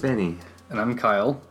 Hello 0.00 0.14
there, 0.14 0.18
I'm 0.18 0.32
Benny. 0.32 0.38
And 0.70 0.80
I'm 0.80 0.96
Kyle, 0.96 1.42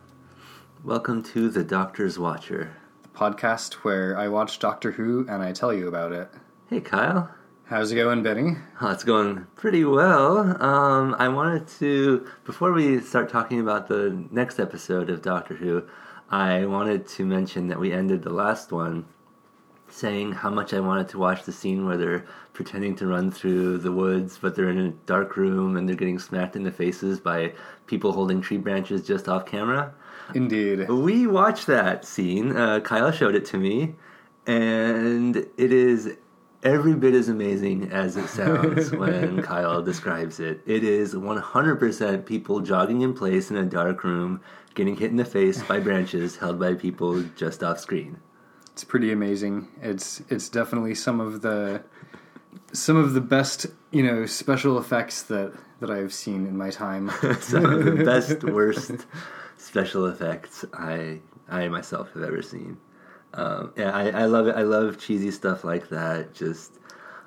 Welcome 0.83 1.21
to 1.23 1.49
The 1.49 1.63
Doctor's 1.63 2.17
Watcher. 2.17 2.75
the 3.03 3.09
podcast 3.09 3.73
where 3.83 4.17
I 4.17 4.27
watch 4.27 4.57
Doctor 4.57 4.91
Who 4.91 5.27
and 5.29 5.43
I 5.43 5.51
tell 5.51 5.71
you 5.71 5.87
about 5.87 6.13
it. 6.13 6.31
Hey 6.67 6.81
Kyle. 6.81 7.29
How's 7.65 7.91
it 7.91 7.95
going, 7.95 8.23
Benny? 8.23 8.55
Oh, 8.81 8.89
it's 8.89 9.03
going 9.03 9.45
pretty 9.55 9.85
well. 9.85 10.39
Um, 10.63 11.15
I 11.19 11.27
wanted 11.27 11.67
to, 11.79 12.25
before 12.43 12.71
we 12.71 12.99
start 13.01 13.29
talking 13.29 13.59
about 13.59 13.87
the 13.87 14.25
next 14.31 14.59
episode 14.59 15.11
of 15.11 15.21
Doctor 15.21 15.53
Who, 15.53 15.83
I 16.31 16.65
wanted 16.65 17.07
to 17.09 17.25
mention 17.25 17.67
that 17.67 17.79
we 17.79 17.93
ended 17.93 18.23
the 18.23 18.33
last 18.33 18.71
one 18.71 19.05
saying 19.91 20.31
how 20.31 20.49
much 20.49 20.73
I 20.73 20.79
wanted 20.79 21.09
to 21.09 21.17
watch 21.17 21.43
the 21.43 21.51
scene 21.51 21.85
where 21.85 21.97
they're 21.97 22.25
pretending 22.53 22.95
to 22.97 23.07
run 23.07 23.31
through 23.31 23.79
the 23.79 23.91
woods, 23.91 24.37
but 24.41 24.55
they're 24.55 24.69
in 24.69 24.79
a 24.79 24.89
dark 25.05 25.37
room 25.37 25.77
and 25.77 25.87
they're 25.87 25.95
getting 25.95 26.19
smacked 26.19 26.55
in 26.55 26.63
the 26.63 26.71
faces 26.71 27.19
by 27.19 27.53
people 27.87 28.11
holding 28.11 28.41
tree 28.41 28.57
branches 28.57 29.05
just 29.05 29.27
off 29.27 29.45
camera. 29.45 29.93
Indeed. 30.35 30.89
We 30.89 31.27
watched 31.27 31.67
that 31.67 32.05
scene. 32.05 32.55
Uh, 32.55 32.79
Kyle 32.81 33.11
showed 33.11 33.35
it 33.35 33.45
to 33.45 33.57
me, 33.57 33.95
and 34.45 35.35
it 35.35 35.73
is 35.73 36.17
every 36.63 36.93
bit 36.93 37.13
as 37.13 37.29
amazing 37.29 37.91
as 37.91 38.17
it 38.17 38.27
sounds 38.27 38.91
when 38.95 39.41
Kyle 39.41 39.81
describes 39.81 40.39
it. 40.39 40.61
It 40.65 40.83
is 40.83 41.15
100% 41.15 42.25
people 42.25 42.59
jogging 42.59 43.01
in 43.01 43.13
place 43.13 43.49
in 43.49 43.57
a 43.57 43.65
dark 43.65 44.03
room, 44.03 44.41
getting 44.75 44.95
hit 44.95 45.11
in 45.11 45.17
the 45.17 45.25
face 45.25 45.63
by 45.63 45.79
branches 45.79 46.37
held 46.37 46.59
by 46.59 46.73
people 46.73 47.21
just 47.35 47.63
off 47.63 47.79
screen. 47.79 48.19
It's 48.79 48.85
pretty 48.85 49.11
amazing. 49.11 49.67
It's 49.81 50.21
it's 50.29 50.47
definitely 50.47 50.95
some 50.95 51.19
of 51.19 51.41
the 51.41 51.83
some 52.71 52.95
of 52.95 53.11
the 53.11 53.19
best, 53.19 53.65
you 53.91 54.03
know, 54.03 54.25
special 54.25 54.79
effects 54.79 55.23
that 55.23 55.51
that 55.81 55.89
I've 55.91 56.13
seen 56.13 56.47
in 56.47 56.57
my 56.57 56.69
time. 56.69 57.11
Some 57.41 57.65
of 57.65 57.83
the 57.83 58.05
best, 58.05 58.41
worst 58.45 59.05
special 59.57 60.05
effects 60.05 60.63
I 60.73 61.19
I 61.49 61.67
myself 61.67 62.13
have 62.13 62.23
ever 62.23 62.41
seen. 62.41 62.77
Um, 63.33 63.73
yeah, 63.75 63.91
I, 63.91 64.11
I 64.11 64.25
love 64.27 64.47
it. 64.47 64.55
I 64.55 64.61
love 64.61 64.97
cheesy 64.97 65.31
stuff 65.31 65.65
like 65.65 65.89
that. 65.89 66.33
Just 66.33 66.79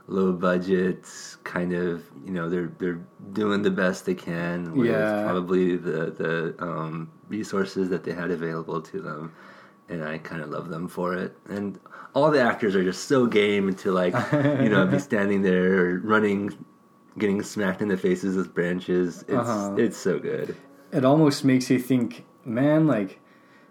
low 0.07 0.33
budget, 0.33 1.07
kind 1.45 1.75
of. 1.75 2.03
You 2.25 2.33
know, 2.33 2.49
they're 2.49 2.73
they're 2.79 3.05
doing 3.35 3.61
the 3.61 3.71
best 3.71 4.07
they 4.07 4.15
can 4.15 4.75
with 4.75 4.89
Yeah. 4.89 5.23
probably 5.25 5.77
the 5.77 6.11
the 6.23 6.55
um, 6.65 7.11
resources 7.29 7.91
that 7.91 8.05
they 8.05 8.13
had 8.13 8.31
available 8.31 8.81
to 8.81 9.03
them, 9.03 9.35
and 9.93 10.05
I 10.05 10.19
kind 10.19 10.43
of 10.43 10.51
love 10.51 10.69
them 10.69 10.89
for 10.89 11.15
it. 11.15 11.37
And 11.49 11.79
all 12.15 12.31
the 12.31 12.41
actors 12.41 12.75
are 12.77 12.85
just 12.85 13.07
so 13.09 13.27
game 13.27 13.75
to 13.77 13.93
like, 13.93 14.15
you 14.33 14.69
know, 14.69 14.87
be 14.87 14.99
standing 15.11 15.43
there 15.43 16.01
running, 16.03 16.53
getting 17.19 17.43
smacked 17.43 17.81
in 17.83 17.89
the 17.89 17.97
faces 17.97 18.37
with 18.37 18.55
branches. 18.55 19.23
It's 19.29 19.33
Uh-huh. 19.33 19.75
it's 19.79 19.97
so 19.97 20.19
good. 20.19 20.57
It 20.93 21.05
almost 21.05 21.45
makes 21.45 21.71
you 21.71 21.79
think, 21.79 22.25
man, 22.45 22.87
like 22.87 23.19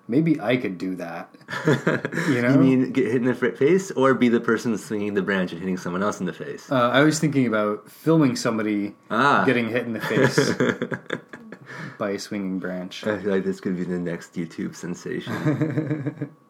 maybe 0.07 0.39
I 0.41 0.57
could 0.57 0.77
do 0.77 0.95
that. 0.95 1.33
You 2.29 2.41
know? 2.41 2.51
You 2.53 2.57
mean 2.59 2.91
get 2.91 3.05
hit 3.07 3.15
in 3.17 3.25
the 3.25 3.35
face 3.35 3.91
or 3.91 4.13
be 4.13 4.29
the 4.29 4.39
person 4.39 4.77
swinging 4.77 5.13
the 5.13 5.21
branch 5.21 5.51
and 5.51 5.59
hitting 5.59 5.77
someone 5.77 6.01
else 6.03 6.19
in 6.19 6.25
the 6.25 6.33
face? 6.33 6.71
Uh, 6.71 6.89
I 6.89 7.01
was 7.03 7.19
thinking 7.19 7.45
about 7.47 7.89
filming 7.89 8.35
somebody 8.35 8.95
Ah. 9.09 9.43
getting 9.45 9.69
hit 9.69 9.85
in 9.85 9.93
the 9.93 10.01
face 10.01 10.37
by 11.97 12.11
a 12.11 12.19
swinging 12.19 12.59
branch. 12.59 13.05
I 13.05 13.19
feel 13.19 13.31
like 13.31 13.43
this 13.43 13.59
could 13.59 13.77
be 13.77 13.83
the 13.83 13.99
next 13.99 14.33
YouTube 14.35 14.75
sensation. 14.75 16.31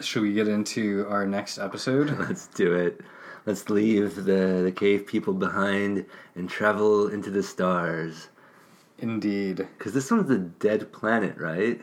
Should 0.00 0.22
we 0.22 0.32
get 0.32 0.48
into 0.48 1.06
our 1.08 1.26
next 1.26 1.58
episode? 1.58 2.10
Let's 2.18 2.48
do 2.48 2.74
it. 2.74 3.00
Let's 3.46 3.70
leave 3.70 4.14
the, 4.16 4.62
the 4.64 4.72
cave 4.74 5.06
people 5.06 5.34
behind 5.34 6.06
and 6.34 6.48
travel 6.48 7.08
into 7.08 7.30
the 7.30 7.42
stars. 7.42 8.28
Indeed. 8.98 9.66
Because 9.78 9.94
this 9.94 10.10
one's 10.10 10.28
the 10.28 10.38
dead 10.38 10.92
planet, 10.92 11.36
right? 11.36 11.80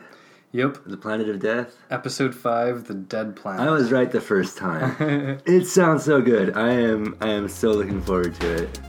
Yep. 0.52 0.78
The 0.86 0.96
planet 0.96 1.28
of 1.28 1.38
death? 1.38 1.76
Episode 1.90 2.34
five, 2.34 2.88
the 2.88 2.94
dead 2.94 3.36
planet. 3.36 3.60
I 3.60 3.70
was 3.70 3.92
right 3.92 4.10
the 4.10 4.20
first 4.20 4.56
time. 4.56 5.40
it 5.46 5.66
sounds 5.66 6.04
so 6.04 6.20
good. 6.20 6.56
I 6.56 6.72
am 6.72 7.16
I 7.20 7.28
am 7.28 7.48
so 7.48 7.70
looking 7.70 8.02
forward 8.02 8.34
to 8.36 8.64
it. 8.64 8.80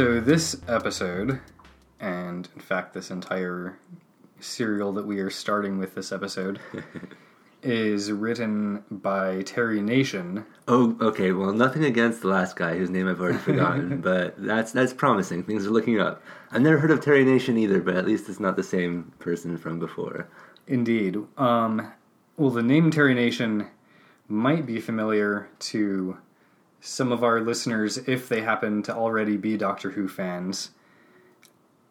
So 0.00 0.18
this 0.18 0.56
episode, 0.66 1.40
and 2.00 2.48
in 2.54 2.60
fact 2.62 2.94
this 2.94 3.10
entire 3.10 3.78
serial 4.40 4.94
that 4.94 5.06
we 5.06 5.18
are 5.18 5.28
starting 5.28 5.76
with 5.76 5.94
this 5.94 6.10
episode, 6.10 6.58
is 7.62 8.10
written 8.10 8.82
by 8.90 9.42
Terry 9.42 9.82
Nation. 9.82 10.46
Oh, 10.66 10.96
okay. 11.02 11.32
Well, 11.32 11.52
nothing 11.52 11.84
against 11.84 12.22
the 12.22 12.28
last 12.28 12.56
guy 12.56 12.78
whose 12.78 12.88
name 12.88 13.08
I've 13.08 13.20
already 13.20 13.36
forgotten, 13.36 14.00
but 14.00 14.42
that's 14.42 14.72
that's 14.72 14.94
promising. 14.94 15.42
Things 15.42 15.66
are 15.66 15.70
looking 15.70 16.00
up. 16.00 16.22
I've 16.50 16.62
never 16.62 16.78
heard 16.78 16.92
of 16.92 17.02
Terry 17.02 17.22
Nation 17.22 17.58
either, 17.58 17.82
but 17.82 17.94
at 17.94 18.06
least 18.06 18.30
it's 18.30 18.40
not 18.40 18.56
the 18.56 18.62
same 18.62 19.12
person 19.18 19.58
from 19.58 19.78
before. 19.78 20.30
Indeed. 20.66 21.18
Um, 21.36 21.92
well, 22.38 22.48
the 22.48 22.62
name 22.62 22.90
Terry 22.90 23.12
Nation 23.12 23.66
might 24.28 24.64
be 24.64 24.80
familiar 24.80 25.50
to 25.58 26.16
some 26.80 27.12
of 27.12 27.22
our 27.22 27.40
listeners 27.40 27.98
if 27.98 28.28
they 28.28 28.40
happen 28.40 28.82
to 28.84 28.94
already 28.94 29.36
be 29.36 29.56
Doctor 29.56 29.90
Who 29.90 30.08
fans. 30.08 30.70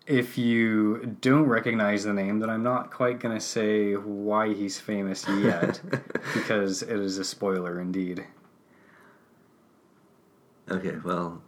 If 0.08 0.40
you 0.40 1.18
don't 1.22 1.46
recognize 1.46 2.04
the 2.04 2.14
name, 2.14 2.40
then 2.40 2.50
I'm 2.50 2.64
not 2.64 2.92
quite 2.92 3.20
going 3.20 3.36
to 3.36 3.42
say 3.42 3.94
why 3.94 4.54
he's 4.56 4.80
famous 4.80 5.28
yet, 5.28 5.80
because 6.34 6.82
it 6.82 7.00
is 7.00 7.20
a 7.20 7.24
spoiler 7.24 7.80
indeed. 7.80 8.26
Okay, 10.72 10.96
well, 11.04 11.44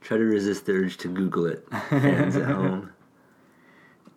try 0.00 0.16
to 0.16 0.24
resist 0.24 0.66
the 0.66 0.72
urge 0.72 0.96
to 0.98 1.08
Google 1.08 1.46
it, 1.46 1.66
fans 1.90 2.36
at 2.36 2.46
home. 2.46 2.90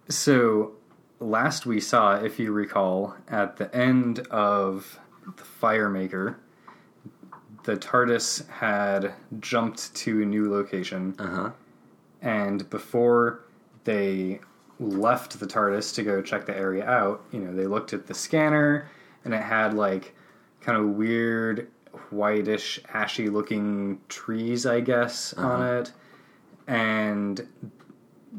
So, 0.10 0.72
last 1.20 1.66
we 1.66 1.82
saw, 1.82 2.16
if 2.16 2.40
you 2.40 2.54
recall, 2.54 3.18
at 3.28 3.58
the 3.58 3.76
end 3.76 4.20
of 4.32 5.02
the 5.26 5.44
Firemaker, 5.44 6.38
the 7.68 7.76
TARDIS 7.76 8.48
had 8.50 9.14
jumped 9.42 9.94
to 9.94 10.22
a 10.22 10.26
new 10.26 10.50
location, 10.50 11.14
Uh 11.20 11.28
huh. 11.28 11.50
and 12.22 12.70
before 12.70 13.42
they 13.84 14.40
left 14.80 15.38
the 15.38 15.46
TARDIS 15.46 15.94
to 15.96 16.04
go 16.04 16.22
check 16.22 16.46
the 16.46 16.56
area 16.58 16.86
out, 16.86 17.26
you 17.34 17.40
know, 17.40 17.54
they 17.54 17.68
looked 17.68 17.92
at 17.92 18.08
the 18.08 18.14
scanner, 18.14 18.90
and 19.26 19.34
it 19.34 19.42
had 19.42 19.74
like 19.74 20.16
kind 20.62 20.78
of 20.78 20.86
weird, 20.92 21.68
whitish, 22.10 22.80
ashy 22.94 23.28
looking 23.30 24.00
trees, 24.08 24.66
I 24.66 24.80
guess, 24.80 25.34
on 25.34 25.62
it. 25.78 25.92
And 26.68 27.46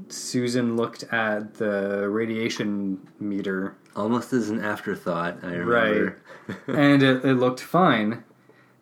Susan 0.08 0.74
looked 0.76 1.02
at 1.12 1.54
the 1.54 2.08
radiation 2.08 3.06
meter 3.20 3.76
Almost 3.94 4.32
as 4.32 4.48
an 4.48 4.60
afterthought, 4.64 5.38
I 5.42 5.52
remember. 5.54 6.16
Right. 6.46 6.78
and 6.78 7.02
it, 7.02 7.24
it 7.24 7.34
looked 7.34 7.60
fine 7.60 8.22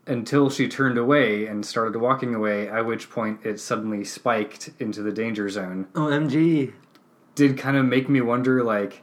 until 0.06 0.48
she 0.48 0.68
turned 0.68 0.98
away 0.98 1.46
and 1.46 1.64
started 1.66 1.98
walking 1.98 2.34
away, 2.34 2.68
at 2.68 2.86
which 2.86 3.10
point 3.10 3.40
it 3.44 3.58
suddenly 3.58 4.04
spiked 4.04 4.70
into 4.78 5.02
the 5.02 5.12
danger 5.12 5.48
zone. 5.48 5.86
OMG. 5.94 6.72
Did 7.34 7.58
kind 7.58 7.76
of 7.76 7.84
make 7.84 8.08
me 8.08 8.20
wonder 8.20 8.62
like, 8.62 9.02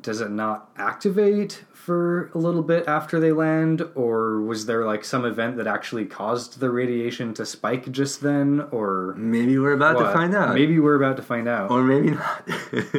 does 0.00 0.20
it 0.20 0.30
not 0.30 0.70
activate 0.76 1.64
for 1.72 2.32
a 2.34 2.38
little 2.38 2.62
bit 2.62 2.88
after 2.88 3.20
they 3.20 3.30
land, 3.30 3.86
or 3.94 4.40
was 4.40 4.66
there 4.66 4.84
like 4.84 5.04
some 5.04 5.24
event 5.24 5.56
that 5.58 5.68
actually 5.68 6.04
caused 6.04 6.58
the 6.58 6.68
radiation 6.68 7.32
to 7.34 7.46
spike 7.46 7.92
just 7.92 8.20
then, 8.20 8.66
or 8.72 9.14
Maybe 9.16 9.56
we're 9.56 9.74
about 9.74 9.98
to 9.98 10.12
find 10.12 10.34
out. 10.34 10.54
Maybe 10.54 10.80
we're 10.80 10.96
about 10.96 11.16
to 11.18 11.22
find 11.22 11.46
out. 11.46 11.70
Or 11.70 11.84
maybe 11.84 12.10
not. 12.10 12.48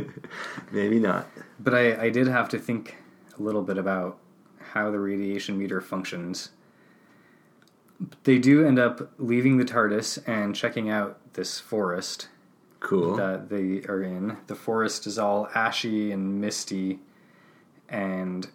maybe 0.72 1.00
not. 1.00 1.28
But 1.60 1.74
I, 1.74 2.04
I 2.04 2.10
did 2.10 2.28
have 2.28 2.48
to 2.50 2.60
think 2.60 2.96
a 3.38 3.42
little 3.42 3.64
bit 3.64 3.78
about 3.78 4.20
how 4.72 4.90
the 4.90 5.00
radiation 5.00 5.58
meter 5.58 5.82
functions. 5.82 6.52
They 8.24 8.38
do 8.38 8.66
end 8.66 8.78
up 8.80 9.12
leaving 9.18 9.58
the 9.58 9.66
TARDIS 9.66 10.20
and 10.28 10.56
checking 10.56 10.90
out 10.90 11.18
this 11.34 11.60
forest 11.60 12.28
Cool. 12.80 13.16
that 13.16 13.50
they 13.50 13.82
are 13.90 14.04
in. 14.04 14.38
The 14.48 14.56
forest 14.56 15.08
is 15.08 15.18
all 15.18 15.48
ashy 15.56 16.12
and 16.12 16.40
misty, 16.40 17.00
and 17.90 18.48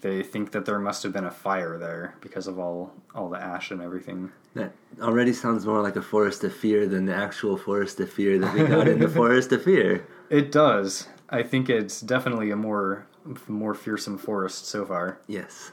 they 0.00 0.22
think 0.22 0.52
that 0.52 0.64
there 0.66 0.78
must 0.78 1.02
have 1.02 1.12
been 1.12 1.24
a 1.24 1.30
fire 1.30 1.78
there 1.78 2.14
because 2.20 2.46
of 2.46 2.58
all 2.58 2.92
all 3.14 3.28
the 3.30 3.38
ash 3.42 3.70
and 3.70 3.80
everything. 3.80 4.30
That 4.54 4.72
already 5.00 5.32
sounds 5.32 5.64
more 5.66 5.80
like 5.82 5.96
a 5.96 6.02
forest 6.02 6.44
of 6.44 6.54
fear 6.54 6.86
than 6.86 7.06
the 7.06 7.14
actual 7.14 7.56
forest 7.56 7.98
of 8.00 8.12
fear 8.12 8.38
that 8.38 8.54
we 8.54 8.64
got 8.64 8.86
in 8.88 8.98
the 9.00 9.08
forest 9.20 9.50
of 9.52 9.64
fear. 9.64 10.06
It 10.28 10.52
does. 10.52 11.08
I 11.30 11.42
think 11.42 11.70
it's 11.70 12.00
definitely 12.00 12.50
a 12.50 12.56
more 12.56 13.06
more 13.48 13.72
fearsome 13.74 14.18
forest 14.18 14.66
so 14.66 14.84
far. 14.84 15.18
Yes. 15.26 15.72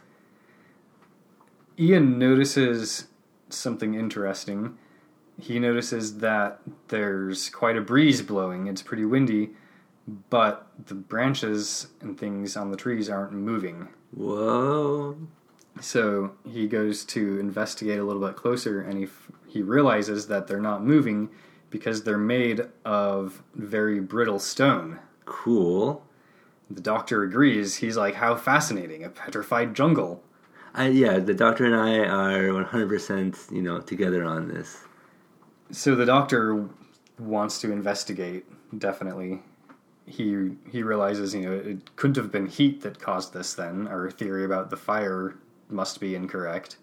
Ian 1.80 2.20
notices 2.20 3.08
something 3.50 3.96
interesting. 3.96 4.78
He 5.40 5.60
notices 5.60 6.18
that 6.18 6.60
there's 6.90 7.50
quite 7.50 7.78
a 7.78 7.81
breeze 7.81 8.22
blowing. 8.22 8.68
It's 8.68 8.81
pretty 8.81 9.06
windy, 9.06 9.52
but 10.30 10.68
the 10.88 10.96
branches 10.96 11.88
and 12.02 12.20
things 12.20 12.58
on 12.58 12.72
the 12.72 12.78
trees 12.78 13.10
aren't 13.10 13.31
moving. 13.31 13.88
Whoa. 14.12 15.18
So 15.80 16.31
he 16.46 16.68
goes 16.68 17.06
to 17.06 17.40
investigate 17.40 18.00
a 18.00 18.04
little 18.04 18.25
bit 18.25 18.36
closer, 18.36 18.82
and 18.82 18.98
he 18.98 19.06
f- 19.06 19.32
he 19.48 19.62
realizes 19.62 20.28
that 20.28 20.48
they're 20.48 20.60
not 20.60 20.84
moving 20.84 21.30
because 21.70 22.04
they're 22.04 22.18
made 22.18 22.68
of 22.84 23.42
very 23.56 24.02
brittle 24.02 24.40
stone. 24.40 25.00
Cool. 25.25 26.06
The 26.70 26.82
doctor 26.82 27.24
agrees. 27.24 27.78
He's 27.78 27.96
like, 27.96 28.16
"How 28.16 28.36
fascinating! 28.36 29.04
A 29.06 29.10
petrified 29.10 29.74
jungle." 29.74 30.24
I, 30.74 30.88
yeah, 30.88 31.19
the 31.19 31.33
doctor 31.33 31.66
and 31.66 31.75
I 31.75 32.00
are 32.00 32.50
100%, 32.50 33.51
you 33.51 33.62
know, 33.62 33.80
together 33.80 34.24
on 34.24 34.48
this. 34.48 34.83
So 35.71 35.95
the 35.95 36.06
doctor 36.06 36.69
wants 37.19 37.60
to 37.62 37.71
investigate. 37.71 38.45
Definitely, 38.77 39.42
he 40.06 40.51
he 40.71 40.81
realizes 40.81 41.36
you 41.36 41.42
know 41.42 41.54
it 41.54 41.95
couldn't 41.95 42.16
have 42.16 42.31
been 42.31 42.48
heat 42.48 42.81
that 42.81 43.00
caused 43.00 43.33
this. 43.33 43.54
Then 43.54 43.88
our 43.88 44.10
theory 44.10 44.45
about 44.45 44.69
the 44.69 44.77
fire 44.77 45.36
must 45.69 46.00
be 46.00 46.16
incorrect. 46.16 46.77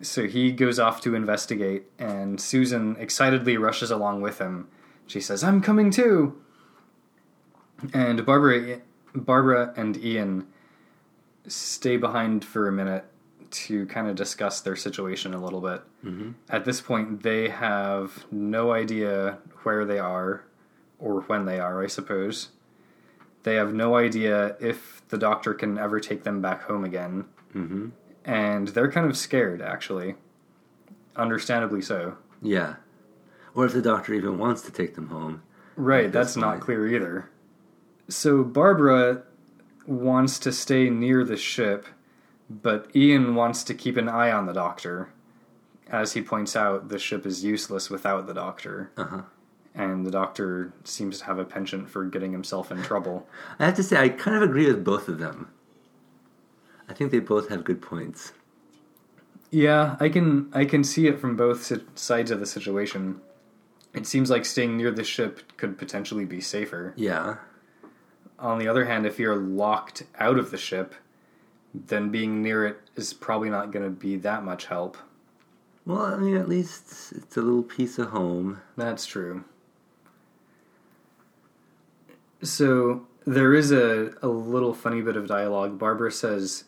So 0.00 0.26
he 0.26 0.52
goes 0.52 0.78
off 0.78 1.00
to 1.02 1.14
investigate, 1.14 1.84
and 1.98 2.40
Susan 2.40 2.96
excitedly 2.98 3.56
rushes 3.56 3.90
along 3.90 4.20
with 4.20 4.38
him. 4.38 4.68
She 5.06 5.20
says, 5.20 5.42
"I'm 5.44 5.60
coming 5.60 5.90
too." 5.90 6.40
And 7.92 8.24
Barbara, 8.24 8.80
Barbara 9.14 9.72
and 9.76 9.96
Ian 10.02 10.46
stay 11.48 11.96
behind 11.96 12.44
for 12.44 12.68
a 12.68 12.72
minute 12.72 13.04
to 13.50 13.86
kind 13.86 14.08
of 14.08 14.16
discuss 14.16 14.60
their 14.60 14.76
situation 14.76 15.32
a 15.32 15.42
little 15.42 15.60
bit. 15.60 15.82
Mm-hmm. 16.04 16.30
At 16.48 16.64
this 16.64 16.80
point, 16.80 17.22
they 17.22 17.48
have 17.48 18.26
no 18.30 18.72
idea 18.72 19.38
where 19.62 19.84
they 19.84 19.98
are 19.98 20.44
or 20.98 21.22
when 21.22 21.44
they 21.44 21.60
are, 21.60 21.82
I 21.82 21.86
suppose. 21.86 22.48
They 23.44 23.54
have 23.54 23.72
no 23.72 23.96
idea 23.96 24.56
if 24.60 25.02
the 25.08 25.18
doctor 25.18 25.54
can 25.54 25.78
ever 25.78 26.00
take 26.00 26.24
them 26.24 26.42
back 26.42 26.62
home 26.64 26.84
again. 26.84 27.26
Mm-hmm. 27.54 27.88
And 28.24 28.68
they're 28.68 28.90
kind 28.90 29.08
of 29.08 29.16
scared, 29.16 29.62
actually. 29.62 30.16
Understandably 31.14 31.80
so. 31.80 32.18
Yeah. 32.42 32.76
Or 33.54 33.64
if 33.64 33.72
the 33.72 33.82
doctor 33.82 34.12
even 34.14 34.38
wants 34.38 34.62
to 34.62 34.72
take 34.72 34.96
them 34.96 35.08
home. 35.08 35.42
Right, 35.76 36.10
that's 36.10 36.36
not 36.36 36.60
clear 36.60 36.88
either. 36.88 37.30
So 38.08 38.42
Barbara 38.42 39.22
wants 39.86 40.38
to 40.40 40.52
stay 40.52 40.90
near 40.90 41.24
the 41.24 41.36
ship, 41.36 41.86
but 42.50 42.88
Ian 42.94 43.34
wants 43.34 43.62
to 43.64 43.74
keep 43.74 43.96
an 43.96 44.08
eye 44.08 44.30
on 44.30 44.46
the 44.46 44.52
doctor. 44.52 45.10
As 45.88 46.12
he 46.14 46.22
points 46.22 46.56
out, 46.56 46.88
the 46.88 46.98
ship 46.98 47.24
is 47.26 47.44
useless 47.44 47.88
without 47.90 48.26
the 48.26 48.34
doctor, 48.34 48.90
Uh 48.96 49.04
huh. 49.04 49.22
and 49.74 50.04
the 50.04 50.10
doctor 50.10 50.72
seems 50.84 51.18
to 51.20 51.24
have 51.26 51.38
a 51.38 51.44
penchant 51.44 51.88
for 51.88 52.04
getting 52.04 52.32
himself 52.32 52.70
in 52.72 52.82
trouble. 52.82 53.28
I 53.58 53.66
have 53.66 53.76
to 53.76 53.82
say, 53.84 53.96
I 53.96 54.08
kind 54.08 54.36
of 54.36 54.42
agree 54.42 54.66
with 54.66 54.84
both 54.84 55.08
of 55.08 55.18
them. 55.18 55.48
I 56.88 56.92
think 56.92 57.10
they 57.12 57.20
both 57.20 57.48
have 57.50 57.64
good 57.64 57.80
points. 57.82 58.32
Yeah, 59.50 59.96
I 60.00 60.08
can 60.08 60.50
I 60.52 60.64
can 60.64 60.82
see 60.82 61.06
it 61.06 61.20
from 61.20 61.36
both 61.36 61.72
sides 61.98 62.30
of 62.32 62.40
the 62.40 62.46
situation. 62.46 63.20
It 63.94 64.06
seems 64.06 64.28
like 64.28 64.44
staying 64.44 64.76
near 64.76 64.90
the 64.90 65.04
ship 65.04 65.56
could 65.56 65.78
potentially 65.78 66.24
be 66.24 66.40
safer. 66.40 66.92
Yeah. 66.96 67.36
On 68.38 68.58
the 68.58 68.68
other 68.68 68.84
hand, 68.84 69.06
if 69.06 69.18
you're 69.18 69.36
locked 69.36 70.04
out 70.18 70.38
of 70.38 70.50
the 70.50 70.58
ship, 70.58 70.94
then 71.74 72.10
being 72.10 72.42
near 72.42 72.66
it 72.66 72.80
is 72.94 73.12
probably 73.12 73.50
not 73.50 73.70
going 73.70 73.84
to 73.84 73.90
be 73.90 74.16
that 74.16 74.44
much 74.44 74.66
help. 74.66 74.96
Well, 75.84 76.02
I 76.02 76.16
mean, 76.16 76.36
at 76.36 76.48
least 76.48 77.12
it's 77.12 77.36
a 77.36 77.42
little 77.42 77.62
piece 77.62 77.98
of 77.98 78.08
home. 78.08 78.60
That's 78.76 79.06
true. 79.06 79.44
So 82.42 83.06
there 83.24 83.54
is 83.54 83.72
a, 83.72 84.12
a 84.20 84.28
little 84.28 84.74
funny 84.74 85.00
bit 85.00 85.16
of 85.16 85.26
dialogue. 85.26 85.78
Barbara 85.78 86.12
says, 86.12 86.64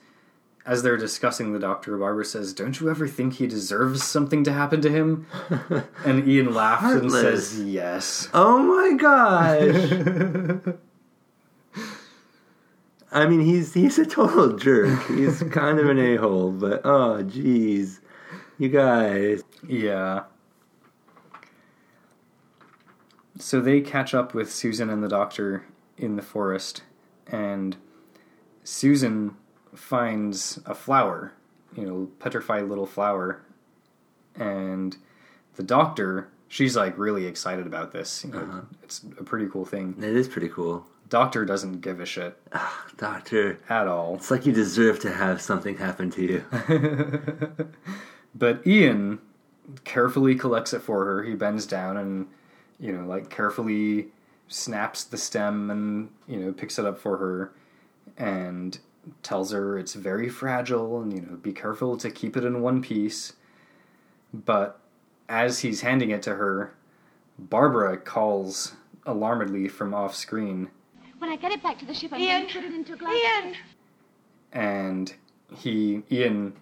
as 0.65 0.83
they're 0.83 0.97
discussing 0.97 1.53
the 1.53 1.59
doctor, 1.59 1.97
Barbara 1.97 2.25
says, 2.25 2.53
Don't 2.53 2.79
you 2.79 2.91
ever 2.91 3.09
think 3.09 3.35
he 3.35 3.47
deserves 3.47 4.05
something 4.05 4.45
to 4.45 4.53
happen 4.53 4.81
to 4.83 4.91
him? 4.91 5.27
And 6.05 6.29
Ian 6.29 6.55
laughs 6.55 6.95
and 6.95 7.11
says, 7.11 7.61
Yes. 7.61 8.29
Oh 8.33 8.59
my 8.63 8.97
gosh! 8.97 10.75
I 13.11 13.27
mean, 13.27 13.41
he's 13.41 13.73
he's 13.75 13.99
a 13.99 14.05
total 14.07 14.57
jerk. 14.57 15.07
He's 15.07 15.43
kind 15.45 15.79
of 15.79 15.89
an 15.89 15.99
a 15.99 16.17
hole, 16.17 16.53
but 16.53 16.83
oh, 16.85 17.23
jeez, 17.25 18.01
you 18.59 18.69
guys. 18.69 19.43
Yeah. 19.67 20.25
So 23.39 23.61
they 23.61 23.81
catch 23.81 24.15
up 24.15 24.35
with 24.35 24.53
Susan 24.53 24.91
and 24.91 25.03
the 25.03 25.09
doctor 25.09 25.65
in 25.97 26.17
the 26.17 26.23
forest, 26.23 26.83
and 27.27 27.77
Susan 28.65 29.37
finds 29.75 30.59
a 30.67 30.75
flower, 30.75 31.33
you 31.77 31.85
know, 31.87 32.11
petrified 32.19 32.65
little 32.65 32.87
flower, 32.87 33.41
and 34.35 34.97
the 35.55 35.63
doctor, 35.63 36.29
she's 36.49 36.77
like 36.77 36.99
really 36.99 37.27
excited 37.27 37.67
about 37.67 37.93
this. 37.93 38.25
You 38.25 38.33
know, 38.33 38.39
Uh-huh. 38.41 38.61
It's 38.83 39.03
a 39.19 39.25
pretty 39.25 39.47
cool 39.49 39.65
thing. 39.65 39.95
It 39.99 40.17
is 40.17 40.27
pretty 40.29 40.49
cool, 40.49 40.85
Doctor 41.09 41.45
doesn't 41.45 41.81
give 41.81 42.01
a 42.01 42.07
shit 42.07 42.37
Doctor. 42.97 43.59
at 43.69 43.87
all. 43.87 44.17
It's 44.17 44.31
like 44.31 44.47
you 44.47 44.53
deserve 44.53 45.01
to 45.01 45.11
have 45.11 45.41
something 45.41 45.77
happen 45.77 46.11
to 46.11 46.23
you. 46.23 47.69
But 48.35 48.65
Ian 48.67 49.19
carefully 49.85 50.35
collects 50.35 50.73
it 50.73 50.83
for 50.83 51.05
her. 51.05 51.23
He 51.25 51.35
bends 51.35 51.67
down 51.67 51.97
and, 51.97 52.29
you 52.79 52.93
know, 52.93 53.05
like 53.05 53.31
carefully 53.31 54.09
snaps 54.49 55.05
the 55.05 55.17
stem 55.17 55.71
and, 55.71 56.11
you 56.29 56.39
know, 56.39 56.53
picks 56.53 56.79
it 56.79 56.85
up 56.85 56.99
for 56.99 57.17
her 57.19 57.53
and 58.17 58.79
tells 59.23 59.51
her 59.53 59.79
it's 59.79 59.95
very 59.95 60.29
fragile 60.29 61.01
and, 61.01 61.13
you 61.13 61.21
know, 61.23 61.37
be 61.37 61.53
careful 61.53 61.97
to 61.97 62.11
keep 62.11 62.37
it 62.37 62.45
in 62.45 62.61
one 62.63 62.81
piece. 62.81 63.33
But 64.33 64.79
as 65.29 65.61
he's 65.61 65.81
handing 65.81 66.11
it 66.11 66.23
to 66.23 66.37
her, 66.37 66.75
Barbara 67.39 67.97
calls 67.97 68.75
alarmedly 69.07 69.69
from 69.69 69.95
off 69.95 70.15
screen 70.15 70.69
When 71.19 71.31
I 71.31 71.37
get 71.37 71.53
it 71.53 71.63
back 71.63 71.79
to 71.81 71.85
the 71.85 71.95
ship, 71.95 72.13
I'm 72.13 72.21
Ian! 72.21 72.43
going 72.43 72.49
to 72.49 72.55
put 72.55 72.65
it 72.65 72.75
into 72.75 72.95
a 72.95 72.97
glass. 72.97 73.15
Ian! 73.15 73.55
and 74.53 75.15
he 75.55 76.03
Ian 76.11 76.55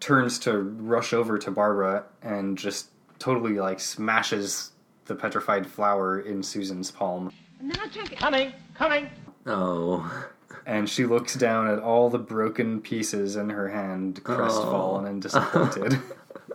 turns 0.00 0.38
to 0.40 0.58
rush 0.58 1.12
over 1.12 1.38
to 1.38 1.50
Barbara 1.50 2.04
and 2.22 2.56
just 2.56 2.90
totally 3.18 3.54
like 3.54 3.80
smashes 3.80 4.72
the 5.06 5.14
petrified 5.14 5.66
flower 5.66 6.20
in 6.20 6.42
Susan's 6.42 6.90
palm. 6.90 7.32
And 7.60 7.70
then 7.70 7.80
I'll 7.80 7.88
drink 7.88 8.12
it. 8.12 8.18
Coming, 8.18 8.52
coming. 8.74 9.08
Oh, 9.46 10.28
And 10.66 10.88
she 10.88 11.06
looks 11.06 11.34
down 11.34 11.68
at 11.68 11.78
all 11.78 12.10
the 12.10 12.18
broken 12.18 12.80
pieces 12.80 13.36
in 13.36 13.50
her 13.50 13.68
hand, 13.68 14.22
crestfallen 14.24 15.06
and 15.06 15.18
oh. 15.18 15.20
disappointed. 15.20 16.00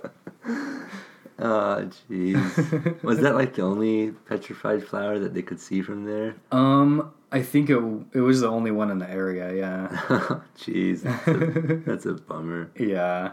oh, 1.42 1.90
jeez. 2.10 3.04
Was 3.04 3.20
that 3.20 3.36
like 3.36 3.56
the 3.56 3.64
only 3.64 4.12
petrified 4.12 4.84
flower 4.86 5.20
that 5.20 5.34
they 5.34 5.42
could 5.42 5.60
see 5.60 5.82
from 5.82 6.06
there? 6.06 6.36
um, 6.52 7.12
I 7.34 7.42
think 7.42 7.70
it 7.70 7.78
it 8.14 8.20
was 8.20 8.42
the 8.42 8.50
only 8.50 8.72
one 8.72 8.92
in 8.92 9.00
the 9.00 9.10
area. 9.10 9.54
Yeah, 9.54 9.88
Jeez, 10.58 11.04
that's 11.04 11.28
a, 11.28 11.34
that's 11.86 12.06
a 12.06 12.14
bummer. 12.14 12.70
yeah. 12.78 13.32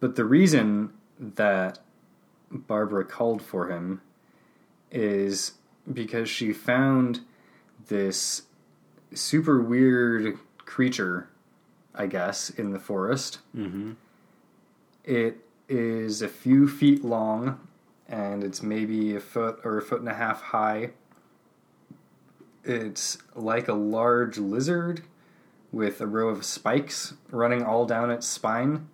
But 0.00 0.16
the 0.16 0.26
reason 0.26 0.92
that 1.18 1.78
Barbara 2.50 3.04
called 3.06 3.40
for 3.40 3.70
him 3.70 4.02
is 4.90 5.52
because 5.90 6.28
she 6.28 6.52
found 6.52 7.20
this 7.88 8.42
super 9.14 9.62
weird 9.62 10.38
creature, 10.58 11.30
I 11.94 12.06
guess, 12.06 12.50
in 12.50 12.72
the 12.72 12.78
forest. 12.78 13.38
Mm-hmm. 13.56 13.92
It 15.04 15.38
is 15.74 16.22
a 16.22 16.28
few 16.28 16.68
feet 16.68 17.04
long 17.04 17.58
and 18.08 18.44
it's 18.44 18.62
maybe 18.62 19.16
a 19.16 19.20
foot 19.20 19.60
or 19.64 19.78
a 19.78 19.82
foot 19.82 20.00
and 20.00 20.08
a 20.08 20.14
half 20.14 20.40
high. 20.40 20.90
It's 22.64 23.18
like 23.34 23.68
a 23.68 23.74
large 23.74 24.38
lizard 24.38 25.02
with 25.72 26.00
a 26.00 26.06
row 26.06 26.28
of 26.28 26.44
spikes 26.44 27.14
running 27.30 27.64
all 27.64 27.86
down 27.86 28.10
its 28.10 28.26
spine. 28.26 28.88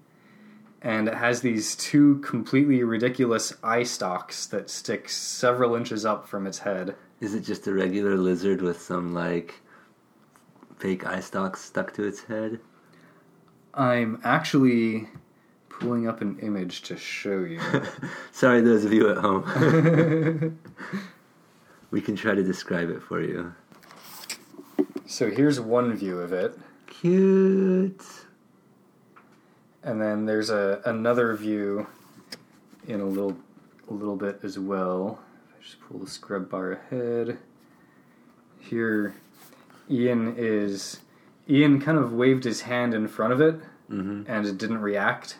And 0.83 1.09
it 1.09 1.15
has 1.15 1.43
these 1.43 1.77
two 1.77 2.19
completely 2.21 2.83
ridiculous 2.83 3.53
eye 3.63 3.83
stalks 3.83 4.47
that 4.47 4.71
stick 4.71 5.11
several 5.11 5.75
inches 5.75 6.07
up 6.07 6.27
from 6.27 6.47
its 6.47 6.61
head. 6.61 6.97
Is 7.21 7.35
it 7.35 7.41
just 7.41 7.67
a 7.67 7.75
regular 7.75 8.17
lizard 8.17 8.63
with 8.63 8.81
some 8.81 9.13
like 9.13 9.61
fake 10.79 11.07
eye 11.07 11.21
stalks 11.21 11.61
stuck 11.61 11.93
to 11.95 12.05
its 12.05 12.23
head? 12.23 12.61
I'm 13.75 14.21
actually 14.25 15.09
pulling 15.81 16.07
up 16.07 16.21
an 16.21 16.39
image 16.41 16.83
to 16.83 16.97
show 16.97 17.41
you. 17.41 17.61
Sorry, 18.33 18.61
those 18.61 18.85
of 18.85 18.93
you 18.93 19.09
at 19.11 19.17
home. 19.17 20.59
we 21.91 22.01
can 22.01 22.15
try 22.15 22.35
to 22.35 22.43
describe 22.43 22.91
it 22.91 23.03
for 23.03 23.21
you. 23.23 23.53
so 25.07 25.31
here's 25.31 25.59
one 25.59 25.95
view 25.95 26.21
of 26.21 26.33
it. 26.33 26.57
Cute. 26.87 28.05
And 29.83 30.01
then 30.01 30.27
there's 30.27 30.51
a 30.51 30.83
another 30.85 31.35
view 31.35 31.87
in 32.87 33.01
a 33.01 33.07
little 33.07 33.37
a 33.89 33.95
little 33.95 34.17
bit 34.17 34.41
as 34.43 34.59
well. 34.59 35.19
I 35.59 35.63
just 35.63 35.81
pull 35.81 35.99
the 35.99 36.11
scrub 36.11 36.51
bar 36.51 36.73
ahead. 36.73 37.39
Here 38.59 39.15
Ian 39.91 40.35
is 40.37 41.01
Ian 41.49 41.81
kind 41.81 41.97
of 41.97 42.13
waved 42.13 42.45
his 42.45 42.61
hand 42.63 42.93
in 42.93 43.09
front 43.09 43.33
of 43.33 43.41
it 43.41 43.55
hmm 43.89 44.23
and 44.29 44.47
it 44.47 44.59
didn't 44.59 44.83
react. 44.83 45.39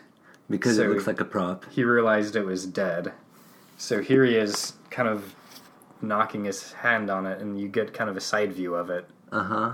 Because 0.51 0.75
So- 0.75 0.83
it 0.83 0.89
looks 0.89 1.07
like 1.07 1.19
a 1.21 1.25
prop. 1.25 1.65
He 1.71 1.83
realized 1.83 2.35
it 2.35 2.45
was 2.45 2.65
dead. 2.67 3.13
So 3.77 4.01
here 4.01 4.23
he 4.25 4.35
is 4.35 4.73
kind 4.91 5.07
of 5.09 5.33
knocking 6.01 6.45
his 6.45 6.73
hand 6.73 7.09
on 7.09 7.25
it 7.25 7.39
and 7.41 7.59
you 7.59 7.67
get 7.67 7.93
kind 7.93 8.09
of 8.09 8.17
a 8.17 8.21
side 8.21 8.53
view 8.53 8.75
of 8.75 8.89
it. 8.89 9.05
Uh 9.31 9.43
huh. 9.43 9.71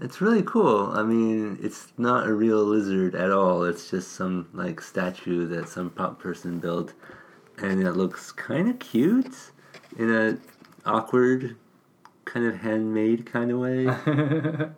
It's 0.00 0.20
really 0.20 0.42
cool. 0.42 0.90
I 0.92 1.02
mean, 1.02 1.58
it's 1.62 1.88
not 1.98 2.26
a 2.28 2.32
real 2.32 2.62
lizard 2.64 3.14
at 3.14 3.30
all. 3.32 3.64
It's 3.64 3.90
just 3.90 4.12
some 4.12 4.48
like 4.52 4.80
statue 4.80 5.46
that 5.48 5.68
some 5.68 5.90
prop 5.90 6.20
person 6.20 6.58
built, 6.60 6.92
and 7.58 7.82
it 7.82 7.92
looks 7.92 8.30
kind 8.30 8.68
of 8.70 8.78
cute 8.78 9.34
in 9.96 10.14
a 10.14 10.38
awkward, 10.86 11.56
kind 12.26 12.46
of 12.46 12.56
handmade 12.58 13.26
kind 13.26 13.50
of 13.50 13.58
way. 13.58 13.88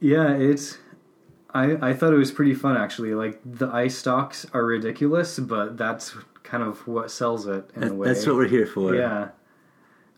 Yeah, 0.00 0.34
it's. 0.34 0.78
I 1.54 1.90
I 1.90 1.94
thought 1.94 2.12
it 2.12 2.16
was 2.18 2.30
pretty 2.32 2.54
fun 2.54 2.76
actually. 2.76 3.14
Like 3.14 3.40
the 3.44 3.68
eye 3.68 3.88
stalks 3.88 4.46
are 4.52 4.64
ridiculous, 4.64 5.38
but 5.38 5.76
that's 5.76 6.14
kind 6.42 6.62
of 6.62 6.86
what 6.86 7.10
sells 7.10 7.46
it 7.46 7.70
in 7.74 7.82
a 7.84 7.94
way. 7.94 8.08
that's 8.08 8.26
what 8.26 8.36
we're 8.36 8.48
here 8.48 8.66
for. 8.66 8.94
Yeah, 8.94 9.28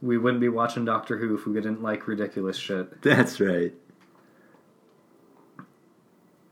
we 0.02 0.18
wouldn't 0.18 0.40
be 0.40 0.48
watching 0.48 0.84
Doctor 0.84 1.18
Who 1.18 1.34
if 1.36 1.46
we 1.46 1.54
didn't 1.54 1.82
like 1.82 2.06
ridiculous 2.08 2.56
shit. 2.56 3.00
That's 3.02 3.40
right. 3.40 3.72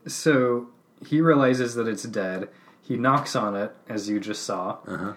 So 0.07 0.67
he 1.05 1.21
realizes 1.21 1.75
that 1.75 1.87
it's 1.87 2.03
dead. 2.03 2.49
He 2.81 2.95
knocks 2.95 3.35
on 3.35 3.55
it, 3.55 3.75
as 3.89 4.09
you 4.09 4.19
just 4.19 4.43
saw, 4.43 4.77
Uh 4.87 4.97
huh. 4.97 5.13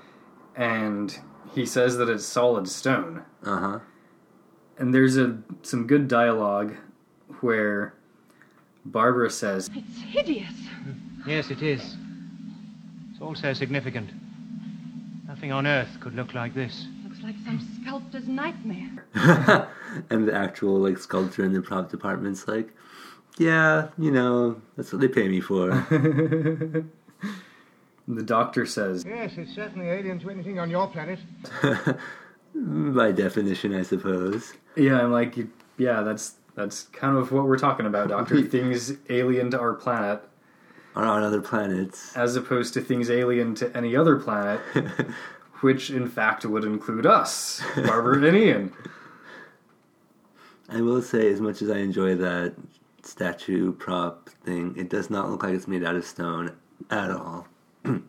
and 0.57 1.19
he 1.55 1.65
says 1.65 1.97
that 1.99 2.09
it's 2.09 2.25
solid 2.27 2.69
stone. 2.69 3.23
Uh 3.45 3.59
huh. 3.59 3.79
And 4.79 4.93
there's 4.95 5.17
a 5.17 5.39
some 5.63 5.87
good 5.87 6.09
dialogue 6.09 6.75
where 7.41 7.95
Barbara 8.85 9.31
says, 9.31 9.71
It's 9.75 10.01
hideous. 10.03 10.53
Yes, 11.27 11.51
it 11.51 11.63
is. 11.63 11.97
It's 13.11 13.21
also 13.21 13.53
significant. 13.53 14.11
Nothing 15.27 15.53
on 15.53 15.67
earth 15.67 15.89
could 16.01 16.15
look 16.15 16.35
like 16.35 16.55
this. 16.55 16.87
Looks 17.05 17.23
like 17.23 17.37
some 17.45 17.61
sculptor's 17.83 18.27
nightmare. 18.27 19.05
and 20.11 20.27
the 20.27 20.35
actual 20.35 20.79
like 20.79 20.99
sculptor 20.99 21.45
in 21.45 21.53
the 21.53 21.61
prop 21.61 21.91
department's 21.91 22.49
like, 22.49 22.75
yeah, 23.39 23.89
you 23.99 24.11
know, 24.11 24.61
that's 24.77 24.93
what 24.93 25.01
they 25.01 25.09
pay 25.09 25.29
me 25.29 25.41
for. 25.41 25.69
the 28.09 28.23
doctor 28.25 28.67
says, 28.67 29.05
Yes, 29.07 29.33
it's 29.37 29.55
certainly 29.55 29.89
alien 29.89 30.19
to 30.21 30.31
anything 30.31 30.59
on 30.59 30.71
your 30.71 30.89
planet. 30.89 31.19
By 32.55 33.13
definition, 33.13 33.75
I 33.75 33.83
suppose. 33.83 34.55
Yeah, 34.77 35.01
I'm 35.01 35.13
like, 35.13 35.37
yeah, 35.79 36.03
that's 36.03 36.35
that's 36.55 36.85
kind 36.85 37.17
of 37.17 37.33
what 37.33 37.45
we're 37.47 37.59
talking 37.59 37.87
about, 37.87 38.09
Doctor. 38.09 38.41
things 38.57 38.95
alien 39.09 39.51
to 39.53 39.61
our 39.61 39.75
planet, 39.75 40.23
Or 40.95 41.05
on 41.05 41.23
other 41.23 41.41
planets. 41.41 42.17
as 42.17 42.37
opposed 42.37 42.75
to 42.75 42.81
things 42.81 43.11
alien 43.11 43.55
to 43.57 43.75
any 43.77 43.97
other 43.97 44.17
planet, 44.17 44.61
which 45.61 45.91
in 45.91 46.09
fact 46.09 46.45
would 46.45 46.65
include 46.65 47.07
us, 47.07 47.63
Barbara 47.77 48.27
and 48.27 48.37
Ian. 48.37 48.73
I 50.69 50.81
will 50.81 51.03
say, 51.03 51.29
as 51.33 51.41
much 51.41 51.63
as 51.63 51.71
I 51.71 51.79
enjoy 51.79 52.15
that 52.17 52.55
statue 53.03 53.73
prop 53.73 54.29
thing, 54.45 54.75
it 54.77 54.89
does 54.89 55.11
not 55.11 55.31
look 55.31 55.43
like 55.43 55.55
it's 55.55 55.67
made 55.67 55.83
out 55.83 55.97
of 55.97 56.05
stone 56.05 56.53
at 56.91 57.11
all. 57.11 57.47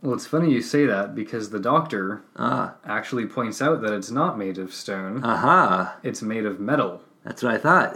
Well, 0.00 0.14
it's 0.14 0.26
funny 0.28 0.52
you 0.52 0.62
say 0.62 0.86
that 0.86 1.16
because 1.16 1.50
the 1.50 1.58
Doctor 1.58 2.22
Ah, 2.36 2.74
actually 2.84 3.26
points 3.26 3.60
out 3.60 3.82
that 3.82 3.92
it's 3.92 4.12
not 4.12 4.38
made 4.38 4.56
of 4.56 4.72
stone; 4.72 5.24
aha! 5.24 5.96
it's 6.04 6.22
made 6.22 6.46
of 6.46 6.60
metal. 6.60 7.02
That's 7.28 7.42
what 7.42 7.54
I 7.54 7.58
thought. 7.58 7.94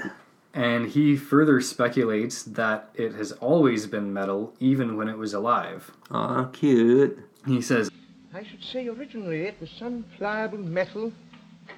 And 0.52 0.86
he 0.90 1.16
further 1.16 1.62
speculates 1.62 2.42
that 2.42 2.90
it 2.94 3.14
has 3.14 3.32
always 3.32 3.86
been 3.86 4.12
metal, 4.12 4.52
even 4.60 4.98
when 4.98 5.08
it 5.08 5.16
was 5.16 5.32
alive. 5.32 5.90
Aw, 6.10 6.44
cute. 6.52 7.18
He 7.46 7.62
says, 7.62 7.90
I 8.34 8.44
should 8.44 8.62
say 8.62 8.88
originally 8.88 9.44
it 9.44 9.58
was 9.58 9.70
some 9.70 10.04
pliable 10.18 10.58
metal 10.58 11.14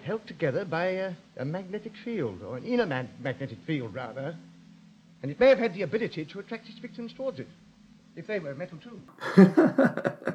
held 0.03 0.27
together 0.27 0.65
by 0.65 0.87
a, 0.87 1.13
a 1.37 1.45
magnetic 1.45 1.93
field, 2.05 2.43
or 2.43 2.57
an 2.57 2.65
inner 2.65 2.87
mag- 2.87 3.21
magnetic 3.23 3.59
field, 3.65 3.95
rather. 3.95 4.35
And 5.23 5.31
it 5.31 5.39
may 5.39 5.49
have 5.51 5.59
had 5.59 5.75
the 5.75 5.83
ability 5.83 6.25
to 6.25 6.41
attract 6.41 6.69
its 6.69 6.81
victims 6.81 7.13
towards 7.13 7.39
it, 7.39 7.49
if 8.17 8.27
they 8.27 8.41
were 8.41 8.57
metal 8.57 8.79
too. 8.79 9.01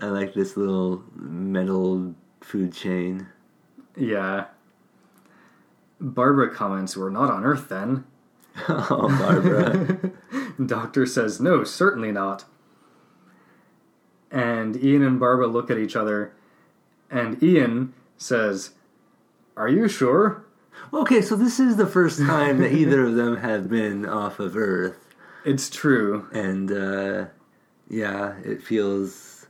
I 0.00 0.06
like 0.06 0.34
this 0.34 0.56
little 0.56 1.04
metal 1.14 2.12
food 2.40 2.72
chain. 2.72 3.28
Yeah. 3.96 4.46
Barbara 6.00 6.54
comments, 6.54 6.96
We're 6.96 7.10
not 7.10 7.30
on 7.30 7.44
Earth 7.44 7.68
then. 7.68 8.04
Oh, 8.68 9.08
Barbara. 9.20 10.10
Doctor 10.66 11.06
says, 11.06 11.40
No, 11.40 11.62
certainly 11.62 12.10
not. 12.10 12.44
And 14.30 14.76
Ian 14.82 15.02
and 15.02 15.20
Barbara 15.20 15.46
look 15.46 15.70
at 15.70 15.78
each 15.78 15.94
other, 15.96 16.32
and 17.10 17.40
Ian 17.42 17.94
says, 18.16 18.72
Are 19.56 19.68
you 19.68 19.88
sure? 19.88 20.44
okay, 20.92 21.20
so 21.20 21.36
this 21.36 21.60
is 21.60 21.76
the 21.76 21.86
first 21.86 22.18
time 22.18 22.58
that 22.58 22.72
either 22.72 23.04
of 23.04 23.14
them 23.14 23.36
have 23.36 23.68
been 23.68 24.06
off 24.06 24.40
of 24.40 24.56
Earth. 24.56 25.14
It's 25.44 25.70
true. 25.70 26.28
And, 26.32 26.70
uh, 26.70 27.26
yeah, 27.88 28.36
it 28.44 28.62
feels. 28.62 29.46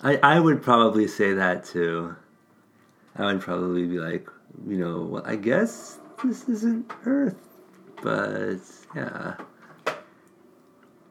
I, 0.00 0.16
I 0.16 0.40
would 0.40 0.62
probably 0.62 1.06
say 1.06 1.34
that 1.34 1.64
too. 1.64 2.16
I 3.16 3.26
would 3.26 3.40
probably 3.40 3.86
be 3.86 3.98
like, 3.98 4.28
you 4.66 4.78
know, 4.78 5.02
well, 5.02 5.22
I 5.24 5.36
guess 5.36 5.98
this 6.24 6.48
isn't 6.48 6.92
Earth. 7.04 7.36
But, 8.02 8.58
yeah. 8.94 9.36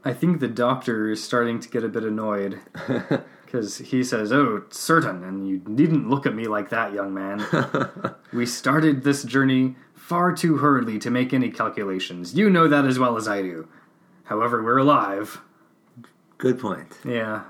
I 0.03 0.13
think 0.13 0.39
the 0.39 0.47
doctor 0.47 1.11
is 1.11 1.23
starting 1.23 1.59
to 1.59 1.69
get 1.69 1.83
a 1.83 1.89
bit 1.89 2.03
annoyed 2.03 2.59
because 3.45 3.79
he 3.79 4.03
says, 4.03 4.31
Oh, 4.31 4.63
certain, 4.69 5.23
and 5.23 5.47
you 5.47 5.61
needn't 5.67 6.09
look 6.09 6.25
at 6.25 6.33
me 6.33 6.45
like 6.45 6.69
that, 6.69 6.93
young 6.93 7.13
man. 7.13 7.45
we 8.33 8.45
started 8.45 9.03
this 9.03 9.23
journey 9.23 9.75
far 9.93 10.33
too 10.33 10.57
hurriedly 10.57 10.97
to 10.99 11.11
make 11.11 11.33
any 11.33 11.49
calculations. 11.51 12.33
You 12.33 12.49
know 12.49 12.67
that 12.67 12.85
as 12.85 12.97
well 12.97 13.17
as 13.17 13.27
I 13.27 13.41
do. 13.41 13.67
However, 14.23 14.63
we're 14.63 14.77
alive. 14.77 15.41
Good 16.37 16.59
point. 16.59 16.97
Yeah, 17.03 17.43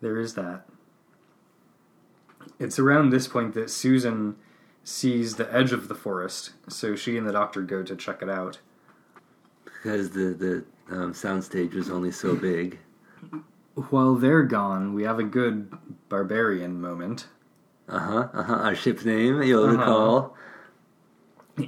there 0.00 0.18
is 0.18 0.34
that. 0.34 0.66
It's 2.58 2.78
around 2.78 3.10
this 3.10 3.28
point 3.28 3.54
that 3.54 3.70
Susan 3.70 4.36
sees 4.90 5.34
the 5.34 5.52
edge 5.52 5.72
of 5.72 5.88
the 5.88 5.94
forest, 5.96 6.52
so 6.68 6.94
she 6.94 7.16
and 7.18 7.26
the 7.26 7.32
doctor 7.32 7.60
go 7.60 7.82
to 7.82 7.96
check 7.96 8.22
it 8.22 8.30
out. 8.30 8.58
Because 9.64 10.10
the, 10.10 10.64
the 10.88 10.94
um, 10.96 11.12
soundstage 11.12 11.74
was 11.74 11.90
only 11.90 12.12
so 12.12 12.36
big. 12.36 12.78
While 13.90 14.14
they're 14.14 14.44
gone, 14.44 14.94
we 14.94 15.02
have 15.02 15.18
a 15.18 15.24
good 15.24 15.72
barbarian 16.08 16.80
moment. 16.80 17.26
Uh 17.88 17.98
huh. 17.98 18.28
Uh 18.32 18.42
huh. 18.44 18.54
Our 18.54 18.74
ship's 18.76 19.04
name, 19.04 19.42
you'll 19.42 19.64
Uh-huh. 19.64 19.76
recall. 19.76 20.36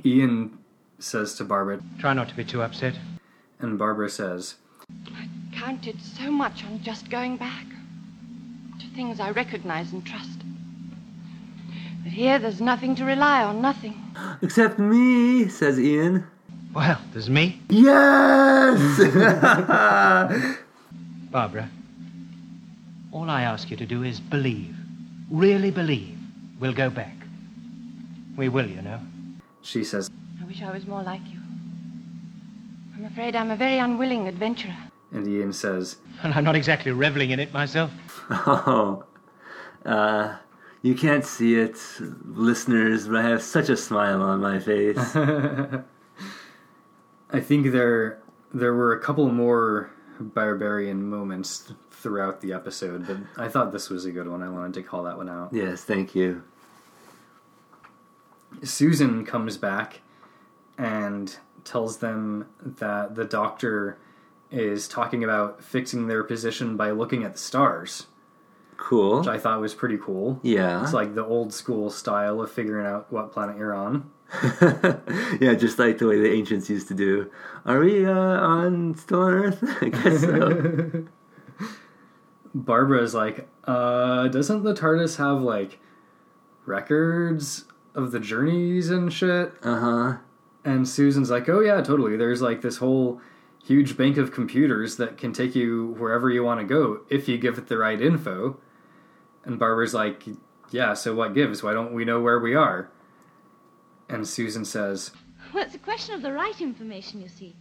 Ian 0.05 0.57
says 1.01 1.35
to 1.35 1.45
Barbara, 1.45 1.81
Try 1.99 2.13
not 2.15 2.29
to 2.29 2.37
be 2.37 2.45
too 2.45 2.63
upset. 2.63 2.97
and 3.59 3.79
Barbara 3.79 4.09
says, 4.11 4.57
I 5.15 5.29
counted 5.55 6.01
so 6.01 6.31
much 6.31 6.65
on 6.65 6.81
just 6.83 7.11
going 7.11 7.37
back 7.37 7.67
to 8.79 8.87
things 8.95 9.19
I 9.19 9.31
recognize 9.31 9.93
and 9.93 10.05
trust. 10.07 10.38
But 12.09 12.15
here 12.15 12.39
there's 12.39 12.63
nothing 12.63 12.95
to 12.95 13.05
rely 13.05 13.45
on, 13.45 13.61
nothing. 13.61 13.95
Except 14.41 14.79
me, 14.79 15.47
says 15.49 15.79
Ian. 15.79 16.27
Well, 16.73 16.99
there's 17.13 17.29
me, 17.29 17.61
Yes! 17.69 18.79
Barbara. 21.31 21.69
All 23.13 23.29
I 23.29 23.43
ask 23.43 23.71
you 23.71 23.77
to 23.77 23.85
do 23.85 24.05
is 24.05 24.21
believe. 24.21 24.75
Really 25.31 25.71
believe. 25.71 26.17
We'll 26.59 26.73
go 26.73 26.89
back. 26.89 27.15
We 28.39 28.49
will, 28.49 28.67
you 28.67 28.81
know. 28.81 29.01
She 29.61 29.85
says, 29.85 30.09
I 30.41 30.47
wish 30.47 30.63
I 30.63 30.73
was 30.73 30.87
more 30.87 31.03
like 31.03 31.21
you. 31.31 31.39
I'm 32.97 33.05
afraid 33.05 33.37
I'm 33.37 33.51
a 33.51 33.57
very 33.57 33.77
unwilling 33.77 34.27
adventurer. 34.29 34.77
and 35.13 35.29
Ian 35.29 35.53
says, 35.53 35.97
And 36.23 36.33
I'm 36.33 36.45
not 36.45 36.57
exactly 36.57 36.91
reveling 36.91 37.33
in 37.33 37.39
it 37.39 37.53
myself. 37.53 37.91
oh. 38.31 39.05
Uh, 39.85 40.37
you 40.83 40.95
can't 40.95 41.25
see 41.25 41.57
it, 41.57 41.77
listeners, 42.25 43.09
but 43.09 43.17
I 43.17 43.23
have 43.23 43.43
such 43.43 43.69
a 43.69 43.77
smile 43.77 44.23
on 44.23 44.41
my 44.41 44.59
face. 44.59 45.17
I 47.31 47.41
think 47.41 47.73
there 47.73 48.21
there 48.53 48.75
were 48.75 48.93
a 48.93 49.01
couple 49.01 49.31
more 49.31 49.91
barbarian 50.19 51.05
moments 51.09 51.73
throughout 51.91 52.41
the 52.41 52.53
episode, 52.53 53.07
but 53.07 53.17
I 53.37 53.49
thought 53.49 53.73
this 53.73 53.91
was 53.91 54.05
a 54.05 54.13
good 54.13 54.29
one. 54.29 54.43
I 54.43 54.49
wanted 54.49 54.75
to 54.75 54.83
call 54.83 55.03
that 55.05 55.17
one 55.17 55.29
out. 55.29 55.53
yes, 55.53 55.85
thank 55.85 56.15
you. 56.15 56.43
Susan 58.63 59.25
comes 59.25 59.57
back 59.59 60.01
and 60.79 61.37
tells 61.65 61.99
them 61.99 62.49
that 62.61 63.15
the 63.15 63.25
doctor 63.25 63.99
is 64.51 64.89
talking 64.89 65.23
about 65.23 65.63
fixing 65.63 66.07
their 66.07 66.25
position 66.25 66.77
by 66.77 66.91
looking 66.91 67.25
at 67.25 67.35
the 67.35 67.39
stars, 67.39 68.07
Cool. 68.79 69.19
which 69.19 69.29
I 69.29 69.39
thought 69.39 69.61
was 69.61 69.75
pretty 69.75 69.99
cool. 69.99 70.41
yeah. 70.43 70.83
It's 70.83 70.95
like 70.95 71.15
the 71.15 71.25
old 71.27 71.53
school 71.53 71.91
style 71.91 72.41
of 72.41 72.51
figuring 72.51 72.87
out 72.87 73.13
what 73.13 73.33
planet 73.33 73.59
you're 73.59 73.75
on. 73.75 74.11
yeah, 75.41 75.55
just 75.55 75.79
like 75.79 75.99
the 75.99 76.07
way 76.07 76.19
the 76.19 76.31
ancients 76.33 76.71
used 76.71 76.89
to 76.89 76.95
do. 76.95 77.31
Are 77.67 77.81
we 77.81 78.07
uh, 78.07 78.13
on 78.13 78.95
still 78.95 79.23
on 79.23 79.35
Earth? 79.35 79.59
I 79.83 79.89
guess 79.89 80.21
so. 80.21 81.05
Barbara 82.55 83.03
is 83.03 83.15
like, 83.15 83.49
uh, 83.65 84.29
doesn't 84.29 84.63
the 84.63 84.75
TARDIS 84.75 85.17
have 85.17 85.43
like 85.43 85.79
records 86.67 87.65
of 87.95 88.13
the 88.13 88.21
journeys 88.21 88.91
and 88.91 89.13
shit? 89.13 89.53
uh 89.63 89.81
huh. 89.81 90.17
And 90.65 90.87
Susan's 90.89 91.31
like, 91.31 91.49
oh 91.49 91.61
yeah, 91.61 91.81
totally. 91.81 92.17
There's 92.17 92.43
like 92.43 92.61
this 92.63 92.77
whole 92.79 93.21
huge 93.65 93.97
bank 93.97 94.17
of 94.17 94.33
computers 94.33 94.97
that 94.97 95.17
can 95.19 95.33
take 95.33 95.55
you 95.55 95.95
wherever 95.99 96.31
you 96.31 96.45
want 96.45 96.61
to 96.61 96.67
go 96.67 97.01
if 97.09 97.29
you 97.29 97.39
give 97.39 97.59
it 97.59 97.69
the 97.69 97.79
right 97.79 98.01
info. 98.01 98.59
And 99.49 99.59
Barbara's 99.59 99.95
like, 99.95 100.23
yeah, 100.71 100.93
so 100.95 101.15
what 101.15 101.35
gives? 101.35 101.63
Why 101.63 101.73
don't 101.73 101.93
we 101.95 102.05
know 102.05 102.21
where 102.21 102.39
we 102.39 102.55
are? 102.55 102.91
And 104.09 104.27
Susan 104.29 104.65
says, 104.65 105.11
Well, 105.53 105.65
it's 105.65 105.75
a 105.75 105.79
question 105.79 106.15
of 106.15 106.23
the 106.23 106.33
right 106.33 106.59
information, 106.61 107.21
you 107.21 107.29
see. 107.29 107.57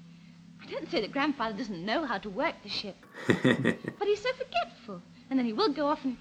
I 0.62 0.70
don't 0.70 0.89
say 0.91 1.01
that 1.01 1.12
Grandfather 1.13 1.58
doesn't 1.58 1.86
know 1.86 2.06
how 2.06 2.17
to 2.17 2.29
work 2.29 2.56
the 2.63 2.70
ship, 2.70 2.98
but 3.27 4.08
he's 4.08 4.22
so 4.22 4.29
forgetful. 4.34 5.01
And 5.29 5.39
then 5.39 5.46
he 5.46 5.53
will 5.53 5.72
go 5.74 5.88
off 5.88 6.03
and. 6.03 6.17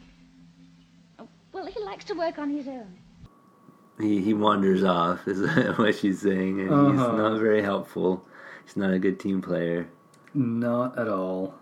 Well, 1.52 1.66
he 1.66 1.80
likes 1.82 2.04
to 2.06 2.14
work 2.14 2.38
on 2.38 2.50
his 2.50 2.68
own. 2.68 2.98
he 3.98 4.20
he 4.20 4.34
wanders 4.34 4.84
off, 4.84 5.26
is 5.26 5.40
what 5.78 5.94
she's 5.96 6.20
saying, 6.20 6.60
and 6.60 6.68
he's 6.92 7.00
Uh-huh. 7.00 7.16
not 7.16 7.40
very 7.40 7.62
helpful. 7.62 8.24
He's 8.64 8.76
not 8.76 8.92
a 8.92 8.98
good 8.98 9.18
team 9.18 9.40
player. 9.42 9.88
not 10.34 10.98
at 10.98 11.08
all. 11.08 11.54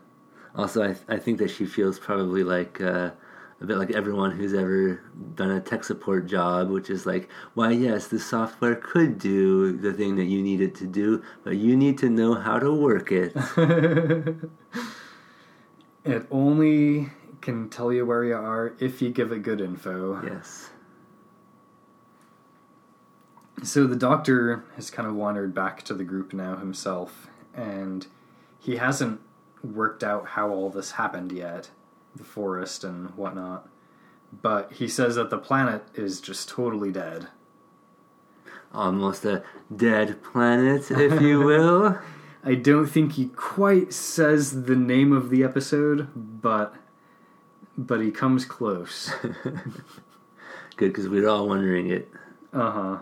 Also, 0.57 0.83
I 0.83 0.97
I 1.09 1.19
think 1.19 1.39
that 1.39 1.51
she 1.51 1.65
feels 1.65 1.99
probably 1.99 2.43
like 2.45 2.81
uh, 2.81 3.11
a 3.65 3.67
bit 3.67 3.79
like 3.79 3.91
everyone 3.91 4.31
who's 4.31 4.55
ever 4.55 5.01
done 5.35 5.51
a 5.51 5.61
tech 5.61 5.83
support 5.83 6.27
job, 6.27 6.71
which 6.71 6.91
is 6.91 7.07
like, 7.07 7.29
why 7.55 7.71
yes, 7.71 8.07
the 8.07 8.19
software 8.21 8.77
could 8.77 9.19
do 9.19 9.73
the 9.73 9.93
thing 9.93 10.17
that 10.17 10.27
you 10.27 10.43
need 10.43 10.61
it 10.61 10.75
to 10.77 10.87
do, 10.87 11.23
but 11.43 11.57
you 11.57 11.77
need 11.77 11.99
to 11.99 12.09
know 12.09 12.35
how 12.35 12.59
to 12.59 12.73
work 12.73 13.11
it. 13.11 13.35
It 16.05 16.27
only 16.31 17.09
can 17.41 17.71
tell 17.71 17.91
you 17.91 18.05
where 18.05 18.25
you 18.25 18.35
are 18.35 18.75
if 18.79 19.01
you 19.01 19.09
give 19.09 19.33
it 19.33 19.43
good 19.43 19.61
info. 19.61 20.23
yes. 20.23 20.69
So 23.63 23.87
the 23.87 23.97
doctor 23.97 24.65
has 24.77 24.91
kind 24.91 25.09
of 25.09 25.15
wandered 25.15 25.55
back 25.55 25.83
to 25.85 25.95
the 25.95 26.05
group 26.05 26.35
now 26.35 26.57
himself, 26.57 27.29
and 27.55 28.07
he 28.61 28.77
hasn't 28.77 29.21
worked 29.63 30.05
out 30.05 30.29
how 30.29 30.51
all 30.51 30.69
this 30.69 30.93
happened 30.93 31.33
yet 31.33 31.71
the 32.17 32.25
forest 32.25 32.85
and 32.85 33.11
whatnot. 33.17 33.69
But 34.43 34.73
he 34.73 34.89
says 34.89 35.15
that 35.15 35.31
the 35.31 35.39
planet 35.39 35.85
is 35.95 36.21
just 36.21 36.49
totally 36.49 36.91
dead. 36.91 37.29
Almost 38.73 39.25
a 39.25 39.45
dead 39.75 40.23
planet, 40.23 40.91
if 40.91 41.21
you 41.21 41.41
will. 41.45 41.99
I 42.43 42.55
don't 42.57 42.87
think 42.87 43.13
he 43.13 43.27
quite 43.27 43.93
says 43.93 44.65
the 44.65 44.77
name 44.77 45.13
of 45.13 45.31
the 45.31 45.45
episode, 45.45 46.09
but 46.15 46.75
but 47.77 48.01
he 48.01 48.11
comes 48.11 48.45
close. 48.45 49.13
Good, 50.77 50.93
because 50.93 51.09
we 51.09 51.25
are 51.25 51.29
all 51.29 51.49
wondering 51.49 51.91
it. 51.91 52.11
Uh 52.53 52.71
huh. 52.71 52.99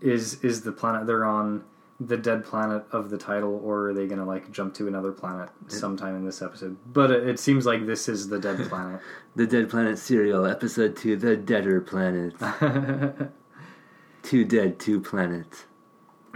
Is 0.00 0.44
is 0.44 0.62
the 0.62 0.72
planet 0.72 1.06
they're 1.06 1.24
on 1.24 1.64
the 2.00 2.16
dead 2.16 2.44
planet 2.44 2.84
of 2.90 3.10
the 3.10 3.18
title, 3.18 3.60
or 3.62 3.90
are 3.90 3.94
they 3.94 4.06
gonna 4.06 4.24
like 4.24 4.50
jump 4.50 4.74
to 4.74 4.88
another 4.88 5.12
planet 5.12 5.50
sometime 5.68 6.16
in 6.16 6.24
this 6.24 6.40
episode? 6.40 6.76
But 6.92 7.10
it, 7.10 7.28
it 7.28 7.38
seems 7.38 7.66
like 7.66 7.86
this 7.86 8.08
is 8.08 8.28
the 8.28 8.38
dead 8.38 8.68
planet. 8.68 9.00
The 9.36 9.46
Dead 9.46 9.70
Planet 9.70 9.96
serial, 9.96 10.44
episode 10.44 10.96
two, 10.96 11.14
The 11.14 11.36
Deader 11.36 11.80
Planet. 11.80 12.34
Two 14.22 14.44
dead, 14.44 14.78
two 14.78 15.00
planets. 15.00 15.64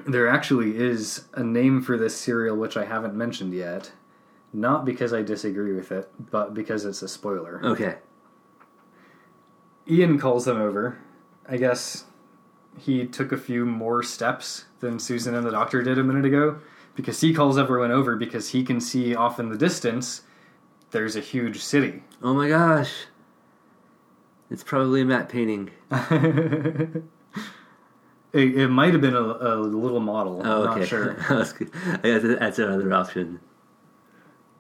there 0.06 0.28
actually 0.28 0.76
is 0.76 1.24
a 1.34 1.42
name 1.42 1.82
for 1.82 1.96
this 1.98 2.16
serial 2.16 2.56
which 2.56 2.76
I 2.76 2.84
haven't 2.84 3.14
mentioned 3.14 3.52
yet. 3.52 3.92
Not 4.52 4.84
because 4.84 5.12
I 5.12 5.22
disagree 5.22 5.72
with 5.74 5.90
it, 5.90 6.08
but 6.30 6.54
because 6.54 6.84
it's 6.84 7.02
a 7.02 7.08
spoiler. 7.08 7.60
Okay. 7.64 7.96
Ian 9.90 10.18
calls 10.18 10.44
them 10.44 10.56
over. 10.56 10.98
I 11.48 11.56
guess 11.56 12.04
he 12.78 13.06
took 13.06 13.32
a 13.32 13.36
few 13.36 13.64
more 13.64 14.02
steps 14.02 14.64
than 14.80 14.98
Susan 14.98 15.34
and 15.34 15.46
the 15.46 15.50
doctor 15.50 15.82
did 15.82 15.98
a 15.98 16.04
minute 16.04 16.24
ago 16.24 16.58
because 16.94 17.20
he 17.20 17.32
calls 17.34 17.58
everyone 17.58 17.90
over 17.90 18.16
because 18.16 18.50
he 18.50 18.64
can 18.64 18.80
see 18.80 19.14
off 19.14 19.38
in 19.40 19.48
the 19.48 19.58
distance 19.58 20.22
there's 20.90 21.16
a 21.16 21.20
huge 21.20 21.60
city. 21.60 22.02
Oh 22.22 22.34
my 22.34 22.48
gosh. 22.48 22.92
It's 24.50 24.62
probably 24.62 25.00
a 25.00 25.04
matte 25.04 25.28
painting. 25.28 25.70
It, 28.34 28.56
it 28.56 28.68
might 28.68 28.92
have 28.92 29.00
been 29.00 29.14
a, 29.14 29.20
a 29.20 29.54
little 29.54 30.00
model. 30.00 30.42
Oh, 30.44 30.64
I'm 30.64 30.70
okay. 30.70 30.80
not 30.80 30.88
sure. 30.88 31.14
That's 31.28 31.52
good. 31.52 31.70
I 31.86 31.98
guess 31.98 32.22
that's 32.22 32.58
another 32.58 32.92
option. 32.92 33.38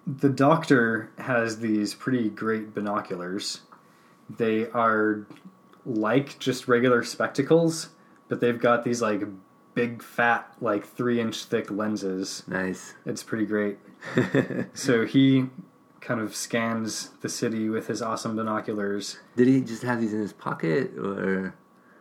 The 0.06 0.28
doctor 0.28 1.10
has 1.18 1.58
these 1.58 1.92
pretty 1.92 2.30
great 2.30 2.72
binoculars. 2.72 3.62
They 4.30 4.68
are 4.70 5.26
like 5.84 6.38
just 6.38 6.68
regular 6.68 7.02
spectacles, 7.02 7.88
but 8.28 8.40
they've 8.40 8.60
got 8.60 8.84
these 8.84 9.00
like 9.02 9.22
big 9.74 10.02
fat, 10.02 10.54
like 10.60 10.86
three 10.86 11.20
inch 11.20 11.44
thick 11.44 11.70
lenses. 11.70 12.42
Nice. 12.46 12.94
It's 13.04 13.22
pretty 13.22 13.46
great. 13.46 13.78
So 14.74 15.06
he 15.06 15.46
kind 16.00 16.20
of 16.20 16.36
scans 16.36 17.10
the 17.22 17.28
city 17.28 17.68
with 17.70 17.86
his 17.86 18.02
awesome 18.02 18.36
binoculars. 18.36 19.18
Did 19.36 19.48
he 19.48 19.60
just 19.62 19.82
have 19.82 20.00
these 20.00 20.12
in 20.12 20.20
his 20.20 20.32
pocket 20.34 20.96
or? 20.98 21.54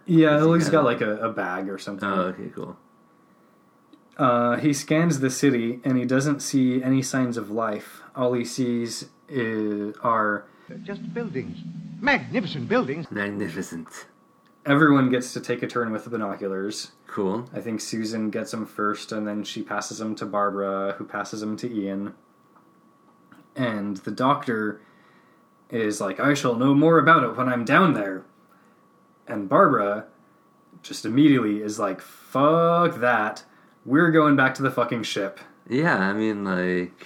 Yeah, 0.05 0.31
Does 0.37 0.63
he's 0.63 0.69
got 0.69 0.83
like 0.83 0.99
a, 1.01 1.17
a 1.17 1.29
bag 1.31 1.69
or 1.69 1.77
something. 1.77 2.09
Oh, 2.09 2.33
okay, 2.33 2.49
cool. 2.53 2.75
Uh, 4.17 4.57
he 4.57 4.73
scans 4.73 5.19
the 5.21 5.29
city 5.29 5.79
and 5.83 5.97
he 5.97 6.05
doesn't 6.05 6.41
see 6.41 6.83
any 6.83 7.01
signs 7.01 7.37
of 7.37 7.49
life. 7.49 8.01
All 8.15 8.33
he 8.33 8.45
sees 8.45 9.05
is, 9.29 9.95
are 10.03 10.45
Just 10.83 11.13
buildings. 11.13 11.57
Magnificent 11.99 12.67
buildings. 12.67 13.09
Magnificent. 13.09 13.87
Everyone 14.65 15.09
gets 15.09 15.33
to 15.33 15.39
take 15.39 15.63
a 15.63 15.67
turn 15.67 15.91
with 15.91 16.03
the 16.03 16.09
binoculars. 16.09 16.91
Cool. 17.07 17.49
I 17.53 17.59
think 17.59 17.81
Susan 17.81 18.29
gets 18.29 18.51
them 18.51 18.65
first, 18.65 19.11
and 19.11 19.27
then 19.27 19.43
she 19.43 19.61
passes 19.61 19.99
them 19.99 20.15
to 20.15 20.25
Barbara, 20.25 20.95
who 20.97 21.05
passes 21.05 21.41
them 21.41 21.57
to 21.57 21.71
Ian. 21.71 22.13
And 23.55 23.97
the 23.97 24.11
doctor 24.11 24.81
is 25.69 26.01
like, 26.01 26.19
I 26.19 26.33
shall 26.33 26.55
know 26.55 26.73
more 26.73 26.97
about 26.97 27.23
it 27.23 27.35
when 27.35 27.49
I'm 27.49 27.65
down 27.65 27.93
there. 27.93 28.23
And 29.27 29.47
Barbara 29.47 30.05
just 30.81 31.05
immediately 31.05 31.61
is 31.61 31.79
like, 31.79 32.01
fuck 32.01 32.99
that. 32.99 33.43
We're 33.85 34.11
going 34.11 34.35
back 34.35 34.55
to 34.55 34.63
the 34.63 34.71
fucking 34.71 35.03
ship. 35.03 35.39
Yeah, 35.69 35.97
I 35.97 36.13
mean, 36.13 36.43
like 36.43 37.05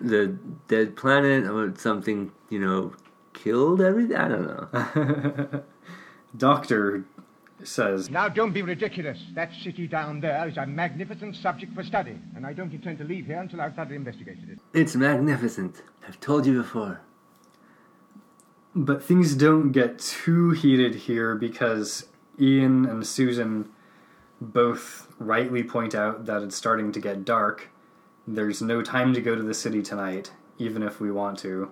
the 0.00 0.38
dead 0.68 0.96
planet 0.96 1.46
or 1.46 1.72
something, 1.76 2.32
you 2.48 2.58
know, 2.58 2.92
killed 3.32 3.80
everything. 3.80 4.16
I 4.16 4.28
don't 4.28 4.46
know. 4.46 5.62
Doctor 6.36 7.04
says, 7.62 8.10
Now, 8.10 8.28
don't 8.28 8.52
be 8.52 8.62
ridiculous. 8.62 9.18
That 9.34 9.52
city 9.62 9.86
down 9.86 10.20
there 10.20 10.48
is 10.48 10.56
a 10.56 10.66
magnificent 10.66 11.36
subject 11.36 11.74
for 11.74 11.82
study, 11.82 12.18
and 12.34 12.44
I 12.46 12.52
don't 12.52 12.72
intend 12.72 12.98
to 12.98 13.04
leave 13.04 13.26
here 13.26 13.40
until 13.40 13.60
I've 13.60 13.74
thoroughly 13.74 13.96
investigated 13.96 14.50
it. 14.50 14.58
It's 14.72 14.96
magnificent. 14.96 15.82
I've 16.06 16.20
told 16.20 16.46
you 16.46 16.60
before. 16.60 17.00
But 18.74 19.04
things 19.04 19.36
don't 19.36 19.70
get 19.70 20.00
too 20.00 20.50
heated 20.50 20.94
here 20.94 21.36
because 21.36 22.08
Ian 22.40 22.86
and 22.86 23.06
Susan 23.06 23.68
both 24.40 25.06
rightly 25.18 25.62
point 25.62 25.94
out 25.94 26.26
that 26.26 26.42
it's 26.42 26.56
starting 26.56 26.90
to 26.92 27.00
get 27.00 27.24
dark. 27.24 27.70
There's 28.26 28.60
no 28.60 28.82
time 28.82 29.14
to 29.14 29.20
go 29.20 29.36
to 29.36 29.42
the 29.42 29.54
city 29.54 29.80
tonight, 29.80 30.32
even 30.58 30.82
if 30.82 31.00
we 31.00 31.12
want 31.12 31.38
to. 31.40 31.70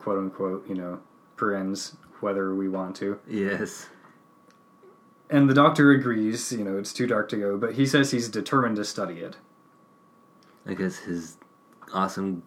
Quote 0.00 0.18
unquote, 0.18 0.68
you 0.68 0.74
know, 0.74 1.00
parens, 1.36 1.96
whether 2.22 2.54
we 2.54 2.68
want 2.68 2.96
to. 2.96 3.18
Yes. 3.28 3.88
And 5.30 5.48
the 5.48 5.54
doctor 5.54 5.90
agrees, 5.92 6.52
you 6.52 6.62
know, 6.64 6.76
it's 6.78 6.92
too 6.92 7.06
dark 7.06 7.28
to 7.30 7.36
go, 7.36 7.56
but 7.56 7.74
he 7.74 7.86
says 7.86 8.10
he's 8.10 8.28
determined 8.28 8.76
to 8.76 8.84
study 8.84 9.18
it. 9.20 9.36
I 10.66 10.74
guess 10.74 10.96
his 10.96 11.38
awesome 11.92 12.42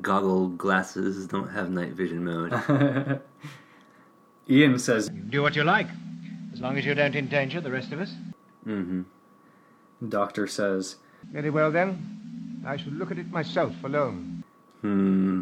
goggle 0.00 0.48
glasses 0.48 1.26
don't 1.26 1.48
have 1.48 1.70
night 1.70 1.92
vision 1.92 2.24
mode. 2.24 3.20
Ian 4.50 4.78
says, 4.78 5.08
Do 5.28 5.42
what 5.42 5.56
you 5.56 5.64
like, 5.64 5.88
as 6.52 6.60
long 6.60 6.78
as 6.78 6.84
you 6.84 6.94
don't 6.94 7.14
endanger 7.14 7.60
the 7.60 7.70
rest 7.70 7.92
of 7.92 8.00
us. 8.00 8.14
mm-hmm. 8.66 9.02
Doctor 10.08 10.46
says, 10.46 10.96
Very 11.30 11.50
well, 11.50 11.70
then. 11.70 12.62
I 12.66 12.76
shall 12.76 12.92
look 12.92 13.10
at 13.10 13.18
it 13.18 13.30
myself 13.30 13.74
alone. 13.82 14.44
Hmm. 14.80 15.40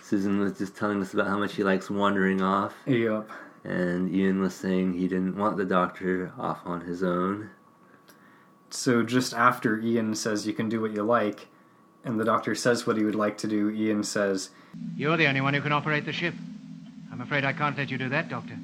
Susan 0.00 0.38
was 0.38 0.56
just 0.58 0.74
telling 0.76 1.00
us 1.02 1.12
about 1.14 1.26
how 1.28 1.38
much 1.38 1.54
he 1.54 1.64
likes 1.64 1.90
wandering 1.90 2.40
off, 2.40 2.74
Yup. 2.86 3.28
and 3.64 4.14
Ian 4.14 4.40
was 4.40 4.54
saying 4.54 4.94
he 4.94 5.08
didn't 5.08 5.36
want 5.36 5.56
the 5.56 5.64
doctor 5.64 6.32
off 6.38 6.60
on 6.64 6.80
his 6.82 7.02
own. 7.02 7.50
So 8.70 9.02
just 9.02 9.34
after 9.34 9.80
Ian 9.80 10.14
says 10.14 10.46
you 10.46 10.52
can 10.52 10.68
do 10.68 10.80
what 10.80 10.92
you 10.92 11.02
like, 11.02 11.48
And 12.04 12.18
the 12.18 12.24
doctor 12.24 12.54
says 12.54 12.86
what 12.86 12.96
he 12.96 13.04
would 13.04 13.16
like 13.16 13.36
to 13.38 13.46
do. 13.48 13.70
Ian 13.70 14.02
says, 14.04 14.50
You're 14.96 15.16
the 15.16 15.26
only 15.26 15.40
one 15.40 15.52
who 15.52 15.60
can 15.60 15.72
operate 15.72 16.04
the 16.06 16.12
ship. 16.12 16.34
I'm 17.12 17.20
afraid 17.20 17.44
I 17.44 17.52
can't 17.52 17.76
let 17.76 17.90
you 17.90 17.98
do 17.98 18.08
that, 18.08 18.28
Doctor. 18.28 18.56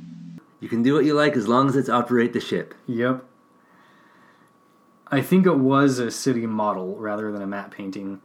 You 0.61 0.69
can 0.69 0.83
do 0.83 0.95
what 0.95 1.05
you 1.05 1.15
like 1.15 1.37
as 1.37 1.49
long 1.49 1.69
as 1.69 1.77
it's 1.77 1.89
operate 1.89 2.33
the 2.33 2.41
ship. 2.41 2.75
Yep. 2.87 3.25
I 5.09 5.21
think 5.21 5.47
it 5.47 5.59
was 5.59 5.99
a 5.99 6.11
city 6.11 6.47
model 6.47 6.97
rather 6.97 7.31
than 7.33 7.43
a 7.43 7.47
matte 7.47 7.71
painting, 7.73 8.21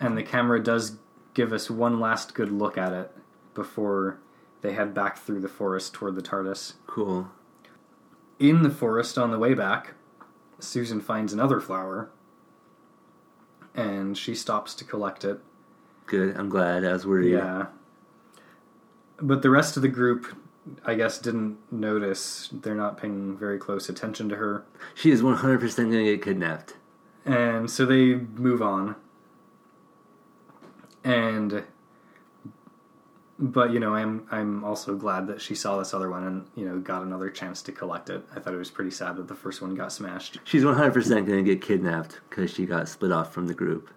and 0.00 0.16
the 0.16 0.22
camera 0.22 0.60
does 0.62 0.96
give 1.36 1.52
us 1.52 1.68
one 1.70 2.00
last 2.00 2.32
good 2.32 2.50
look 2.50 2.78
at 2.78 2.94
it 2.94 3.12
before 3.52 4.18
they 4.62 4.72
head 4.72 4.94
back 4.94 5.18
through 5.18 5.38
the 5.38 5.48
forest 5.48 5.92
toward 5.92 6.16
the 6.16 6.22
TARDIS. 6.22 6.72
Cool. 6.86 7.28
In 8.40 8.62
the 8.62 8.70
forest 8.70 9.18
on 9.18 9.30
the 9.30 9.38
way 9.38 9.52
back, 9.52 9.92
Susan 10.58 10.98
finds 10.98 11.34
another 11.34 11.60
flower, 11.60 12.10
and 13.74 14.16
she 14.16 14.34
stops 14.34 14.74
to 14.76 14.84
collect 14.84 15.24
it. 15.24 15.40
Good. 16.06 16.34
I'm 16.38 16.48
glad. 16.48 16.86
I 16.86 16.92
was 16.94 17.06
worried. 17.06 17.32
Yeah. 17.32 17.66
But 19.18 19.42
the 19.42 19.50
rest 19.50 19.76
of 19.76 19.82
the 19.82 19.88
group, 19.88 20.34
I 20.86 20.94
guess, 20.94 21.18
didn't 21.18 21.58
notice. 21.70 22.48
They're 22.50 22.74
not 22.74 22.96
paying 22.96 23.36
very 23.36 23.58
close 23.58 23.90
attention 23.90 24.30
to 24.30 24.36
her. 24.36 24.64
She 24.94 25.10
is 25.10 25.20
100% 25.20 25.76
going 25.76 25.90
to 25.90 26.04
get 26.04 26.22
kidnapped. 26.22 26.76
and 27.26 27.70
so 27.70 27.84
they 27.84 28.14
move 28.14 28.62
on 28.62 28.96
and 31.06 31.62
but 33.38 33.70
you 33.70 33.78
know 33.78 33.94
i'm 33.94 34.26
i'm 34.30 34.64
also 34.64 34.96
glad 34.96 35.26
that 35.28 35.40
she 35.40 35.54
saw 35.54 35.78
this 35.78 35.94
other 35.94 36.10
one 36.10 36.24
and 36.26 36.46
you 36.54 36.66
know 36.68 36.78
got 36.78 37.02
another 37.02 37.30
chance 37.30 37.62
to 37.62 37.70
collect 37.72 38.10
it. 38.10 38.24
I 38.34 38.40
thought 38.40 38.54
it 38.54 38.58
was 38.58 38.70
pretty 38.70 38.90
sad 38.90 39.16
that 39.16 39.28
the 39.28 39.34
first 39.34 39.62
one 39.62 39.74
got 39.74 39.92
smashed. 39.92 40.40
She's 40.44 40.62
100% 40.64 41.08
going 41.08 41.26
to 41.26 41.42
get 41.42 41.60
kidnapped 41.62 42.20
because 42.28 42.50
she 42.50 42.66
got 42.66 42.88
split 42.88 43.12
off 43.12 43.32
from 43.32 43.46
the 43.46 43.54
group. 43.54 43.90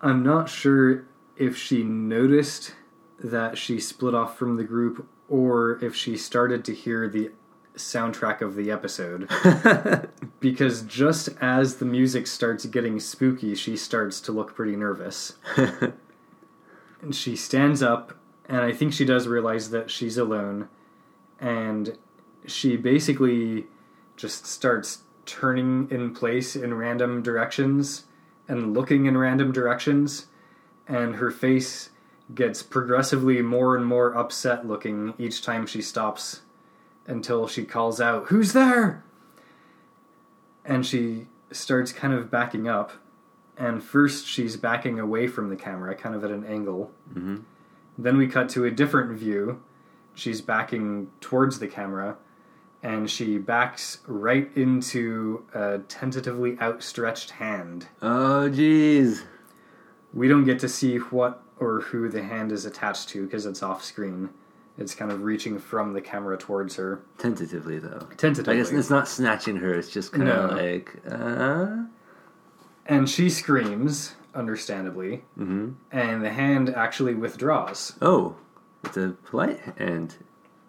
i'm 0.00 0.22
not 0.22 0.48
sure 0.48 1.04
if 1.36 1.56
she 1.56 1.82
noticed 1.82 2.74
that 3.22 3.58
she 3.58 3.78
split 3.80 4.14
off 4.14 4.38
from 4.38 4.56
the 4.56 4.64
group 4.64 5.06
or 5.28 5.82
if 5.84 5.94
she 5.94 6.16
started 6.16 6.64
to 6.64 6.74
hear 6.74 7.08
the 7.08 7.30
soundtrack 7.76 8.40
of 8.40 8.54
the 8.56 8.70
episode. 8.70 9.28
Because 10.40 10.80
just 10.82 11.28
as 11.42 11.76
the 11.76 11.84
music 11.84 12.26
starts 12.26 12.64
getting 12.64 12.98
spooky 12.98 13.54
she 13.54 13.76
starts 13.76 14.22
to 14.22 14.32
look 14.32 14.54
pretty 14.54 14.74
nervous 14.74 15.34
and 17.02 17.14
she 17.14 17.36
stands 17.36 17.82
up 17.82 18.12
and 18.48 18.60
i 18.60 18.72
think 18.72 18.92
she 18.92 19.04
does 19.04 19.26
realize 19.26 19.70
that 19.70 19.90
she's 19.90 20.18
alone. 20.18 20.68
And 21.40 21.96
she 22.46 22.76
basically 22.76 23.66
just 24.16 24.46
starts 24.46 25.02
turning 25.24 25.88
in 25.90 26.14
place 26.14 26.54
in 26.54 26.74
random 26.74 27.22
directions 27.22 28.04
and 28.46 28.74
looking 28.74 29.06
in 29.06 29.16
random 29.16 29.52
directions. 29.52 30.26
And 30.86 31.16
her 31.16 31.30
face 31.30 31.90
gets 32.34 32.62
progressively 32.62 33.40
more 33.42 33.76
and 33.76 33.86
more 33.86 34.14
upset 34.14 34.66
looking 34.66 35.14
each 35.18 35.42
time 35.42 35.66
she 35.66 35.80
stops 35.80 36.42
until 37.06 37.48
she 37.48 37.64
calls 37.64 38.00
out 38.00 38.26
who's 38.26 38.52
there? 38.52 39.02
And 40.64 40.84
she 40.84 41.26
starts 41.50 41.92
kind 41.92 42.12
of 42.12 42.30
backing 42.30 42.68
up 42.68 42.92
and 43.56 43.82
first 43.82 44.26
she's 44.26 44.56
backing 44.56 44.98
away 44.98 45.26
from 45.26 45.48
the 45.50 45.56
camera 45.56 45.94
kind 45.94 46.14
of 46.14 46.24
at 46.24 46.30
an 46.30 46.44
angle 46.44 46.90
hmm 47.12 47.36
then 47.98 48.16
we 48.16 48.26
cut 48.26 48.48
to 48.48 48.64
a 48.64 48.70
different 48.70 49.12
view. 49.18 49.60
She's 50.14 50.40
backing 50.40 51.10
towards 51.20 51.58
the 51.58 51.66
camera, 51.68 52.16
and 52.82 53.10
she 53.10 53.36
backs 53.36 53.98
right 54.06 54.50
into 54.56 55.44
a 55.52 55.80
tentatively 55.86 56.56
outstretched 56.62 57.32
hand. 57.32 57.88
Oh, 58.00 58.48
jeez. 58.50 59.22
We 60.14 60.28
don't 60.28 60.44
get 60.44 60.58
to 60.60 60.68
see 60.68 60.96
what 60.96 61.42
or 61.58 61.80
who 61.82 62.08
the 62.08 62.22
hand 62.22 62.52
is 62.52 62.64
attached 62.64 63.10
to 63.10 63.24
because 63.26 63.44
it's 63.44 63.62
off 63.62 63.84
screen. 63.84 64.30
It's 64.78 64.94
kind 64.94 65.12
of 65.12 65.24
reaching 65.24 65.58
from 65.58 65.92
the 65.92 66.00
camera 66.00 66.38
towards 66.38 66.76
her. 66.76 67.02
Tentatively, 67.18 67.78
though. 67.80 68.06
Tentatively. 68.16 68.54
I 68.54 68.56
guess 68.56 68.72
it's 68.72 68.88
not 68.88 69.08
snatching 69.08 69.56
her. 69.56 69.74
It's 69.74 69.90
just 69.90 70.12
kind 70.12 70.24
No. 70.24 70.44
of 70.46 70.56
like, 70.56 70.96
uh. 71.10 71.84
And 72.90 73.08
she 73.08 73.30
screams, 73.30 74.14
understandably, 74.34 75.22
mm-hmm. 75.38 75.70
and 75.92 76.24
the 76.24 76.30
hand 76.30 76.70
actually 76.70 77.14
withdraws. 77.14 77.96
Oh, 78.02 78.36
it's 78.84 78.96
a 78.96 79.14
polite 79.24 79.60
and 79.78 80.14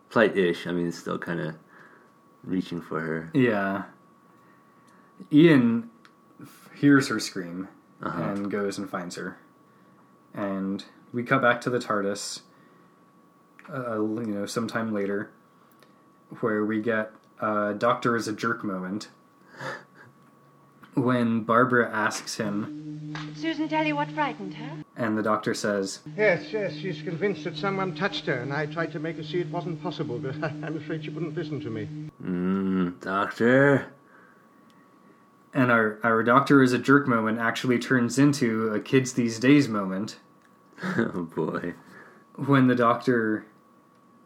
polite-ish. 0.09 0.67
I 0.67 0.71
mean, 0.71 0.87
it's 0.87 0.99
still 0.99 1.17
kind 1.17 1.39
of 1.39 1.55
reaching 2.43 2.79
for 2.81 2.99
her. 2.99 3.31
Yeah. 3.33 3.83
Ian 5.33 5.89
hears 6.75 7.07
her 7.09 7.19
scream 7.19 7.67
Uh-huh. 8.03 8.21
and 8.21 8.51
goes 8.51 8.77
and 8.77 8.89
finds 8.89 9.15
her. 9.15 9.37
And 10.33 10.85
we 11.13 11.23
cut 11.23 11.41
back 11.41 11.59
to 11.61 11.69
the 11.69 11.79
TARDIS, 11.79 12.41
uh, 13.71 13.95
you 13.99 14.25
know, 14.27 14.45
sometime 14.45 14.93
later, 14.93 15.31
where 16.39 16.63
we 16.65 16.81
get 16.81 17.11
uh, 17.39 17.73
Doctor 17.73 18.15
is 18.15 18.27
a 18.27 18.33
jerk 18.33 18.63
moment 18.63 19.09
when 20.95 21.41
Barbara 21.41 21.89
asks 21.91 22.35
him, 22.37 23.13
Did 23.13 23.37
Susan 23.37 23.67
tell 23.69 23.85
you 23.85 23.95
what 23.95 24.11
frightened 24.11 24.53
her? 24.55 24.83
and 24.97 25.17
the 25.17 25.23
doctor 25.23 25.53
says, 25.53 25.99
Yes, 26.17 26.51
yes, 26.51 26.73
she's 26.73 27.01
convinced 27.01 27.43
that 27.45 27.57
someone 27.57 27.95
touched 27.95 28.25
her, 28.27 28.35
and 28.35 28.53
I 28.53 28.65
tried 28.65 28.91
to 28.91 28.99
make 28.99 29.15
her 29.17 29.23
see 29.23 29.39
it 29.39 29.49
wasn't 29.49 29.81
possible, 29.81 30.19
but 30.19 30.35
I'm 30.43 30.77
afraid 30.77 31.03
she 31.03 31.09
wouldn't 31.09 31.35
listen 31.35 31.59
to 31.61 31.69
me. 31.69 31.87
Mm, 32.23 32.99
doctor. 32.99 33.87
and 35.53 35.71
our, 35.71 35.99
our 36.03 36.23
Doctor 36.23 36.61
is 36.61 36.73
a 36.73 36.77
jerk 36.77 37.07
moment 37.07 37.39
actually 37.39 37.79
turns 37.79 38.19
into 38.19 38.67
a 38.69 38.79
kids 38.79 39.13
these 39.13 39.39
days 39.39 39.67
moment. 39.67 40.17
oh, 40.83 41.29
boy. 41.35 41.73
when 42.35 42.67
the 42.67 42.75
doctor 42.75 43.45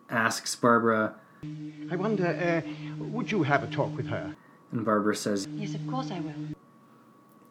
asks 0.09 0.55
Barbara, 0.55 1.15
I 1.91 1.95
wonder, 1.95 2.25
uh, 2.25 3.03
would 3.03 3.31
you 3.31 3.43
have 3.43 3.63
a 3.63 3.67
talk 3.67 3.95
with 3.95 4.07
her? 4.07 4.35
And 4.75 4.85
Barbara 4.85 5.15
says, 5.15 5.47
Yes, 5.55 5.73
of 5.73 5.87
course 5.87 6.11
I 6.11 6.19
will. 6.19 6.33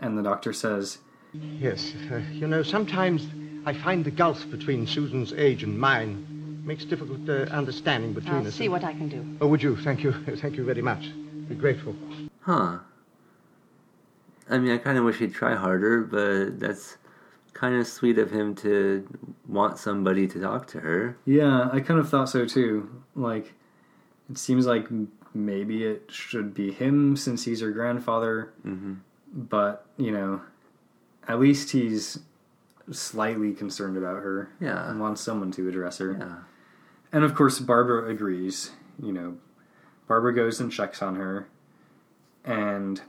and 0.00 0.16
the 0.16 0.22
doctor 0.22 0.52
says, 0.52 0.98
Yes, 1.32 1.92
uh, 2.12 2.16
you 2.32 2.46
know, 2.46 2.62
sometimes 2.62 3.26
I 3.66 3.72
find 3.72 4.04
the 4.04 4.10
gulf 4.10 4.48
between 4.50 4.86
Susan's 4.86 5.32
age 5.32 5.62
and 5.62 5.78
mine 5.78 6.62
makes 6.64 6.84
difficult 6.84 7.28
uh, 7.28 7.50
understanding 7.50 8.12
between 8.12 8.34
I'll 8.36 8.46
us. 8.46 8.54
see 8.54 8.68
what 8.68 8.84
I 8.84 8.92
can 8.92 9.08
do. 9.08 9.26
Oh, 9.40 9.48
would 9.48 9.62
you? 9.62 9.76
Thank 9.76 10.02
you. 10.04 10.12
Thank 10.36 10.56
you 10.56 10.64
very 10.64 10.82
much. 10.82 11.10
Be 11.48 11.54
grateful. 11.54 11.94
Huh. 12.40 12.78
I 14.48 14.58
mean, 14.58 14.72
I 14.72 14.78
kind 14.78 14.96
of 14.98 15.04
wish 15.04 15.16
he'd 15.18 15.34
try 15.34 15.54
harder, 15.54 16.02
but 16.02 16.60
that's 16.60 16.98
kind 17.54 17.74
of 17.74 17.86
sweet 17.86 18.18
of 18.18 18.30
him 18.30 18.54
to 18.56 19.06
want 19.48 19.78
somebody 19.78 20.26
to 20.28 20.40
talk 20.40 20.66
to 20.68 20.80
her. 20.80 21.16
Yeah, 21.24 21.68
I 21.72 21.80
kind 21.80 21.98
of 21.98 22.08
thought 22.08 22.28
so 22.28 22.44
too. 22.46 22.88
Like, 23.16 23.54
it 24.30 24.38
seems 24.38 24.66
like 24.66 24.84
m- 24.86 25.10
maybe 25.34 25.84
it 25.84 26.10
should 26.10 26.54
be 26.54 26.70
him 26.72 27.16
since 27.16 27.44
he's 27.44 27.60
her 27.60 27.70
grandfather, 27.72 28.52
Mm-hmm. 28.66 28.94
but, 29.32 29.86
you 29.96 30.10
know, 30.12 30.40
at 31.26 31.40
least 31.40 31.70
he's 31.72 32.20
slightly 32.90 33.52
concerned 33.52 33.96
about 33.96 34.22
her 34.22 34.50
Yeah. 34.60 34.88
and 34.90 35.00
wants 35.00 35.20
someone 35.20 35.50
to 35.52 35.68
address 35.68 35.98
her. 35.98 36.12
Yeah. 36.18 36.36
And 37.12 37.24
of 37.24 37.34
course, 37.34 37.58
Barbara 37.58 38.08
agrees. 38.10 38.70
You 39.02 39.12
know, 39.12 39.36
Barbara 40.06 40.34
goes 40.34 40.60
and 40.60 40.70
checks 40.70 41.02
on 41.02 41.16
her 41.16 41.48
and 42.44 43.00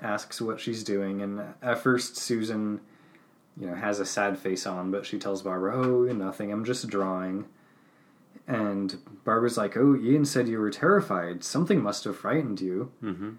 asks 0.00 0.40
what 0.40 0.58
she's 0.60 0.82
doing. 0.82 1.20
And 1.22 1.40
at 1.62 1.78
first, 1.78 2.16
Susan, 2.16 2.80
you 3.56 3.66
know, 3.66 3.74
has 3.74 4.00
a 4.00 4.06
sad 4.06 4.38
face 4.38 4.66
on, 4.66 4.90
but 4.90 5.04
she 5.06 5.18
tells 5.18 5.42
Barbara, 5.42 5.76
"Oh, 5.76 6.02
nothing. 6.12 6.50
I'm 6.52 6.64
just 6.64 6.88
drawing." 6.88 7.44
And 8.46 8.98
Barbara's 9.24 9.56
like, 9.56 9.76
"Oh, 9.76 9.96
Ian 9.96 10.24
said 10.24 10.48
you 10.48 10.58
were 10.58 10.70
terrified. 10.70 11.42
Something 11.44 11.82
must 11.82 12.04
have 12.04 12.16
frightened 12.16 12.60
you." 12.60 12.92
Mm-hmm. 13.02 13.30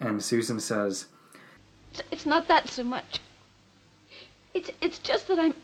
And 0.00 0.22
Susan 0.22 0.58
says, 0.58 1.06
It's, 1.92 2.02
it's 2.10 2.26
not 2.26 2.48
that 2.48 2.68
so 2.68 2.82
much. 2.82 3.20
It's 4.52 4.70
it's 4.80 4.98
just 4.98 5.28
that 5.28 5.38
I'm 5.38 5.54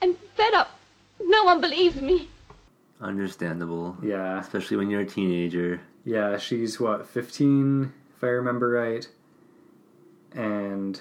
I'm 0.00 0.14
fed 0.36 0.54
up. 0.54 0.78
No 1.20 1.44
one 1.44 1.60
believes 1.60 2.00
me. 2.00 2.28
Understandable. 3.00 3.96
"Yeah, 4.02 4.38
Especially 4.38 4.76
when 4.76 4.90
you're 4.90 5.00
a 5.00 5.06
teenager. 5.06 5.80
Yeah, 6.04 6.38
she's 6.38 6.80
what, 6.80 7.06
15, 7.06 7.92
if 8.16 8.24
I 8.24 8.28
remember 8.28 8.70
right. 8.70 9.06
And, 10.32 11.00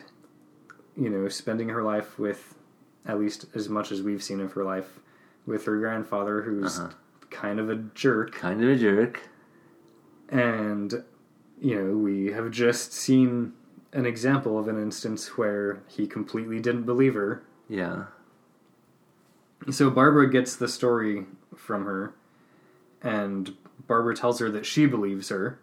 you 0.98 1.10
know, 1.10 1.30
spending 1.30 1.70
her 1.70 1.84
life 1.84 2.20
with, 2.20 2.56
at 3.06 3.20
least 3.20 3.46
as 3.56 3.70
much 3.70 3.92
as 3.92 4.02
we've 4.02 4.24
seen 4.24 4.42
of 4.42 4.52
her 4.54 4.64
life, 4.64 5.00
with 5.50 5.66
her 5.66 5.78
grandfather, 5.78 6.44
who's 6.44 6.80
Uh-huh. 6.80 6.94
kind 7.32 7.60
of 7.60 7.70
a 7.70 7.76
jerk. 7.76 8.32
Kind 8.34 8.64
of 8.64 8.70
a 8.70 8.76
jerk. 8.76 9.30
And, 10.30 11.04
you 11.60 11.76
know, 11.76 11.98
we 11.98 12.28
have 12.32 12.52
just 12.52 12.94
seen 12.94 13.54
an 13.92 14.06
example 14.06 14.60
of 14.60 14.68
an 14.68 14.80
instance 14.82 15.38
where 15.38 15.82
he 15.88 16.06
completely 16.08 16.60
didn't 16.60 16.84
believe 16.84 17.16
her. 17.16 17.42
Yeah. 17.68 18.06
So 19.72 19.90
Barbara 19.90 20.30
gets 20.30 20.56
the 20.56 20.68
story 20.68 21.26
from 21.56 21.86
her, 21.86 22.14
and 23.02 23.56
Barbara 23.88 24.16
tells 24.16 24.40
her 24.40 24.50
that 24.52 24.66
she 24.66 24.86
believes 24.86 25.30
her. 25.30 25.60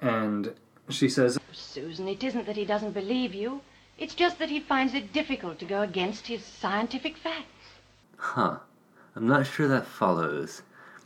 And 0.00 0.54
she 0.88 1.08
says, 1.08 1.38
Susan, 1.52 2.08
it 2.08 2.24
isn't 2.24 2.46
that 2.46 2.56
he 2.56 2.64
doesn't 2.64 2.92
believe 2.92 3.34
you. 3.34 3.60
It's 3.98 4.14
just 4.14 4.38
that 4.38 4.50
he 4.50 4.60
finds 4.60 4.92
it 4.94 5.12
difficult 5.12 5.58
to 5.60 5.64
go 5.64 5.82
against 5.82 6.26
his 6.26 6.44
scientific 6.44 7.16
facts. 7.16 7.46
Huh. 8.18 8.58
I'm 9.16 9.26
not 9.26 9.46
sure 9.46 9.66
that 9.68 9.86
follows. 9.86 10.62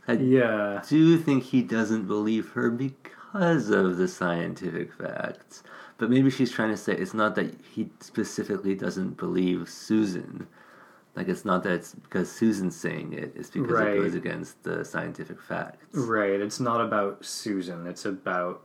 I 0.07 0.13
Yeah. 0.13 0.83
do 0.87 1.17
think 1.17 1.43
he 1.43 1.61
doesn't 1.61 2.05
believe 2.07 2.49
her 2.51 2.69
because 2.69 3.69
of 3.69 3.97
the 3.97 4.07
scientific 4.07 4.93
facts. 4.93 5.63
But 5.97 6.09
maybe 6.09 6.29
she's 6.29 6.51
trying 6.51 6.71
to 6.71 6.77
say 6.77 6.93
it's 6.93 7.13
not 7.13 7.35
that 7.35 7.53
he 7.61 7.89
specifically 7.99 8.75
doesn't 8.75 9.17
believe 9.17 9.69
Susan. 9.69 10.47
Like 11.15 11.27
it's 11.27 11.45
not 11.45 11.63
that 11.63 11.73
it's 11.73 11.93
because 11.93 12.31
Susan's 12.31 12.75
saying 12.75 13.13
it, 13.13 13.33
it's 13.35 13.49
because 13.49 13.71
Right. 13.71 13.95
it 13.95 14.01
goes 14.01 14.15
against 14.15 14.63
the 14.63 14.83
scientific 14.83 15.39
facts. 15.41 15.95
Right. 15.95 16.39
It's 16.41 16.59
not 16.59 16.81
about 16.81 17.23
Susan. 17.25 17.85
It's 17.87 18.05
about 18.05 18.63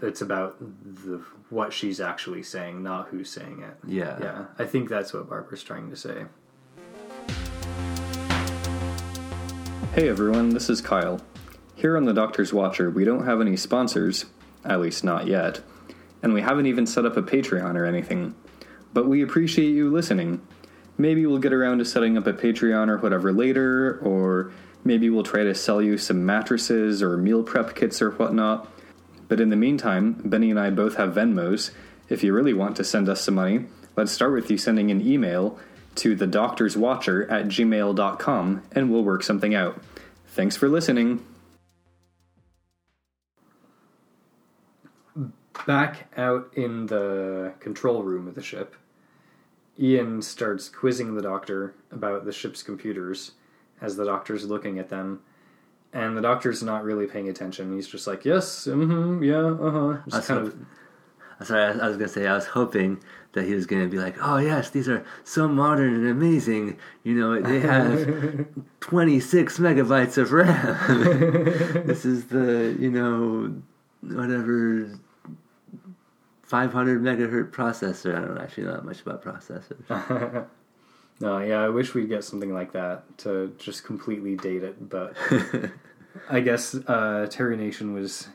it's 0.00 0.20
about 0.20 0.56
the 0.60 1.20
what 1.50 1.72
she's 1.72 2.00
actually 2.00 2.42
saying, 2.42 2.82
not 2.82 3.08
who's 3.08 3.28
saying 3.30 3.62
it. 3.62 3.76
Yeah. 3.86 4.16
Yeah. 4.20 4.44
I 4.58 4.64
think 4.64 4.88
that's 4.88 5.12
what 5.12 5.28
Barbara's 5.28 5.62
trying 5.64 5.90
to 5.90 5.96
say. 5.96 6.26
Hey 9.96 10.10
everyone, 10.10 10.50
this 10.50 10.68
is 10.68 10.82
Kyle. 10.82 11.22
Here 11.74 11.96
on 11.96 12.04
the 12.04 12.12
Doctor's 12.12 12.52
Watcher, 12.52 12.90
we 12.90 13.06
don't 13.06 13.24
have 13.24 13.40
any 13.40 13.56
sponsors, 13.56 14.26
at 14.62 14.78
least 14.78 15.04
not 15.04 15.26
yet, 15.26 15.62
and 16.22 16.34
we 16.34 16.42
haven't 16.42 16.66
even 16.66 16.86
set 16.86 17.06
up 17.06 17.16
a 17.16 17.22
Patreon 17.22 17.76
or 17.76 17.86
anything. 17.86 18.34
But 18.92 19.08
we 19.08 19.22
appreciate 19.22 19.70
you 19.70 19.90
listening. 19.90 20.46
Maybe 20.98 21.24
we'll 21.24 21.38
get 21.38 21.54
around 21.54 21.78
to 21.78 21.86
setting 21.86 22.18
up 22.18 22.26
a 22.26 22.34
Patreon 22.34 22.88
or 22.88 22.98
whatever 22.98 23.32
later, 23.32 23.98
or 24.00 24.52
maybe 24.84 25.08
we'll 25.08 25.22
try 25.22 25.44
to 25.44 25.54
sell 25.54 25.80
you 25.80 25.96
some 25.96 26.26
mattresses 26.26 27.02
or 27.02 27.16
meal 27.16 27.42
prep 27.42 27.74
kits 27.74 28.02
or 28.02 28.10
whatnot. 28.10 28.70
But 29.28 29.40
in 29.40 29.48
the 29.48 29.56
meantime, 29.56 30.20
Benny 30.22 30.50
and 30.50 30.60
I 30.60 30.68
both 30.68 30.96
have 30.96 31.14
Venmos. 31.14 31.70
If 32.10 32.22
you 32.22 32.34
really 32.34 32.52
want 32.52 32.76
to 32.76 32.84
send 32.84 33.08
us 33.08 33.22
some 33.22 33.36
money, 33.36 33.64
let's 33.96 34.12
start 34.12 34.34
with 34.34 34.50
you 34.50 34.58
sending 34.58 34.90
an 34.90 35.00
email 35.00 35.58
to 35.96 36.14
the 36.14 36.26
doctor's 36.26 36.76
watcher 36.76 37.30
at 37.30 37.46
gmail.com 37.46 38.62
and 38.72 38.90
we'll 38.90 39.04
work 39.04 39.22
something 39.22 39.54
out. 39.54 39.80
Thanks 40.28 40.56
for 40.56 40.68
listening. 40.68 41.24
Back 45.66 46.12
out 46.16 46.52
in 46.54 46.86
the 46.86 47.54
control 47.60 48.02
room 48.02 48.28
of 48.28 48.34
the 48.34 48.42
ship, 48.42 48.76
Ian 49.78 50.22
starts 50.22 50.68
quizzing 50.68 51.14
the 51.14 51.22
doctor 51.22 51.74
about 51.90 52.24
the 52.24 52.32
ship's 52.32 52.62
computers 52.62 53.32
as 53.80 53.96
the 53.96 54.04
doctor's 54.04 54.44
looking 54.44 54.78
at 54.78 54.88
them. 54.88 55.20
And 55.92 56.16
the 56.16 56.20
doctor's 56.20 56.62
not 56.62 56.84
really 56.84 57.06
paying 57.06 57.28
attention. 57.30 57.74
He's 57.74 57.88
just 57.88 58.06
like, 58.06 58.24
yes, 58.24 58.66
mm-hmm, 58.66 59.22
yeah, 59.22 59.38
uh 59.38 59.70
huh. 59.70 60.02
Just 60.04 60.10
That's 60.10 60.26
kind 60.26 60.46
of 60.46 60.56
Sorry, 61.42 61.64
I 61.64 61.70
I 61.72 61.88
was 61.88 61.96
gonna 61.96 62.08
say 62.08 62.26
I 62.26 62.34
was 62.34 62.46
hoping 62.46 63.02
that 63.36 63.44
he 63.44 63.54
was 63.54 63.66
gonna 63.66 63.86
be 63.86 63.98
like, 63.98 64.16
"Oh 64.20 64.38
yes, 64.38 64.70
these 64.70 64.88
are 64.88 65.04
so 65.22 65.46
modern 65.46 65.94
and 65.94 66.08
amazing. 66.08 66.76
You 67.04 67.14
know, 67.14 67.40
they 67.40 67.60
have 67.60 68.46
26 68.80 69.58
megabytes 69.58 70.18
of 70.18 70.32
RAM. 70.32 71.84
this 71.86 72.04
is 72.04 72.26
the 72.26 72.76
you 72.80 72.90
know 72.90 73.54
whatever 74.02 74.90
500 76.42 77.02
megahertz 77.02 77.50
processor. 77.50 78.16
I 78.16 78.26
don't 78.26 78.38
actually 78.38 78.64
know 78.64 78.72
that 78.72 78.84
much 78.84 79.02
about 79.02 79.22
processors. 79.22 80.48
No, 81.18 81.38
yeah, 81.38 81.62
I 81.62 81.70
wish 81.70 81.94
we'd 81.94 82.10
get 82.10 82.24
something 82.24 82.52
like 82.52 82.72
that 82.72 83.16
to 83.18 83.54
just 83.56 83.84
completely 83.84 84.36
date 84.36 84.62
it, 84.62 84.90
but 84.90 85.16
I 86.28 86.40
guess 86.40 86.74
uh, 86.74 87.26
Terry 87.30 87.56
Nation 87.56 87.94
was, 87.94 88.28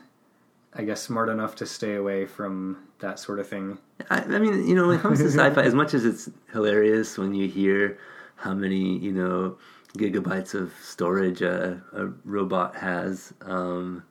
I 0.74 0.82
guess, 0.82 1.00
smart 1.00 1.28
enough 1.28 1.54
to 1.56 1.66
stay 1.66 1.94
away 1.94 2.26
from 2.26 2.78
that 3.02 3.18
sort 3.18 3.38
of 3.38 3.46
thing. 3.46 3.78
I, 4.10 4.22
I 4.22 4.38
mean, 4.38 4.66
you 4.66 4.74
know, 4.74 4.88
when 4.88 4.98
it 4.98 5.02
comes 5.02 5.18
to 5.18 5.26
sci-fi, 5.28 5.62
as 5.62 5.74
much 5.74 5.94
as 5.94 6.04
it's 6.04 6.30
hilarious 6.52 7.18
when 7.18 7.34
you 7.34 7.46
hear 7.46 7.98
how 8.36 8.54
many, 8.54 8.98
you 8.98 9.12
know, 9.12 9.58
gigabytes 9.96 10.54
of 10.54 10.72
storage 10.80 11.42
a, 11.42 11.82
a 11.92 12.06
robot 12.24 12.74
has, 12.76 13.34
um, 13.42 14.02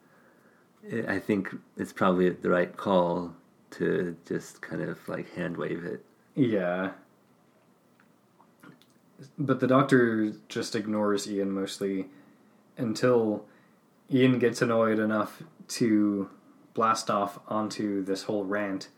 it, 0.87 1.09
I 1.09 1.19
think 1.19 1.53
it's 1.77 1.91
probably 1.91 2.29
the 2.29 2.49
right 2.49 2.75
call 2.75 3.33
to 3.71 4.15
just 4.27 4.61
kind 4.61 4.81
of 4.81 4.99
like 5.09 5.33
hand 5.33 5.57
wave 5.57 5.83
it. 5.83 6.05
Yeah. 6.35 6.91
But 9.37 9.59
the 9.59 9.67
doctor 9.67 10.33
just 10.47 10.75
ignores 10.75 11.29
Ian 11.29 11.51
mostly 11.51 12.07
until 12.77 13.45
Ian 14.11 14.39
gets 14.39 14.61
annoyed 14.61 14.99
enough 14.99 15.43
to 15.69 16.29
blast 16.73 17.09
off 17.09 17.39
onto 17.47 18.03
this 18.03 18.23
whole 18.23 18.43
rant 18.45 18.89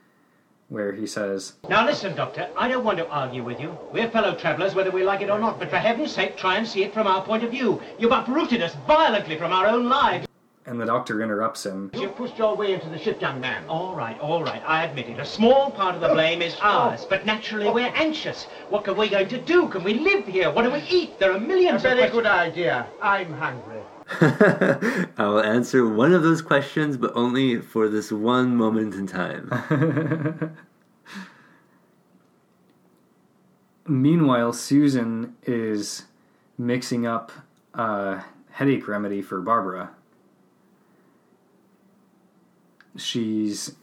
where 0.70 0.92
he 0.94 1.06
says, 1.06 1.54
Now 1.70 1.86
listen, 1.86 2.16
Doctor, 2.16 2.50
I 2.58 2.68
don't 2.68 2.84
want 2.84 2.98
to 2.98 3.08
argue 3.08 3.44
with 3.44 3.60
you. 3.60 3.78
We're 3.92 4.10
fellow 4.10 4.34
travellers 4.36 4.74
whether 4.74 4.92
we 4.92 5.04
like 5.04 5.22
it 5.22 5.30
or 5.30 5.38
not, 5.40 5.60
but 5.60 5.70
for 5.70 5.78
heaven's 5.78 6.12
sake, 6.12 6.38
try 6.38 6.58
and 6.58 6.68
see 6.68 6.84
it 6.84 6.94
from 6.94 7.06
our 7.06 7.24
point 7.24 7.44
of 7.44 7.52
view. 7.52 7.82
You've 8.00 8.12
uprooted 8.12 8.62
us 8.62 8.76
violently 8.88 9.38
from 9.38 9.52
our 9.52 9.68
own 9.68 9.88
lives. 9.90 10.26
and 10.66 10.80
the 10.80 10.86
doctor 10.86 11.22
interrupts 11.22 11.66
him. 11.66 11.92
You've 11.94 12.16
pushed 12.16 12.38
your 12.38 12.56
way 12.56 12.74
into 12.74 12.88
the 12.90 12.98
ship, 12.98 13.22
young 13.22 13.42
man. 13.42 13.66
All 13.68 13.94
right, 13.96 14.18
all 14.22 14.42
right, 14.44 14.64
I 14.66 14.86
admit 14.86 15.10
it. 15.10 15.20
A 15.20 15.26
small 15.26 15.70
part 15.70 15.94
of 15.96 16.02
the 16.02 16.08
blame 16.08 16.42
is 16.42 16.56
ours, 16.62 17.06
but 17.08 17.26
naturally 17.26 17.70
we're 17.70 17.92
anxious. 17.94 18.46
What 18.70 18.88
are 18.88 18.94
we 18.94 19.10
going 19.10 19.28
to 19.28 19.38
do? 19.42 19.68
Can 19.68 19.84
we 19.84 19.96
live 19.96 20.26
here? 20.26 20.50
What 20.50 20.64
do 20.64 20.72
we 20.72 20.80
eat? 20.90 21.20
There 21.20 21.32
are 21.34 21.38
A 21.38 21.40
millions 21.40 21.76
of 21.76 21.82
very 21.82 21.96
questions. 22.10 22.24
good 22.24 22.26
idea. 22.26 22.88
I'm 23.02 23.34
hungry. 23.34 23.73
I 24.22 25.08
will 25.18 25.42
answer 25.42 25.88
one 25.88 26.14
of 26.14 26.24
those 26.24 26.42
questions, 26.42 26.98
but 26.98 27.12
only 27.16 27.60
for 27.60 27.88
this 27.88 28.12
one 28.12 28.56
moment 28.56 28.96
in 28.96 29.08
time. 29.08 30.58
Meanwhile, 33.88 34.54
Susan 34.54 35.36
is 35.44 36.04
mixing 36.58 37.06
up 37.06 37.32
a 37.74 38.24
headache 38.52 38.88
remedy 38.88 39.22
for 39.22 39.42
Barbara. 39.42 39.92
She's 42.96 43.76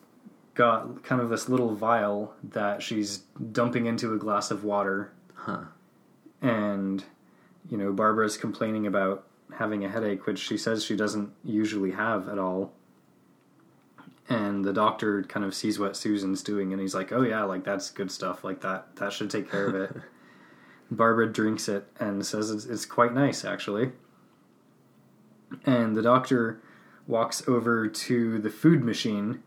got 0.54 1.02
kind 1.02 1.20
of 1.20 1.28
this 1.30 1.48
little 1.48 1.74
vial 1.74 2.34
that 2.42 2.82
she's 2.82 3.22
dumping 3.52 3.86
into 3.86 4.14
a 4.14 4.18
glass 4.18 4.50
of 4.50 4.64
water. 4.64 5.12
Huh. 5.34 5.64
And, 6.40 7.04
you 7.68 7.76
know, 7.76 7.92
Barbara's 7.92 8.36
complaining 8.36 8.86
about 8.86 9.26
having 9.58 9.84
a 9.84 9.88
headache, 9.88 10.26
which 10.26 10.38
she 10.38 10.56
says 10.56 10.84
she 10.84 10.96
doesn't 10.96 11.30
usually 11.44 11.92
have 11.92 12.28
at 12.28 12.38
all. 12.38 12.72
And 14.28 14.64
the 14.64 14.72
doctor 14.72 15.22
kind 15.24 15.44
of 15.44 15.54
sees 15.54 15.78
what 15.78 15.96
Susan's 15.96 16.42
doing 16.42 16.72
and 16.72 16.80
he's 16.80 16.94
like, 16.94 17.10
"Oh 17.12 17.22
yeah, 17.22 17.42
like 17.42 17.64
that's 17.64 17.90
good 17.90 18.10
stuff. 18.10 18.44
Like 18.44 18.60
that 18.60 18.96
that 18.96 19.12
should 19.12 19.30
take 19.30 19.50
care 19.50 19.66
of 19.66 19.74
it." 19.74 19.96
Barbara 20.90 21.32
drinks 21.32 21.68
it 21.68 21.86
and 21.98 22.24
says 22.24 22.50
it's, 22.50 22.64
it's 22.64 22.86
quite 22.86 23.12
nice 23.12 23.44
actually. 23.44 23.92
And 25.64 25.96
the 25.96 26.02
doctor 26.02 26.60
walks 27.06 27.46
over 27.48 27.88
to 27.88 28.38
the 28.38 28.50
food 28.50 28.84
machine, 28.84 29.42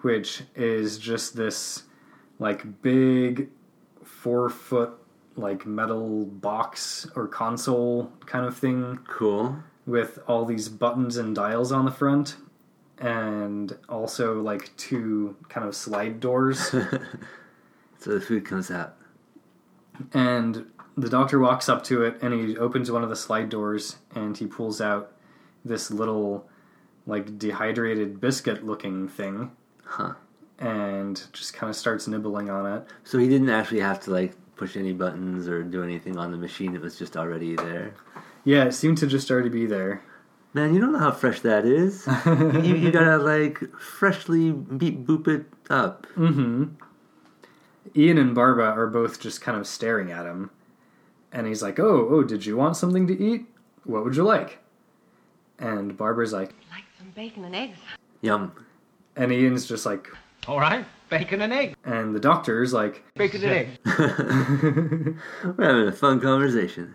which 0.00 0.42
is 0.54 0.98
just 0.98 1.36
this 1.36 1.84
like 2.38 2.82
big 2.82 3.48
four 4.02 4.48
foot 4.48 4.99
like 5.36 5.64
metal 5.66 6.24
box 6.26 7.06
or 7.16 7.26
console 7.26 8.12
kind 8.26 8.44
of 8.46 8.56
thing 8.56 8.98
Cool. 9.08 9.56
with 9.86 10.18
all 10.26 10.44
these 10.44 10.68
buttons 10.68 11.16
and 11.16 11.34
dials 11.34 11.72
on 11.72 11.84
the 11.84 11.90
front 11.90 12.36
and 12.98 13.76
also 13.88 14.40
like 14.42 14.76
two 14.76 15.36
kind 15.48 15.66
of 15.66 15.74
slide 15.74 16.20
doors 16.20 16.58
So 17.98 18.14
the 18.14 18.20
food 18.20 18.44
comes 18.46 18.70
out. 18.70 18.96
and 20.12 20.66
the 20.96 21.08
doctor 21.08 21.38
walks 21.38 21.68
up 21.68 21.82
to 21.84 22.02
it 22.02 22.18
and 22.22 22.32
he 22.34 22.56
opens 22.58 22.90
one 22.90 23.02
of 23.02 23.08
the 23.08 23.16
slide 23.16 23.48
doors 23.48 23.96
and 24.14 24.36
he 24.36 24.46
pulls 24.46 24.80
out 24.80 25.12
this 25.64 25.90
little 25.90 26.48
like 27.06 27.38
dehydrated 27.38 28.20
biscuit 28.20 28.64
looking 28.66 29.08
thing 29.08 29.52
Huh. 29.84 30.14
and 30.58 31.22
just 31.32 31.54
kind 31.54 31.68
of 31.70 31.76
starts 31.76 32.06
nibbling 32.08 32.50
on 32.50 32.66
it 32.66 32.86
So 33.04 33.18
he 33.18 33.28
didn't 33.28 33.50
actually 33.50 33.80
have 33.80 34.00
to 34.00 34.10
like 34.10 34.32
push 34.60 34.76
any 34.76 34.92
buttons 34.92 35.48
or 35.48 35.62
do 35.62 35.82
anything 35.82 36.16
on 36.18 36.30
the 36.30 36.36
machine. 36.36 36.74
It 36.74 36.82
was 36.82 36.98
just 36.98 37.16
already 37.16 37.56
there. 37.56 37.94
yeah 38.44 38.64
it 38.64 38.74
seemed 38.74 38.98
to 38.98 39.06
just 39.06 39.30
already 39.30 39.48
be 39.48 39.66
there 39.66 40.02
Man, 40.52 40.74
you 40.74 40.80
don't 40.80 40.92
know 40.92 40.98
how 40.98 41.12
fresh 41.12 41.40
that 41.42 41.64
is. 41.64 42.08
you, 42.66 42.74
you 42.74 42.90
gotta 42.90 43.18
like 43.18 43.58
freshly 43.78 44.50
beep 44.52 45.06
boop 45.06 45.26
it 45.28 45.46
up. 45.70 46.06
mm-hmm 46.16 46.64
ian 47.96 48.18
and 48.18 48.34
barbara 48.34 48.70
are 48.70 48.86
both 48.86 49.18
just 49.20 49.40
kind 49.40 49.56
of 49.58 49.66
staring 49.66 50.12
at 50.12 50.24
him 50.26 50.50
and 51.32 51.46
he's 51.46 51.62
like 51.62 51.78
oh 51.80 52.06
oh 52.10 52.22
did 52.22 52.44
you 52.46 52.56
want 52.56 52.76
something 52.76 53.06
to 53.06 53.16
eat 53.28 53.46
what 53.84 54.04
would 54.04 54.14
you 54.14 54.22
like 54.22 54.58
and 55.58 55.96
barbara's 55.96 56.32
like 56.32 56.50
Like 56.70 56.84
some 56.98 57.10
bacon 57.16 57.44
and 57.44 57.54
eggs. 57.56 57.78
Yum. 58.20 58.52
and 59.16 59.32
ian's 59.32 59.66
just 59.66 59.86
like 59.86 60.08
All 60.46 60.60
right, 60.60 60.84
bacon 61.10 61.42
and 61.42 61.52
egg. 61.52 61.76
and 61.84 62.14
the 62.14 62.20
doctor's 62.20 62.72
like 62.72 63.02
Bacon 63.14 63.42
and 63.44 63.52
egg. 63.86 65.16
We're 65.56 65.64
having 65.64 65.88
a 65.88 65.92
fun 65.92 66.20
conversation. 66.20 66.94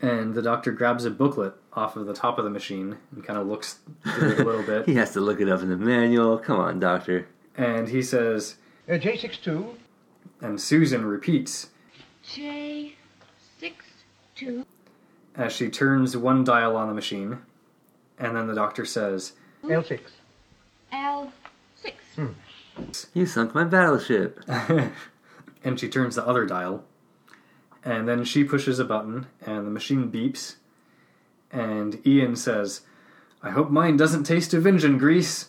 and 0.00 0.34
the 0.34 0.42
doctor 0.42 0.70
grabs 0.72 1.04
a 1.04 1.10
booklet 1.10 1.54
off 1.72 1.96
of 1.96 2.06
the 2.06 2.14
top 2.14 2.38
of 2.38 2.44
the 2.44 2.50
machine 2.50 2.96
and 3.14 3.24
kind 3.24 3.38
of 3.38 3.46
looks 3.46 3.80
through 4.14 4.30
it 4.32 4.40
a 4.40 4.44
little 4.44 4.62
bit. 4.62 4.86
He 4.86 4.94
has 4.94 5.12
to 5.12 5.20
look 5.20 5.40
it 5.40 5.48
up 5.48 5.60
in 5.62 5.68
the 5.68 5.76
manual. 5.76 6.38
Come 6.38 6.58
on, 6.60 6.78
doctor. 6.80 7.26
and 7.56 7.88
he 7.88 8.00
says 8.02 8.56
Uh, 8.88 8.92
J62. 8.92 9.74
And 10.40 10.60
Susan 10.60 11.04
repeats 11.04 11.68
J 12.24 12.94
six 13.58 13.84
two 14.34 14.64
as 15.36 15.52
she 15.52 15.68
turns 15.70 16.16
one 16.16 16.44
dial 16.44 16.76
on 16.76 16.88
the 16.88 16.94
machine. 16.94 17.38
And 18.18 18.36
then 18.36 18.46
the 18.46 18.54
doctor 18.54 18.84
says, 18.84 19.32
L6. 19.64 20.00
L 20.92 21.32
six. 21.76 21.96
You 23.14 23.26
sunk 23.26 23.54
my 23.54 23.64
battleship. 23.64 24.40
and 25.64 25.78
she 25.78 25.88
turns 25.88 26.16
the 26.16 26.26
other 26.26 26.46
dial. 26.46 26.84
And 27.84 28.08
then 28.08 28.24
she 28.24 28.44
pushes 28.44 28.78
a 28.78 28.84
button, 28.84 29.26
and 29.44 29.66
the 29.66 29.70
machine 29.70 30.10
beeps. 30.10 30.56
And 31.50 32.04
Ian 32.06 32.36
says, 32.36 32.82
I 33.42 33.50
hope 33.50 33.70
mine 33.70 33.96
doesn't 33.96 34.24
taste 34.24 34.54
of 34.54 34.66
engine 34.66 34.98
grease. 34.98 35.48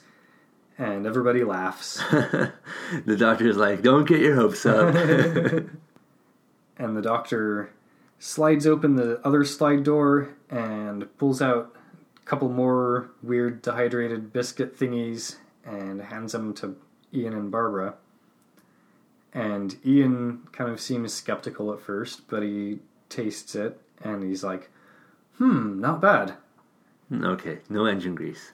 And 0.78 1.06
everybody 1.06 1.44
laughs. 1.44 1.98
the 2.10 3.16
doctor's 3.18 3.58
like, 3.58 3.84
don't 3.84 4.08
get 4.08 4.20
your 4.20 4.36
hopes 4.36 4.66
up. 4.66 4.96
and 6.78 6.98
the 6.98 7.02
doctor 7.02 7.72
slides 8.18 8.66
open 8.66 8.96
the 8.96 9.20
other 9.26 9.46
slide 9.46 9.84
door 9.84 10.30
and 10.50 11.16
pulls 11.18 11.42
out 11.42 11.76
a 12.18 12.26
couple 12.26 12.50
more 12.50 13.12
weird 13.22 13.62
dehydrated 13.62 14.34
biscuit 14.34 14.78
thingies 14.78 15.36
and 15.64 16.02
hands 16.02 16.32
them 16.32 16.54
to 16.56 16.76
Ian 17.14 17.34
and 17.34 17.52
Barbara. 17.52 17.96
And 19.34 19.78
Ian 19.86 20.48
kind 20.52 20.70
of 20.70 20.80
seems 20.80 21.14
skeptical 21.14 21.74
at 21.74 21.80
first, 21.82 22.28
but 22.28 22.44
he 22.44 22.80
tastes 23.10 23.56
it 23.56 23.80
and 24.04 24.24
he's 24.24 24.44
like, 24.44 24.70
hmm, 25.38 25.80
not 25.80 26.02
bad. 26.02 26.36
okay, 27.14 27.60
no 27.70 27.86
engine 27.86 28.16
grease. 28.16 28.52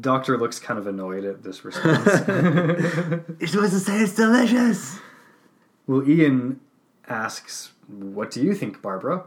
Doctor 0.00 0.38
looks 0.38 0.60
kind 0.60 0.78
of 0.78 0.86
annoyed 0.86 1.24
at 1.24 1.42
this 1.42 1.64
response. 1.64 2.06
You're 2.28 3.48
supposed 3.48 3.72
to 3.72 3.80
say 3.80 3.98
it's 4.00 4.14
delicious. 4.14 4.98
well, 5.88 6.08
Ian 6.08 6.60
asks, 7.08 7.72
What 7.88 8.30
do 8.30 8.40
you 8.42 8.54
think, 8.54 8.80
Barbara? 8.80 9.24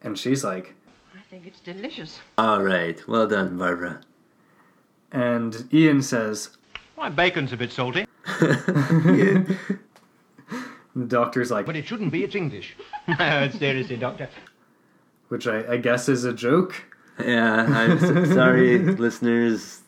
And 0.00 0.16
she's 0.16 0.44
like, 0.44 0.74
I 1.16 1.20
think 1.30 1.46
it's 1.46 1.58
delicious. 1.60 2.20
All 2.38 2.62
right, 2.62 3.02
well 3.08 3.26
done, 3.26 3.58
Barbara. 3.58 4.02
and 5.10 5.68
Ian 5.72 6.00
says, 6.02 6.50
Why, 7.02 7.08
bacon's 7.08 7.52
a 7.52 7.56
bit 7.56 7.72
salty, 7.72 8.06
the 8.24 9.56
Doctor's 11.08 11.50
like, 11.50 11.66
but 11.66 11.74
it 11.74 11.84
shouldn't 11.84 12.12
be. 12.12 12.22
It's 12.22 12.36
English. 12.36 12.76
Seriously, 13.18 13.96
Doctor. 13.96 14.28
which 15.26 15.48
I, 15.48 15.72
I 15.72 15.76
guess 15.78 16.08
is 16.08 16.24
a 16.24 16.32
joke. 16.32 16.80
Yeah, 17.18 17.66
I'm 17.68 17.98
so, 17.98 18.24
sorry, 18.26 18.78
listeners. 18.84 19.80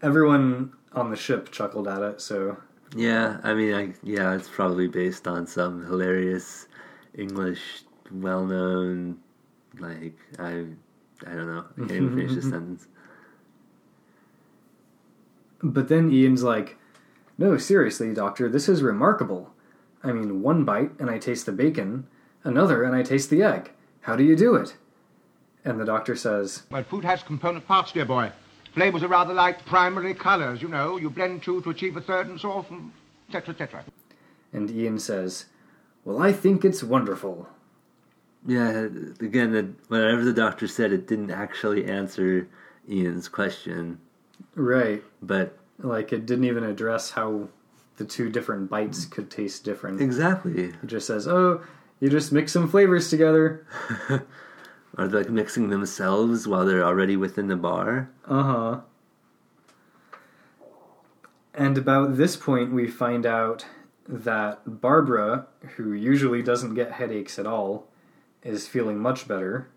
Everyone 0.00 0.72
on 0.94 1.10
the 1.10 1.16
ship 1.16 1.52
chuckled 1.52 1.88
at 1.88 2.00
it, 2.00 2.22
so 2.22 2.56
Yeah, 2.96 3.36
I 3.42 3.52
mean, 3.52 3.74
I, 3.74 3.92
yeah, 4.02 4.34
it's 4.34 4.48
probably 4.48 4.88
based 4.88 5.28
on 5.28 5.46
some 5.46 5.84
hilarious 5.84 6.68
English, 7.12 7.82
well-known, 8.10 9.18
like 9.78 10.16
I, 10.38 10.64
I 11.26 11.34
don't 11.34 11.48
know. 11.48 11.66
I 11.76 11.80
can't 11.80 11.90
even 11.90 12.16
finish 12.16 12.34
the 12.34 12.40
sentence. 12.40 12.86
But 15.62 15.88
then 15.88 16.10
Ian's 16.10 16.42
like, 16.42 16.76
No, 17.38 17.56
seriously, 17.58 18.12
Doctor, 18.12 18.48
this 18.48 18.68
is 18.68 18.82
remarkable. 18.82 19.52
I 20.02 20.12
mean, 20.12 20.42
one 20.42 20.64
bite 20.64 20.92
and 20.98 21.10
I 21.10 21.18
taste 21.18 21.46
the 21.46 21.52
bacon, 21.52 22.06
another 22.44 22.84
and 22.84 22.94
I 22.94 23.02
taste 23.02 23.30
the 23.30 23.42
egg. 23.42 23.72
How 24.02 24.14
do 24.16 24.22
you 24.22 24.36
do 24.36 24.54
it? 24.54 24.76
And 25.64 25.80
the 25.80 25.84
doctor 25.84 26.14
says, 26.14 26.62
Well, 26.70 26.84
food 26.84 27.04
has 27.04 27.22
component 27.22 27.66
parts, 27.66 27.92
dear 27.92 28.04
boy. 28.04 28.30
Flavors 28.72 29.02
are 29.02 29.08
rather 29.08 29.34
like 29.34 29.64
primary 29.64 30.14
colors, 30.14 30.60
you 30.62 30.68
know. 30.68 30.96
You 30.96 31.10
blend 31.10 31.42
two 31.42 31.62
to 31.62 31.70
achieve 31.70 31.96
a 31.96 32.00
third 32.00 32.28
and 32.28 32.38
so 32.38 32.52
on, 32.52 32.92
etc., 33.28 33.54
etc. 33.54 33.84
and 34.52 34.70
Ian 34.70 34.98
says, 34.98 35.46
Well, 36.04 36.22
I 36.22 36.32
think 36.32 36.64
it's 36.64 36.84
wonderful. 36.84 37.48
Yeah, 38.46 38.86
again, 39.20 39.76
whatever 39.88 40.24
the 40.24 40.32
doctor 40.32 40.68
said, 40.68 40.92
it 40.92 41.08
didn't 41.08 41.32
actually 41.32 41.86
answer 41.86 42.46
Ian's 42.88 43.28
question, 43.28 43.98
Right. 44.54 45.02
but 45.22 45.58
Like, 45.78 46.12
it 46.12 46.26
didn't 46.26 46.44
even 46.44 46.64
address 46.64 47.10
how 47.10 47.48
the 47.98 48.04
two 48.04 48.28
different 48.30 48.68
bites 48.70 49.04
could 49.04 49.30
taste 49.30 49.64
different. 49.64 50.00
exactly. 50.00 50.64
It 50.82 50.86
just 50.86 51.06
says, 51.06 51.26
Oh, 51.28 51.62
you 52.00 52.08
just 52.10 52.32
mix 52.32 52.52
some 52.52 52.68
flavors 52.68 53.08
together. 53.10 53.66
Are 54.98 55.08
they 55.08 55.18
like 55.18 55.30
mixing 55.30 55.68
themselves 55.68 56.46
while 56.48 56.64
they're 56.64 56.84
already 56.84 57.16
within 57.16 57.48
the 57.48 57.56
bar? 57.56 58.10
Uh 58.26 58.42
huh. 58.42 58.80
And 61.54 61.78
about 61.78 62.16
this 62.16 62.36
point, 62.36 62.72
we 62.72 62.86
find 62.88 63.24
out 63.24 63.64
that 64.08 64.80
Barbara, 64.80 65.46
who 65.76 65.92
usually 65.92 66.42
doesn't 66.42 66.74
get 66.74 66.92
headaches 66.92 67.38
at 67.38 67.46
all, 67.46 67.88
is 68.42 68.68
feeling 68.68 68.98
much 68.98 69.26
better. 69.26 69.68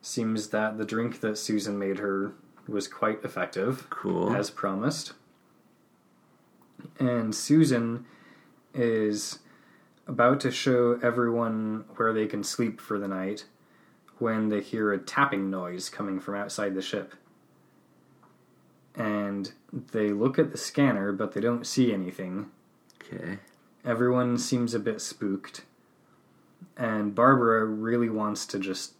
Seems 0.00 0.48
that 0.48 0.78
the 0.78 0.84
drink 0.84 1.20
that 1.20 1.38
Susan 1.38 1.78
made 1.78 1.98
her 1.98 2.32
was 2.72 2.88
quite 2.88 3.22
effective, 3.24 3.86
Cool. 3.90 4.34
as 4.34 4.50
promised. 4.50 5.12
And 6.98 7.34
Susan 7.34 8.04
is 8.74 9.38
about 10.06 10.40
to 10.40 10.50
show 10.50 10.98
everyone 11.02 11.84
where 11.96 12.12
they 12.12 12.26
can 12.26 12.42
sleep 12.42 12.80
for 12.80 12.98
the 12.98 13.06
night 13.08 13.44
when 14.18 14.48
they 14.48 14.60
hear 14.60 14.92
a 14.92 14.98
tapping 14.98 15.50
noise 15.50 15.88
coming 15.88 16.18
from 16.20 16.34
outside 16.34 16.74
the 16.74 16.82
ship. 16.82 17.14
And 18.94 19.52
they 19.72 20.10
look 20.10 20.38
at 20.38 20.52
the 20.52 20.58
scanner, 20.58 21.12
but 21.12 21.32
they 21.32 21.40
don't 21.40 21.66
see 21.66 21.92
anything. 21.92 22.50
Okay. 23.02 23.38
Everyone 23.84 24.38
seems 24.38 24.74
a 24.74 24.78
bit 24.78 25.00
spooked. 25.00 25.62
And 26.76 27.14
Barbara 27.14 27.64
really 27.64 28.08
wants 28.08 28.46
to 28.46 28.58
just, 28.58 28.94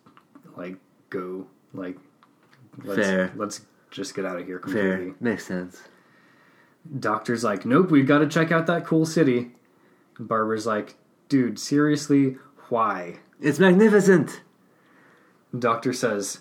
like, 0.56 0.76
go. 1.10 1.46
Like, 1.72 1.96
let's, 2.84 3.00
Fair. 3.00 3.32
let's 3.36 3.62
just 3.90 4.14
get 4.14 4.24
out 4.24 4.38
of 4.38 4.46
here 4.46 4.60
Fair. 4.60 5.14
Makes 5.20 5.46
sense. 5.46 5.82
Doctor's 6.98 7.44
like, 7.44 7.64
nope, 7.64 7.90
we've 7.90 8.06
got 8.06 8.18
to 8.18 8.28
check 8.28 8.50
out 8.50 8.66
that 8.66 8.84
cool 8.84 9.06
city. 9.06 9.52
Barbara's 10.18 10.66
like, 10.66 10.96
dude, 11.28 11.58
seriously, 11.58 12.36
why? 12.68 13.20
It's 13.40 13.58
magnificent. 13.58 14.42
Doctor 15.56 15.92
says, 15.92 16.40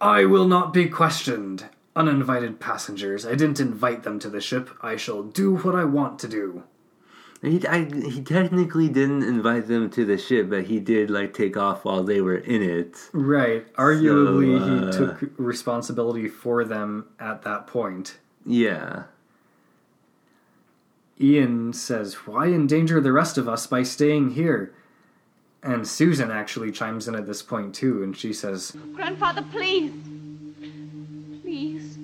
I 0.00 0.24
will 0.24 0.46
not 0.46 0.72
be 0.72 0.88
questioned. 0.88 1.68
Uninvited 1.96 2.60
passengers, 2.60 3.26
I 3.26 3.34
didn't 3.34 3.60
invite 3.60 4.02
them 4.02 4.18
to 4.20 4.30
the 4.30 4.40
ship. 4.40 4.70
I 4.80 4.96
shall 4.96 5.22
do 5.22 5.56
what 5.56 5.74
I 5.74 5.84
want 5.84 6.18
to 6.20 6.28
do. 6.28 6.64
He, 7.42 7.66
I, 7.66 7.84
he 7.84 8.20
technically 8.20 8.88
didn't 8.88 9.22
invite 9.22 9.66
them 9.66 9.88
to 9.90 10.04
the 10.04 10.18
ship, 10.18 10.50
but 10.50 10.64
he 10.64 10.78
did 10.78 11.10
like 11.10 11.32
take 11.32 11.56
off 11.56 11.86
while 11.86 12.04
they 12.04 12.20
were 12.20 12.36
in 12.36 12.62
it. 12.62 12.96
Right. 13.12 13.72
Arguably, 13.74 14.60
uh, 14.60 14.86
he 14.86 14.98
took 14.98 15.32
responsibility 15.38 16.28
for 16.28 16.64
them 16.64 17.06
at 17.18 17.42
that 17.42 17.66
point. 17.66 18.18
Yeah. 18.44 19.04
Ian 21.18 21.72
says, 21.72 22.14
Why 22.26 22.46
endanger 22.48 23.00
the 23.00 23.12
rest 23.12 23.38
of 23.38 23.48
us 23.48 23.66
by 23.66 23.84
staying 23.84 24.32
here? 24.32 24.74
And 25.62 25.86
Susan 25.86 26.30
actually 26.30 26.72
chimes 26.72 27.08
in 27.08 27.14
at 27.14 27.26
this 27.26 27.42
point 27.42 27.74
too, 27.74 28.02
and 28.02 28.16
she 28.16 28.34
says, 28.34 28.76
Grandfather, 28.94 29.44
please. 29.50 29.92
Please. 31.42 31.96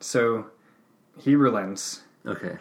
So 0.00 0.46
he 1.18 1.36
relents. 1.36 2.02
Okay. 2.26 2.56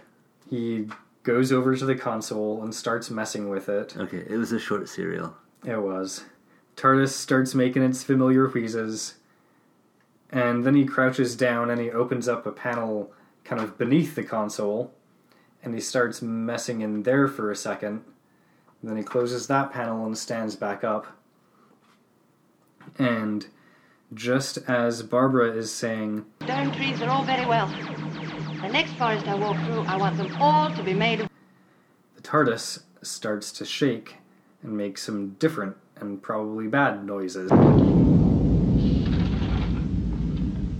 He 0.49 0.88
goes 1.24 1.51
over 1.51 1.76
to 1.76 1.86
the 1.86 1.95
console 1.95 2.61
and 2.61 2.76
starts 2.76 3.09
messing 3.09 3.49
with 3.49 3.69
it. 3.69 3.95
Okay. 3.97 4.24
It 4.30 4.38
was 4.38 4.51
a 4.51 4.59
short 4.59 4.88
serial. 4.89 5.36
It 5.65 5.82
was. 5.82 6.26
TARDIS 6.76 7.09
starts 7.09 7.55
making 7.55 7.84
its 7.84 8.03
familiar 8.03 8.47
wheezes. 8.47 9.15
And 10.32 10.65
then 10.65 10.76
he 10.76 10.86
crouches 10.86 11.36
down 11.36 11.69
and 11.69 11.80
he 11.80 11.91
opens 11.91 12.28
up 12.28 12.45
a 12.45 12.51
panel 12.51 13.11
kind 13.43 13.61
of 13.61 13.78
beneath 13.78 14.15
the 14.15 14.24
console. 14.24 14.91
And 15.63 15.74
he 15.74 15.80
starts 15.80 16.21
messing 16.21 16.82
in 16.82 17.03
there 17.03 17.28
for 17.28 17.51
a 17.51 17.55
second. 17.55 18.03
And 18.82 18.89
then 18.89 18.97
he 18.97 19.03
closes 19.03 19.47
that 19.47 19.71
panel 19.71 20.05
and 20.05 20.17
stands 20.17 20.55
back 20.55 20.84
up. 20.84 21.07
And 22.97 23.45
just 24.13 24.57
as 24.67 25.03
Barbara 25.03 25.51
is 25.51 25.71
saying, 25.71 26.26
Stone 26.43 26.74
trees 26.74 27.01
are 27.01 27.09
all 27.09 27.24
very 27.24 27.45
well. 27.45 27.67
The 28.64 28.70
next 28.70 28.93
forest 28.93 29.28
I 29.28 29.36
walk 29.36 29.57
through, 29.66 29.82
I 29.82 29.97
want 29.97 30.16
them 30.18 30.34
all 30.39 30.74
to 30.74 30.82
be 30.82 30.93
made 30.93 31.20
of. 31.20 31.30
the 32.16 32.22
TARDIS 32.22 32.84
starts 33.01 33.51
to 33.51 33.66
shake 33.66 34.16
and 34.64 34.78
make 34.78 34.97
some 34.97 35.32
different 35.32 35.76
and 35.97 36.22
probably 36.24 36.68
bad 36.68 37.05
noises. 37.05 37.51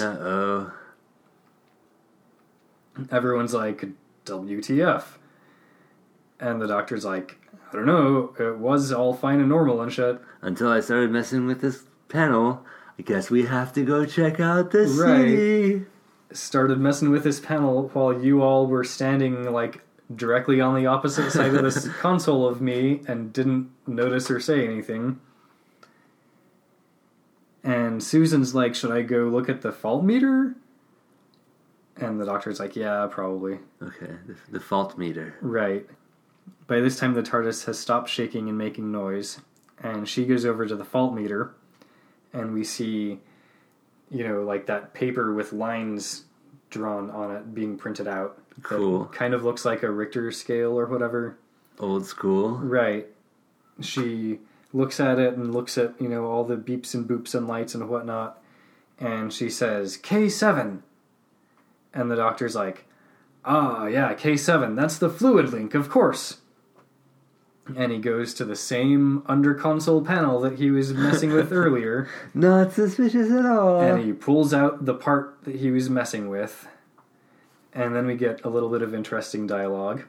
Uh 0.02 0.06
oh. 0.06 0.72
everyone's 3.12 3.54
like, 3.54 3.86
WTF? 4.26 5.04
And 6.40 6.62
the 6.62 6.68
doctor's 6.68 7.04
like, 7.04 7.38
I 7.70 7.76
don't 7.76 7.86
know, 7.86 8.34
it 8.40 8.58
was 8.60 8.94
all 8.94 9.14
fine 9.14 9.42
and 9.42 9.50
normal 9.50 9.82
and 9.82 9.92
shit. 9.92 10.22
Until 10.42 10.70
I 10.70 10.80
started 10.80 11.12
messing 11.12 11.48
with 11.48 11.60
this 11.60 11.84
panel, 12.08 12.66
I 12.98 13.02
guess 13.02 13.30
we 13.30 13.44
have 13.46 13.74
to 13.74 13.84
go 13.84 14.06
check 14.06 14.40
out 14.40 14.72
the 14.72 14.86
Right. 14.86 15.28
city. 15.28 15.86
Started 16.34 16.80
messing 16.80 17.10
with 17.10 17.24
this 17.24 17.40
panel 17.40 17.90
while 17.94 18.22
you 18.22 18.42
all 18.42 18.68
were 18.68 18.84
standing 18.84 19.52
like 19.52 19.82
directly 20.14 20.62
on 20.62 20.76
the 20.76 20.86
opposite 20.86 21.32
side 21.32 21.54
of 21.54 21.64
this 21.64 21.88
console 22.00 22.48
of 22.48 22.62
me 22.62 23.02
and 23.08 23.34
didn't 23.34 23.70
notice 23.88 24.30
or 24.30 24.40
say 24.40 24.68
anything. 24.68 25.20
And 27.64 28.04
Susan's 28.04 28.54
like, 28.54 28.76
Should 28.76 28.92
I 28.92 29.02
go 29.02 29.24
look 29.24 29.50
at 29.50 29.62
the 29.62 29.72
fault 29.72 30.04
meter? 30.04 30.56
And 31.96 32.20
the 32.20 32.26
doctor's 32.26 32.60
like, 32.60 32.76
Yeah, 32.76 33.08
probably. 33.10 33.60
Okay, 33.82 34.14
the, 34.28 34.36
the 34.52 34.60
fault 34.60 34.98
meter. 34.98 35.36
Right. 35.42 35.88
By 36.68 36.82
this 36.82 36.98
time, 36.98 37.14
the 37.14 37.24
TARDIS 37.24 37.66
has 37.66 37.80
stopped 37.80 38.10
shaking 38.10 38.50
and 38.50 38.58
making 38.58 38.92
noise, 38.92 39.40
and 39.82 40.08
she 40.08 40.26
goes 40.26 40.46
over 40.46 40.66
to 40.66 40.76
the 40.76 40.86
fault 40.86 41.14
meter, 41.14 41.54
and 42.34 42.54
we 42.54 42.64
see, 42.64 43.20
you 44.14 44.28
know, 44.28 44.44
like 44.44 44.68
that 44.68 44.94
paper 44.94 45.34
with 45.34 45.52
lines 45.52 46.24
drawn 46.70 47.10
on 47.12 47.36
it 47.36 47.54
being 47.54 47.78
printed 47.78 48.08
out. 48.08 48.38
Cool. 48.62 49.06
Kind 49.06 49.34
of 49.34 49.44
looks 49.44 49.66
like 49.66 49.84
a 49.84 49.92
Richter 49.92 50.32
scale 50.32 50.78
or 50.80 50.86
whatever. 50.86 51.38
Old 51.80 52.06
school. 52.06 52.52
Right. 52.52 53.08
She 53.82 54.40
looks 54.72 55.00
at 55.00 55.20
it 55.20 55.36
and 55.36 55.54
looks 55.54 55.78
at, 55.78 56.00
you 56.00 56.08
know, 56.08 56.26
all 56.26 56.44
the 56.44 56.56
beeps 56.56 56.94
and 56.94 57.08
boops 57.08 57.34
and 57.34 57.48
lights 57.48 57.74
and 57.74 57.90
whatnot, 57.90 58.42
and 59.00 59.34
she 59.34 59.50
says, 59.50 59.98
K7. 59.98 60.82
And 61.94 62.12
the 62.12 62.16
doctor's 62.16 62.56
like, 62.56 62.86
Ah, 63.46 63.88
yeah, 63.88 64.14
K7, 64.14 64.76
that's 64.76 64.98
the 64.98 65.10
fluid 65.10 65.52
link, 65.52 65.74
of 65.74 65.90
course. 65.90 66.38
And 67.78 67.92
he 67.94 67.98
goes 68.00 68.34
to 68.36 68.46
the 68.46 68.58
same 68.58 69.24
under 69.26 69.54
console 69.54 70.02
panel 70.04 70.42
that 70.42 70.60
he 70.60 70.70
was 70.70 70.94
messing 70.94 71.32
with 71.32 71.52
earlier, 71.54 72.10
Not 72.34 72.74
suspicious 72.74 73.32
at 73.32 73.46
all. 73.46 73.80
and 73.82 74.04
he 74.04 74.12
pulls 74.12 74.54
out 74.54 74.86
the 74.86 74.94
part 74.94 75.38
that 75.44 75.56
he 75.56 75.72
was 75.72 75.90
messing 75.90 76.28
with. 76.28 76.68
And 77.74 77.96
then 77.96 78.06
we 78.06 78.16
get 78.16 78.44
a 78.44 78.50
little 78.50 78.70
bit 78.70 78.82
of 78.82 78.94
interesting 78.94 79.48
dialogue. 79.48 80.04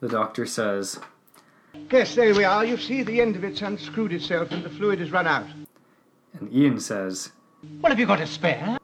The 0.00 0.08
doctor 0.08 0.46
says, 0.46 1.00
Yes, 1.90 2.14
there 2.14 2.32
we 2.34 2.44
are. 2.44 2.64
You 2.64 2.76
see, 2.76 3.02
the 3.02 3.20
end 3.20 3.34
of 3.36 3.42
it's 3.44 3.60
unscrewed 3.60 4.12
itself 4.12 4.52
and 4.52 4.62
the 4.64 4.70
fluid 4.70 5.00
has 5.00 5.10
run 5.10 5.26
out. 5.26 5.46
and 6.38 6.52
Ian 6.52 6.78
says, 6.78 7.32
What 7.80 7.90
have 7.90 7.98
you 7.98 8.06
got 8.06 8.16
to 8.20 8.26
spare? 8.26 8.78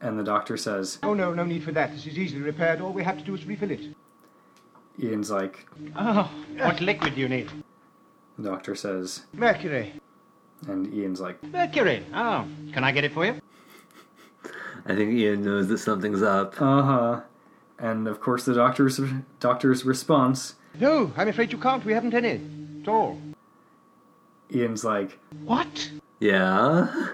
and 0.00 0.18
the 0.18 0.24
doctor 0.24 0.56
says, 0.56 0.98
Oh, 1.02 1.12
no, 1.12 1.34
no 1.34 1.44
need 1.44 1.62
for 1.64 1.72
that. 1.72 1.92
This 1.92 2.06
is 2.06 2.16
easily 2.18 2.40
repaired. 2.40 2.80
All 2.80 2.92
we 2.92 3.02
have 3.04 3.18
to 3.18 3.24
do 3.24 3.34
is 3.34 3.44
refill 3.44 3.70
it. 3.72 3.80
Ian's 5.02 5.30
like, 5.30 5.66
Oh, 5.96 6.30
what 6.58 6.80
liquid 6.80 7.14
do 7.14 7.20
you 7.20 7.28
need? 7.28 7.50
the 8.38 8.48
doctor 8.50 8.74
says, 8.74 9.26
Mercury. 9.34 9.92
and 10.66 10.92
Ian's 10.94 11.20
like, 11.20 11.42
Mercury. 11.42 12.04
Oh, 12.14 12.46
can 12.72 12.84
I 12.84 12.92
get 12.92 13.04
it 13.04 13.12
for 13.12 13.24
you? 13.26 13.40
I 14.86 14.94
think 14.94 15.12
Ian 15.12 15.44
knows 15.44 15.68
that 15.68 15.78
something's 15.78 16.22
up. 16.22 16.60
uh 16.60 16.82
huh. 16.82 17.20
And 17.78 18.06
of 18.08 18.20
course, 18.20 18.44
the 18.44 18.54
doctor's 18.54 19.00
doctor's 19.40 19.84
response, 19.84 20.54
No, 20.78 21.12
I'm 21.16 21.28
afraid 21.28 21.52
you 21.52 21.58
can't. 21.58 21.84
We 21.84 21.92
haven't 21.92 22.14
any. 22.14 22.40
At 22.82 22.88
all. 22.88 23.18
Ian's 24.54 24.84
like, 24.84 25.18
What? 25.44 25.90
Yeah? 26.18 27.08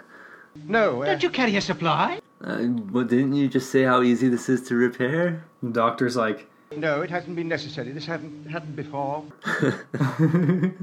No. 0.65 1.03
Uh, 1.03 1.07
Don't 1.07 1.23
you 1.23 1.31
carry 1.31 1.55
a 1.57 1.61
supply? 1.61 2.21
Uh, 2.43 2.63
but 2.67 3.09
didn't 3.09 3.35
you 3.35 3.49
just 3.49 3.71
say 3.71 3.83
how 3.85 4.03
easy 4.03 4.29
this 4.29 4.49
is 4.49 4.63
to 4.69 4.75
repair? 4.75 5.45
the 5.63 5.71
doctor's 5.71 6.17
like, 6.17 6.49
no, 6.75 7.03
it 7.03 7.11
hasn't 7.11 7.37
been 7.37 7.49
necessary. 7.49 7.93
This 7.93 8.07
hadn't 8.07 8.47
happened 8.47 8.77
before. 8.77 9.25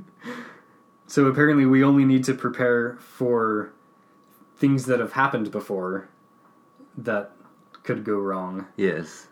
so 1.07 1.25
apparently 1.25 1.65
we 1.65 1.83
only 1.83 2.05
need 2.05 2.23
to 2.25 2.33
prepare 2.33 2.97
for 2.99 3.73
things 4.57 4.85
that 4.85 4.99
have 4.99 5.13
happened 5.13 5.51
before 5.51 6.09
that 6.97 7.31
could 7.83 8.03
go 8.03 8.17
wrong. 8.17 8.67
Yes. 8.77 9.27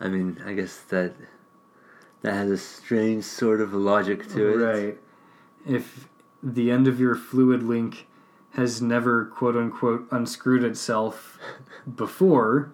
I 0.00 0.08
mean, 0.08 0.42
I 0.44 0.52
guess 0.52 0.80
that 0.88 1.14
that 2.22 2.34
has 2.34 2.50
a 2.50 2.58
strange 2.58 3.24
sort 3.24 3.60
of 3.60 3.72
logic 3.72 4.28
to 4.30 4.48
it. 4.48 4.56
Right. 4.56 4.98
If 5.66 6.08
the 6.42 6.70
end 6.70 6.86
of 6.86 7.00
your 7.00 7.14
fluid 7.14 7.62
link 7.62 8.06
has 8.54 8.82
never 8.82 9.26
quote 9.26 9.56
unquote 9.56 10.06
unscrewed 10.10 10.64
itself 10.64 11.38
before, 11.96 12.72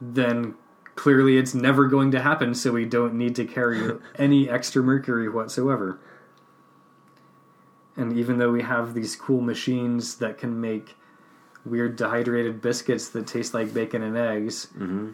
then 0.00 0.54
clearly 0.94 1.36
it's 1.36 1.54
never 1.54 1.86
going 1.86 2.10
to 2.12 2.20
happen, 2.20 2.54
so 2.54 2.72
we 2.72 2.84
don't 2.84 3.14
need 3.14 3.34
to 3.36 3.44
carry 3.44 3.98
any 4.16 4.48
extra 4.48 4.82
mercury 4.82 5.28
whatsoever. 5.28 5.98
And 7.96 8.16
even 8.16 8.38
though 8.38 8.50
we 8.50 8.62
have 8.62 8.94
these 8.94 9.16
cool 9.16 9.40
machines 9.40 10.16
that 10.16 10.38
can 10.38 10.60
make 10.60 10.96
weird 11.64 11.96
dehydrated 11.96 12.60
biscuits 12.60 13.08
that 13.10 13.26
taste 13.26 13.52
like 13.52 13.74
bacon 13.74 14.02
and 14.02 14.16
eggs, 14.16 14.66
hmm 14.76 15.10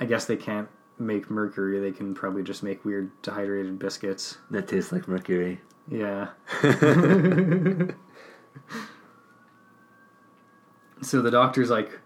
I 0.00 0.04
guess 0.04 0.26
they 0.26 0.36
can't 0.36 0.68
make 0.98 1.28
mercury. 1.28 1.80
They 1.80 1.90
can 1.90 2.14
probably 2.14 2.44
just 2.44 2.62
make 2.62 2.84
weird 2.84 3.10
dehydrated 3.22 3.80
biscuits. 3.80 4.38
That 4.50 4.68
taste 4.68 4.92
like 4.92 5.08
mercury. 5.08 5.60
Yeah. 5.90 6.28
so 11.02 11.20
the 11.22 11.30
doctor's 11.32 11.70
like, 11.70 11.98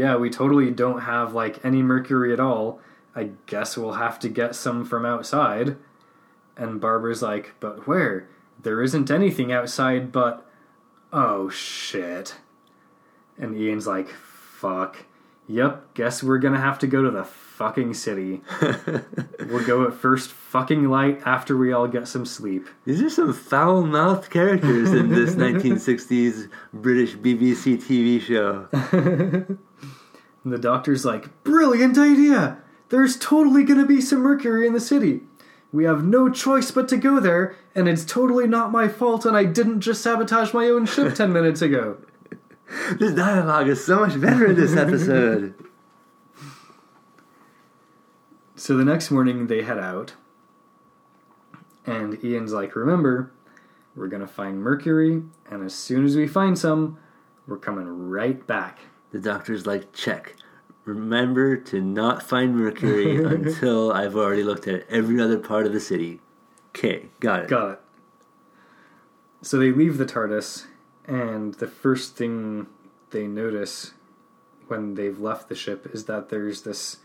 yeah, 0.00 0.16
we 0.16 0.30
totally 0.30 0.70
don't 0.70 1.02
have 1.02 1.34
like 1.34 1.62
any 1.62 1.82
mercury 1.82 2.32
at 2.32 2.40
all. 2.40 2.80
I 3.14 3.32
guess 3.44 3.76
we'll 3.76 3.92
have 3.92 4.18
to 4.20 4.30
get 4.30 4.54
some 4.54 4.82
from 4.86 5.04
outside. 5.04 5.76
And 6.56 6.80
Barbara's 6.80 7.20
like, 7.20 7.52
but 7.60 7.86
where? 7.86 8.26
There 8.62 8.82
isn't 8.82 9.10
anything 9.10 9.52
outside 9.52 10.10
but. 10.10 10.46
Oh 11.12 11.50
shit. 11.50 12.36
And 13.36 13.54
Ian's 13.54 13.86
like, 13.86 14.08
fuck. 14.08 15.04
Yep, 15.50 15.94
guess 15.94 16.22
we're 16.22 16.38
gonna 16.38 16.60
have 16.60 16.78
to 16.78 16.86
go 16.86 17.02
to 17.02 17.10
the 17.10 17.24
fucking 17.24 17.94
city. 17.94 18.40
we'll 19.48 19.66
go 19.66 19.84
at 19.84 19.94
first 19.94 20.30
fucking 20.30 20.88
light 20.88 21.22
after 21.26 21.56
we 21.56 21.72
all 21.72 21.88
get 21.88 22.06
some 22.06 22.24
sleep. 22.24 22.68
These 22.84 23.02
are 23.02 23.10
some 23.10 23.32
foul 23.32 23.82
mouthed 23.82 24.30
characters 24.30 24.92
in 24.92 25.08
this 25.08 25.34
1960s 25.34 26.48
British 26.72 27.16
BBC 27.16 27.82
TV 27.82 28.20
show. 28.20 28.68
And 30.44 30.52
the 30.52 30.58
doctor's 30.58 31.04
like, 31.04 31.42
Brilliant 31.42 31.98
idea! 31.98 32.58
There's 32.90 33.18
totally 33.18 33.64
gonna 33.64 33.86
be 33.86 34.00
some 34.00 34.20
mercury 34.20 34.68
in 34.68 34.72
the 34.72 34.78
city. 34.78 35.22
We 35.72 35.82
have 35.82 36.04
no 36.04 36.28
choice 36.28 36.70
but 36.70 36.88
to 36.90 36.96
go 36.96 37.18
there, 37.18 37.56
and 37.74 37.88
it's 37.88 38.04
totally 38.04 38.46
not 38.46 38.70
my 38.70 38.86
fault, 38.86 39.26
and 39.26 39.36
I 39.36 39.44
didn't 39.44 39.80
just 39.80 40.00
sabotage 40.00 40.54
my 40.54 40.66
own 40.66 40.86
ship 40.86 41.14
10 41.14 41.32
minutes 41.32 41.60
ago. 41.60 41.98
This 42.98 43.14
dialogue 43.14 43.68
is 43.68 43.84
so 43.84 44.00
much 44.00 44.20
better 44.20 44.46
in 44.46 44.56
this 44.56 44.76
episode. 44.76 45.54
So 48.54 48.76
the 48.76 48.84
next 48.84 49.10
morning 49.10 49.46
they 49.46 49.62
head 49.62 49.78
out, 49.78 50.14
and 51.86 52.22
Ian's 52.22 52.52
like, 52.52 52.76
Remember, 52.76 53.32
we're 53.96 54.08
gonna 54.08 54.26
find 54.26 54.60
mercury, 54.62 55.22
and 55.50 55.64
as 55.64 55.74
soon 55.74 56.04
as 56.04 56.16
we 56.16 56.28
find 56.28 56.58
some, 56.58 56.98
we're 57.46 57.58
coming 57.58 58.08
right 58.08 58.46
back. 58.46 58.80
The 59.10 59.18
doctor's 59.18 59.66
like, 59.66 59.92
check. 59.92 60.36
Remember 60.84 61.56
to 61.56 61.80
not 61.80 62.22
find 62.22 62.56
mercury 62.56 63.16
until 63.24 63.92
I've 63.92 64.14
already 64.14 64.42
looked 64.44 64.68
at 64.68 64.88
every 64.88 65.20
other 65.20 65.38
part 65.38 65.66
of 65.66 65.72
the 65.72 65.80
city. 65.80 66.20
Okay, 66.68 67.06
got 67.18 67.40
it. 67.40 67.48
Got 67.48 67.70
it. 67.72 67.80
So 69.42 69.58
they 69.58 69.72
leave 69.72 69.98
the 69.98 70.06
TARDIS, 70.06 70.66
and 71.10 71.54
the 71.54 71.66
first 71.66 72.14
thing 72.14 72.68
they 73.10 73.26
notice 73.26 73.94
when 74.68 74.94
they've 74.94 75.18
left 75.18 75.48
the 75.48 75.56
ship 75.56 75.90
is 75.92 76.04
that 76.04 76.28
there's 76.28 76.62
this 76.62 76.98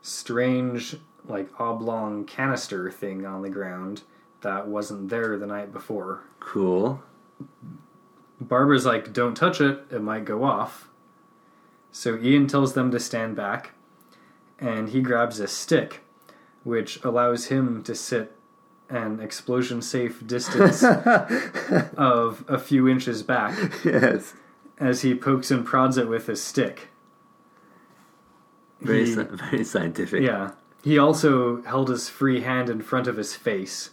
strange, 0.00 0.96
like, 1.26 1.48
oblong 1.58 2.24
canister 2.24 2.88
thing 2.88 3.26
on 3.26 3.42
the 3.42 3.50
ground 3.50 4.02
that 4.42 4.68
wasn't 4.68 5.08
there 5.08 5.36
the 5.36 5.46
night 5.46 5.72
before. 5.72 6.22
Cool. 6.38 7.02
Barbara's 8.40 8.86
like, 8.86 9.12
don't 9.12 9.34
touch 9.34 9.60
it, 9.60 9.84
it 9.90 10.02
might 10.02 10.24
go 10.24 10.44
off. 10.44 10.88
So 11.90 12.16
Ian 12.16 12.46
tells 12.46 12.74
them 12.74 12.92
to 12.92 13.00
stand 13.00 13.34
back, 13.34 13.72
and 14.60 14.90
he 14.90 15.00
grabs 15.00 15.40
a 15.40 15.48
stick, 15.48 16.04
which 16.62 17.02
allows 17.02 17.46
him 17.46 17.82
to 17.82 17.94
sit 17.96 18.37
an 18.90 19.20
explosion 19.20 19.82
safe 19.82 20.26
distance 20.26 20.82
of 21.96 22.44
a 22.48 22.58
few 22.58 22.88
inches 22.88 23.22
back 23.22 23.56
Yes. 23.84 24.34
as 24.78 25.02
he 25.02 25.14
pokes 25.14 25.50
and 25.50 25.64
prods 25.66 25.98
it 25.98 26.08
with 26.08 26.26
his 26.26 26.42
stick. 26.42 26.88
Very, 28.80 29.04
He- 29.06 29.12
sci- 29.14 29.24
very 29.50 29.64
scientific. 29.64 30.22
yeah. 30.22 30.52
He 30.82 30.96
also 30.98 31.62
held 31.62 31.88
his 31.88 32.08
free 32.08 32.40
hand 32.42 32.70
in 32.70 32.80
front 32.80 33.08
of 33.08 33.16
his 33.16 33.34
face, 33.34 33.90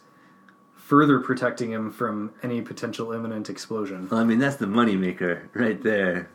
further 0.75 1.19
protecting 1.19 1.71
him 1.71 1.91
from 1.91 2.31
any 2.43 2.61
potential 2.61 3.11
imminent 3.11 3.49
explosion. 3.49 4.07
Well, 4.09 4.19
I 4.19 4.23
mean, 4.23 4.37
that's 4.39 4.57
the 4.57 4.67
moneymaker 4.67 5.47
right 5.55 5.81
there. 5.81 6.29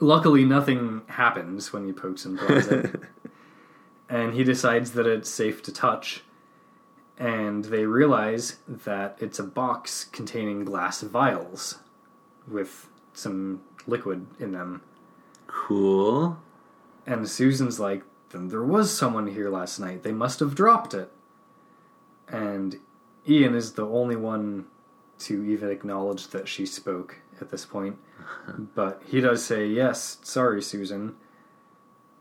Luckily, 0.00 0.44
nothing 0.44 1.02
happens 1.06 1.72
when 1.72 1.86
he 1.86 1.92
pokes 1.92 2.24
and 2.26 2.36
prods 2.38 2.66
it. 2.66 3.00
and 4.10 4.34
he 4.34 4.42
decides 4.44 4.92
that 4.92 5.06
it's 5.06 5.30
safe 5.30 5.62
to 5.62 5.72
touch. 5.72 6.22
And 7.18 7.64
they 7.66 7.86
realize 7.86 8.58
that 8.68 9.16
it's 9.20 9.38
a 9.38 9.44
box 9.44 10.04
containing 10.04 10.64
glass 10.64 11.00
vials 11.00 11.78
with 12.46 12.88
some 13.14 13.62
liquid 13.86 14.26
in 14.38 14.52
them. 14.52 14.82
Cool. 15.46 16.38
And 17.06 17.28
Susan's 17.28 17.80
like, 17.80 18.02
then 18.30 18.48
there 18.48 18.62
was 18.62 18.96
someone 18.96 19.28
here 19.28 19.48
last 19.48 19.78
night. 19.78 20.02
They 20.02 20.12
must 20.12 20.40
have 20.40 20.54
dropped 20.54 20.92
it. 20.92 21.10
And 22.28 22.76
Ian 23.28 23.54
is 23.54 23.72
the 23.72 23.86
only 23.86 24.16
one 24.16 24.66
to 25.20 25.44
even 25.44 25.70
acknowledge 25.70 26.28
that 26.28 26.48
she 26.48 26.66
spoke 26.66 27.20
at 27.40 27.50
this 27.50 27.64
point. 27.64 27.96
but 28.74 29.02
he 29.06 29.20
does 29.20 29.44
say, 29.44 29.66
yes, 29.66 30.18
sorry, 30.22 30.60
Susan. 30.60 31.14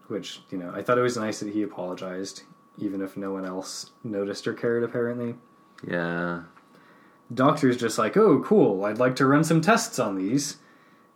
Which, 0.07 0.41
you 0.51 0.57
know, 0.59 0.71
I 0.73 0.83
thought 0.83 0.99
it 0.99 1.01
was 1.01 1.17
nice 1.17 1.39
that 1.39 1.51
he 1.51 1.63
apologized, 1.63 2.43
even 2.77 3.01
if 3.01 3.17
no 3.17 3.31
one 3.31 3.45
else 3.45 3.91
noticed 4.03 4.47
or 4.47 4.53
cared, 4.53 4.83
apparently. 4.83 5.35
Yeah. 5.87 6.43
Doctor's 7.33 7.77
just 7.77 7.97
like, 7.97 8.15
oh, 8.15 8.41
cool, 8.41 8.85
I'd 8.85 8.99
like 8.99 9.15
to 9.17 9.25
run 9.25 9.43
some 9.43 9.61
tests 9.61 9.99
on 9.99 10.15
these. 10.15 10.57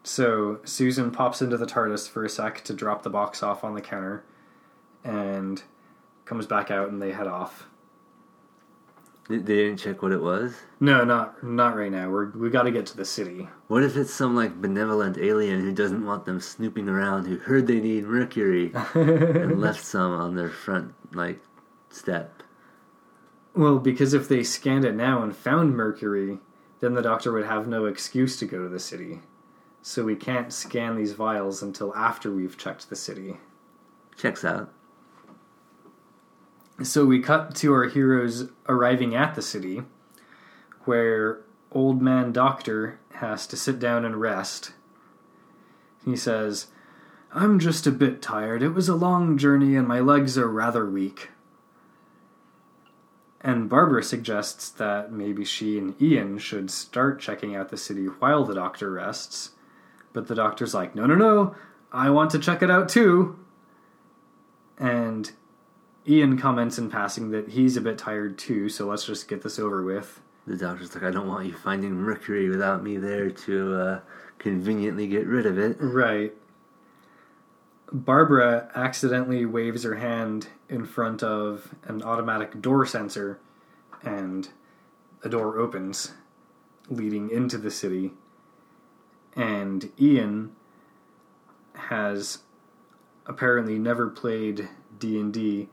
So 0.03 0.59
Susan 0.63 1.11
pops 1.11 1.41
into 1.41 1.57
the 1.57 1.65
TARDIS 1.65 2.09
for 2.09 2.23
a 2.23 2.29
sec 2.29 2.63
to 2.63 2.73
drop 2.73 3.03
the 3.03 3.09
box 3.09 3.43
off 3.43 3.63
on 3.63 3.75
the 3.75 3.81
counter 3.81 4.23
and 5.03 5.61
comes 6.25 6.45
back 6.45 6.71
out 6.71 6.89
and 6.89 7.01
they 7.01 7.11
head 7.11 7.27
off. 7.27 7.67
They 9.29 9.37
didn't 9.37 9.77
check 9.77 10.01
what 10.01 10.11
it 10.11 10.21
was. 10.21 10.55
No, 10.79 11.03
not 11.03 11.43
not 11.43 11.75
right 11.75 11.91
now. 11.91 12.09
We're 12.09 12.31
we 12.31 12.49
got 12.49 12.63
to 12.63 12.71
get 12.71 12.87
to 12.87 12.97
the 12.97 13.05
city. 13.05 13.47
What 13.67 13.83
if 13.83 13.95
it's 13.95 14.11
some 14.11 14.35
like 14.35 14.59
benevolent 14.59 15.19
alien 15.19 15.61
who 15.61 15.71
doesn't 15.71 16.03
want 16.03 16.25
them 16.25 16.39
snooping 16.39 16.89
around, 16.89 17.27
who 17.27 17.37
heard 17.37 17.67
they 17.67 17.79
need 17.79 18.05
mercury 18.05 18.71
and 18.95 19.61
left 19.61 19.83
some 19.83 20.13
on 20.13 20.35
their 20.35 20.49
front 20.49 20.95
like 21.13 21.39
step? 21.89 22.43
Well, 23.55 23.79
because 23.79 24.13
if 24.13 24.27
they 24.27 24.43
scanned 24.43 24.85
it 24.85 24.95
now 24.95 25.21
and 25.21 25.35
found 25.35 25.75
mercury, 25.75 26.39
then 26.79 26.93
the 26.93 27.01
doctor 27.01 27.31
would 27.31 27.45
have 27.45 27.67
no 27.67 27.85
excuse 27.85 28.37
to 28.37 28.45
go 28.45 28.63
to 28.63 28.69
the 28.69 28.79
city. 28.79 29.19
So 29.81 30.03
we 30.03 30.15
can't 30.15 30.53
scan 30.53 30.95
these 30.95 31.13
vials 31.13 31.61
until 31.61 31.95
after 31.95 32.31
we've 32.31 32.57
checked 32.57 32.89
the 32.89 32.95
city. 32.95 33.37
Checks 34.17 34.45
out. 34.45 34.71
So 36.83 37.05
we 37.05 37.19
cut 37.19 37.55
to 37.55 37.73
our 37.73 37.85
heroes 37.85 38.49
arriving 38.67 39.15
at 39.15 39.35
the 39.35 39.41
city, 39.41 39.81
where 40.85 41.41
old 41.71 42.01
man 42.01 42.31
doctor 42.31 42.99
has 43.15 43.45
to 43.47 43.57
sit 43.57 43.79
down 43.79 44.05
and 44.05 44.15
rest. 44.15 44.73
He 46.05 46.15
says, 46.15 46.67
I'm 47.33 47.59
just 47.59 47.85
a 47.85 47.91
bit 47.91 48.21
tired. 48.21 48.63
It 48.63 48.69
was 48.69 48.87
a 48.87 48.95
long 48.95 49.37
journey 49.37 49.75
and 49.75 49.87
my 49.87 49.99
legs 49.99 50.37
are 50.37 50.47
rather 50.47 50.89
weak. 50.89 51.29
And 53.41 53.69
Barbara 53.69 54.03
suggests 54.03 54.69
that 54.71 55.11
maybe 55.11 55.45
she 55.45 55.77
and 55.77 55.99
Ian 56.01 56.39
should 56.39 56.69
start 56.69 57.21
checking 57.21 57.55
out 57.55 57.69
the 57.69 57.77
city 57.77 58.05
while 58.05 58.43
the 58.43 58.55
doctor 58.55 58.91
rests. 58.91 59.51
But 60.11 60.27
the 60.27 60.35
doctor's 60.35 60.73
like, 60.73 60.95
no, 60.95 61.05
no, 61.05 61.15
no, 61.15 61.55
I 61.91 62.09
want 62.09 62.31
to 62.31 62.39
check 62.39 62.61
it 62.61 62.69
out 62.69 62.89
too. 62.89 63.39
And 64.77 65.31
Ian 66.07 66.37
comments 66.37 66.77
in 66.77 66.89
passing 66.89 67.31
that 67.31 67.49
he's 67.49 67.77
a 67.77 67.81
bit 67.81 67.97
tired 67.97 68.37
too, 68.37 68.69
so 68.69 68.87
let's 68.87 69.05
just 69.05 69.27
get 69.27 69.41
this 69.41 69.59
over 69.59 69.83
with. 69.83 70.21
The 70.47 70.57
doctor's 70.57 70.95
like, 70.95 71.03
I 71.03 71.11
don't 71.11 71.27
want 71.27 71.45
you 71.45 71.53
finding 71.53 71.93
mercury 71.93 72.49
without 72.49 72.83
me 72.83 72.97
there 72.97 73.29
to 73.29 73.75
uh, 73.75 73.99
conveniently 74.39 75.07
get 75.07 75.27
rid 75.27 75.45
of 75.45 75.59
it. 75.59 75.77
Right. 75.79 76.33
Barbara 77.91 78.69
accidentally 78.75 79.45
waves 79.45 79.83
her 79.83 79.95
hand 79.95 80.47
in 80.67 80.85
front 80.85 81.23
of 81.23 81.73
an 81.83 82.03
automatic 82.03 82.61
door 82.61 82.85
sensor, 82.85 83.39
and 84.03 84.49
a 85.23 85.29
door 85.29 85.57
opens, 85.57 86.13
leading 86.89 87.29
into 87.29 87.57
the 87.57 87.71
city. 87.71 88.11
And 89.35 89.91
Ian 89.99 90.51
has 91.73 92.39
apparently 93.25 93.79
never 93.79 94.07
played 94.09 94.69
D&D 94.97 95.69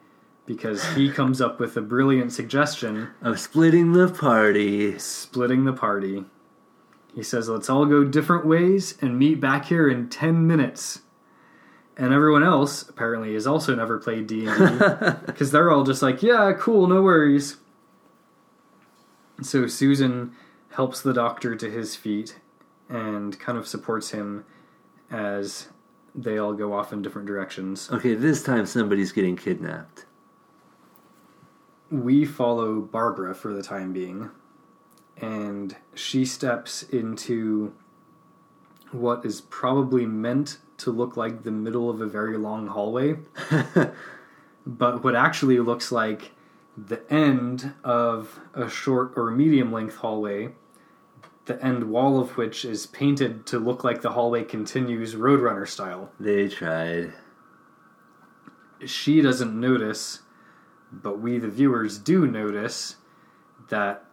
because 0.47 0.85
he 0.95 1.11
comes 1.13 1.41
up 1.41 1.59
with 1.59 1.77
a 1.77 1.83
brilliant 1.83 2.33
suggestion 2.33 3.11
Of 3.21 3.41
splitting 3.41 3.93
the 3.93 4.09
party. 4.09 4.99
splitting 4.99 5.65
the 5.65 5.73
party. 5.73 6.25
He 7.15 7.23
says, 7.23 7.49
let's 7.49 7.71
all 7.71 7.87
go 7.87 8.05
different 8.05 8.47
ways 8.47 8.97
and 9.01 9.19
meet 9.19 9.41
back 9.41 9.67
here 9.67 9.89
in 9.89 10.09
10 10.09 10.47
minutes. 10.47 11.01
And 11.99 12.13
everyone 12.13 12.43
else, 12.43 12.87
apparently, 12.89 13.33
has 13.35 13.47
also 13.47 13.75
never 13.75 13.99
played 13.99 14.27
D&D. 14.27 14.47
Because 15.27 15.51
they're 15.51 15.71
all 15.71 15.83
just 15.83 16.03
like, 16.03 16.23
yeah, 16.23 16.53
cool, 16.59 16.87
no 16.87 17.01
worries. 17.03 17.57
So 19.43 19.67
Susan 19.67 20.33
helps 20.71 21.01
the 21.01 21.15
doctor 21.15 21.55
to 21.57 21.71
his 21.71 21.97
feet 21.97 22.39
and 22.89 23.39
kind 23.39 23.57
of 23.57 23.67
supports 23.67 24.11
him 24.11 24.45
as 25.11 25.69
they 26.15 26.39
all 26.39 26.53
go 26.53 26.73
off 26.75 26.93
in 26.93 27.01
different 27.03 27.27
directions. 27.27 27.89
Okay, 27.91 28.15
this 28.15 28.43
time 28.43 28.67
somebody's 28.67 29.13
getting 29.13 29.37
kidnapped. 29.37 30.05
we 31.91 32.25
follow 32.25 32.81
Barbara 32.81 33.35
for 33.35 33.53
the 33.55 33.63
time 33.63 33.93
being, 33.93 34.31
and 35.19 35.77
she 35.95 36.25
steps 36.25 36.83
into 36.85 37.73
what 38.93 39.25
is 39.25 39.41
probably 39.43 40.05
meant 40.07 40.59
to 40.79 40.91
look 40.91 41.17
like 41.17 41.43
the 41.43 41.51
middle 41.51 41.89
of 41.89 42.01
a 42.01 42.07
very 42.07 42.37
long 42.37 42.67
hallway, 42.67 43.17
but 44.67 45.03
what 45.05 45.17
actually 45.17 45.59
looks 45.59 45.91
like 45.91 46.33
the 46.77 47.01
end 47.13 47.73
of 47.83 48.39
a 48.55 48.69
short 48.69 49.13
or 49.17 49.31
medium 49.31 49.73
length 49.73 49.97
hallway, 49.97 50.51
the 51.47 51.63
end 51.65 51.85
wall 51.85 52.21
of 52.21 52.37
which 52.37 52.65
is 52.65 52.87
painted 52.87 53.47
to 53.47 53.59
look 53.59 53.85
like 53.85 54.03
the 54.03 54.11
hallway 54.11 54.45
continues 54.45 55.15
Roadrunner 55.15 55.67
style. 55.67 56.11
They 56.21 56.49
tried. 56.49 57.15
she 58.85 59.23
doesn't 59.23 59.59
notice, 59.59 60.21
but 60.93 61.21
we, 61.21 61.39
the 61.39 61.49
viewers, 61.49 61.99
do 61.99 62.27
notice 62.27 62.97
that 63.69 64.05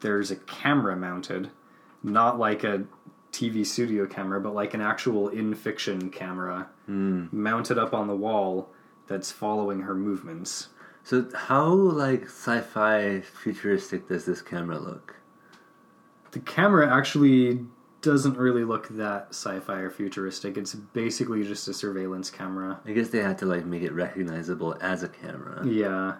there's 0.00 0.30
a 0.30 0.36
camera 0.36 0.96
mounted, 0.96 1.50
not 2.02 2.38
like 2.38 2.62
a 2.62 2.84
TV 3.32 3.64
studio 3.66 4.06
camera, 4.06 4.40
but 4.40 4.54
like 4.54 4.74
an 4.74 4.80
actual 4.80 5.28
in 5.28 5.54
fiction 5.54 6.10
camera 6.10 6.68
hmm. 6.86 7.26
mounted 7.32 7.78
up 7.78 7.94
on 7.94 8.06
the 8.06 8.16
wall 8.16 8.68
that's 9.08 9.32
following 9.32 9.80
her 9.80 9.94
movements. 9.94 10.68
So 11.02 11.28
how 11.34 11.66
like 11.66 12.24
sci-fi 12.24 13.20
futuristic 13.20 14.08
does 14.08 14.24
this 14.24 14.42
camera 14.42 14.78
look? 14.78 15.16
The 16.30 16.40
camera 16.40 16.94
actually 16.94 17.60
doesn't 18.02 18.36
really 18.36 18.64
look 18.64 18.88
that 18.88 19.28
sci-fi 19.30 19.78
or 19.78 19.90
futuristic. 19.90 20.56
It's 20.56 20.74
basically 20.74 21.44
just 21.44 21.68
a 21.68 21.74
surveillance 21.74 22.30
camera. 22.30 22.80
I 22.84 22.92
guess 22.92 23.08
they 23.08 23.22
had 23.22 23.38
to 23.38 23.46
like 23.46 23.64
make 23.64 23.82
it 23.82 23.92
recognizable 23.92 24.76
as 24.80 25.02
a 25.02 25.08
camera. 25.08 25.66
Yeah. 25.66 26.16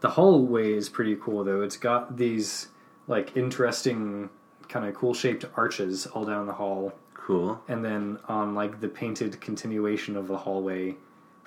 The 0.00 0.10
hallway 0.10 0.72
is 0.72 0.88
pretty 0.88 1.16
cool 1.16 1.44
though. 1.44 1.62
It's 1.62 1.76
got 1.76 2.16
these 2.16 2.68
like 3.06 3.36
interesting 3.36 4.30
kind 4.68 4.86
of 4.86 4.94
cool 4.94 5.14
shaped 5.14 5.44
arches 5.56 6.06
all 6.06 6.24
down 6.24 6.46
the 6.46 6.52
hall. 6.52 6.92
Cool. 7.14 7.60
And 7.68 7.84
then 7.84 8.18
on 8.28 8.54
like 8.54 8.80
the 8.80 8.88
painted 8.88 9.40
continuation 9.40 10.16
of 10.16 10.28
the 10.28 10.38
hallway, 10.38 10.96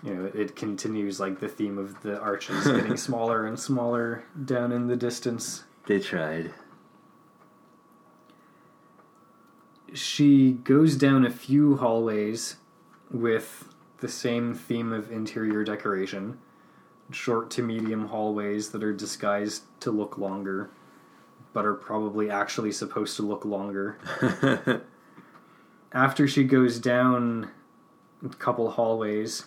you 0.04 0.14
know, 0.14 0.32
it 0.34 0.56
continues 0.56 1.20
like 1.20 1.40
the 1.40 1.48
theme 1.48 1.78
of 1.78 2.02
the 2.02 2.20
arches 2.20 2.66
getting 2.66 2.98
smaller 2.98 3.46
and 3.46 3.60
smaller 3.60 4.24
down 4.46 4.72
in 4.72 4.88
the 4.88 4.96
distance. 4.96 5.64
They 5.88 6.00
tried. 6.00 6.52
She 9.94 10.54
goes 10.54 10.96
down 10.96 11.26
a 11.26 11.30
few 11.30 11.78
hallways 11.78 12.56
with 13.10 13.68
the 14.00 14.08
same 14.08 14.54
theme 14.54 14.92
of 14.92 15.12
interior 15.12 15.64
decoration. 15.64 16.40
Short 17.12 17.52
to 17.52 17.62
medium 17.62 18.08
hallways 18.08 18.70
that 18.70 18.84
are 18.84 18.94
disguised 18.94 19.64
to 19.82 19.92
look 19.92 20.18
longer, 20.18 20.70
but 21.54 21.66
are 21.66 21.74
probably 21.74 22.30
actually 22.30 22.72
supposed 22.72 23.16
to 23.18 23.24
look 23.24 23.46
longer. 23.46 23.98
After 25.94 26.28
she 26.28 26.44
goes 26.46 26.80
down 26.80 27.50
a 28.24 28.30
couple 28.30 28.72
hallways, 28.72 29.46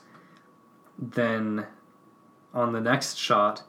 then 0.99 1.67
on 2.53 2.73
the 2.73 2.81
next 2.81 3.17
shot, 3.17 3.63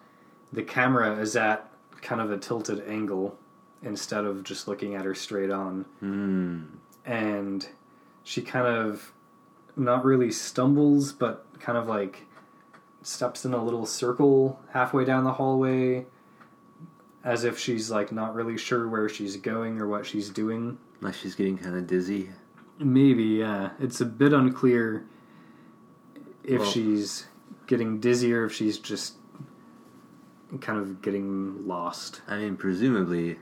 the 0.52 0.64
camera 0.64 1.18
is 1.18 1.36
at 1.36 1.70
kind 2.02 2.22
of 2.22 2.32
a 2.32 2.38
tilted 2.38 2.86
angle 2.88 3.38
instead 3.82 4.26
of 4.26 4.44
just 4.44 4.68
looking 4.68 4.96
at 4.96 5.06
her 5.06 5.16
straight 5.16 5.50
on 5.52 5.86
Hmm. 6.00 6.64
and 7.06 7.68
she 8.24 8.42
kind 8.42 8.68
of 8.68 9.12
not 9.76 10.06
really 10.06 10.32
stumbles 10.32 11.12
but 11.12 11.46
kind 11.60 11.78
of 11.78 11.88
like 11.88 12.26
steps 13.02 13.44
in 13.46 13.54
a 13.54 13.64
little 13.64 13.86
circle 13.86 14.60
halfway 14.72 15.04
down 15.06 15.24
the 15.24 15.34
hallway 15.34 16.06
as 17.26 17.44
if 17.44 17.58
she's 17.60 17.90
like 17.92 18.12
not 18.14 18.34
really 18.36 18.58
sure 18.58 18.88
where 18.88 19.10
she's 19.10 19.36
going 19.36 19.82
or 19.82 19.88
what 19.88 20.06
she's 20.06 20.30
doing 20.30 20.78
Like 21.02 21.16
she's 21.16 21.36
getting 21.36 21.58
kind 21.58 21.76
of 21.76 21.86
dizzy. 21.88 22.30
maybe 22.80 23.24
yeah 23.24 23.72
it's 23.80 24.00
a 24.00 24.06
bit 24.06 24.32
unclear 24.32 25.06
if 26.44 26.62
Well- 26.62 26.70
she's 26.72 27.26
getting 27.68 28.00
dizzy 28.00 28.32
or 28.34 28.46
if 28.46 28.54
she's 28.54 28.78
just 28.78 29.16
kind 30.62 30.80
of 30.80 31.02
getting 31.02 31.68
lost 31.68 32.22
I 32.28 32.38
mean, 32.38 32.56
presumably, 32.56 33.28
you 33.30 33.38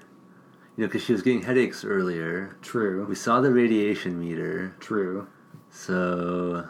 know, 0.78 0.88
because 0.88 1.04
she 1.04 1.12
was 1.14 1.22
getting 1.22 1.42
headaches 1.44 1.84
earlier. 1.84 2.58
true 2.62 3.06
We 3.06 3.16
saw 3.16 3.42
the 3.42 3.52
radiation 3.52 4.20
meter, 4.20 4.76
true 4.80 5.28
so 5.70 6.66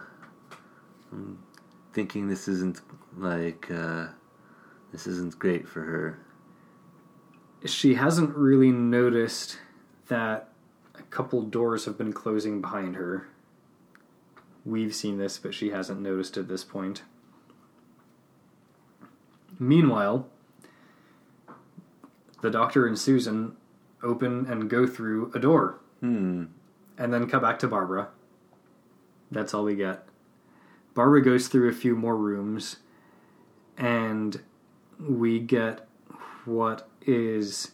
um, 1.11 1.37
thinking 1.93 2.27
this 2.27 2.47
isn't 2.47 2.81
like 3.17 3.69
uh, 3.71 4.07
this 4.91 5.05
isn't 5.07 5.37
great 5.37 5.67
for 5.67 5.81
her. 5.81 6.19
She 7.65 7.95
hasn't 7.95 8.35
really 8.35 8.71
noticed 8.71 9.57
that 10.07 10.49
a 10.95 11.03
couple 11.03 11.41
doors 11.43 11.85
have 11.85 11.97
been 11.97 12.11
closing 12.13 12.61
behind 12.61 12.95
her. 12.95 13.27
We've 14.65 14.93
seen 14.93 15.17
this, 15.17 15.37
but 15.37 15.53
she 15.53 15.69
hasn't 15.69 16.01
noticed 16.01 16.37
at 16.37 16.47
this 16.47 16.63
point. 16.63 17.03
Meanwhile, 19.59 20.27
the 22.41 22.49
doctor 22.49 22.85
and 22.85 22.97
Susan 22.99 23.55
open 24.01 24.45
and 24.47 24.69
go 24.69 24.85
through 24.85 25.31
a 25.33 25.39
door 25.39 25.79
Hmm. 26.01 26.45
and 26.97 27.13
then 27.13 27.29
cut 27.29 27.41
back 27.41 27.59
to 27.59 27.67
Barbara. 27.67 28.09
That's 29.31 29.53
all 29.53 29.63
we 29.63 29.75
get. 29.75 30.05
Barbara 30.93 31.21
goes 31.21 31.47
through 31.47 31.69
a 31.69 31.73
few 31.73 31.95
more 31.95 32.17
rooms 32.17 32.77
and 33.77 34.41
we 34.99 35.39
get 35.39 35.87
what 36.45 36.89
is 37.05 37.71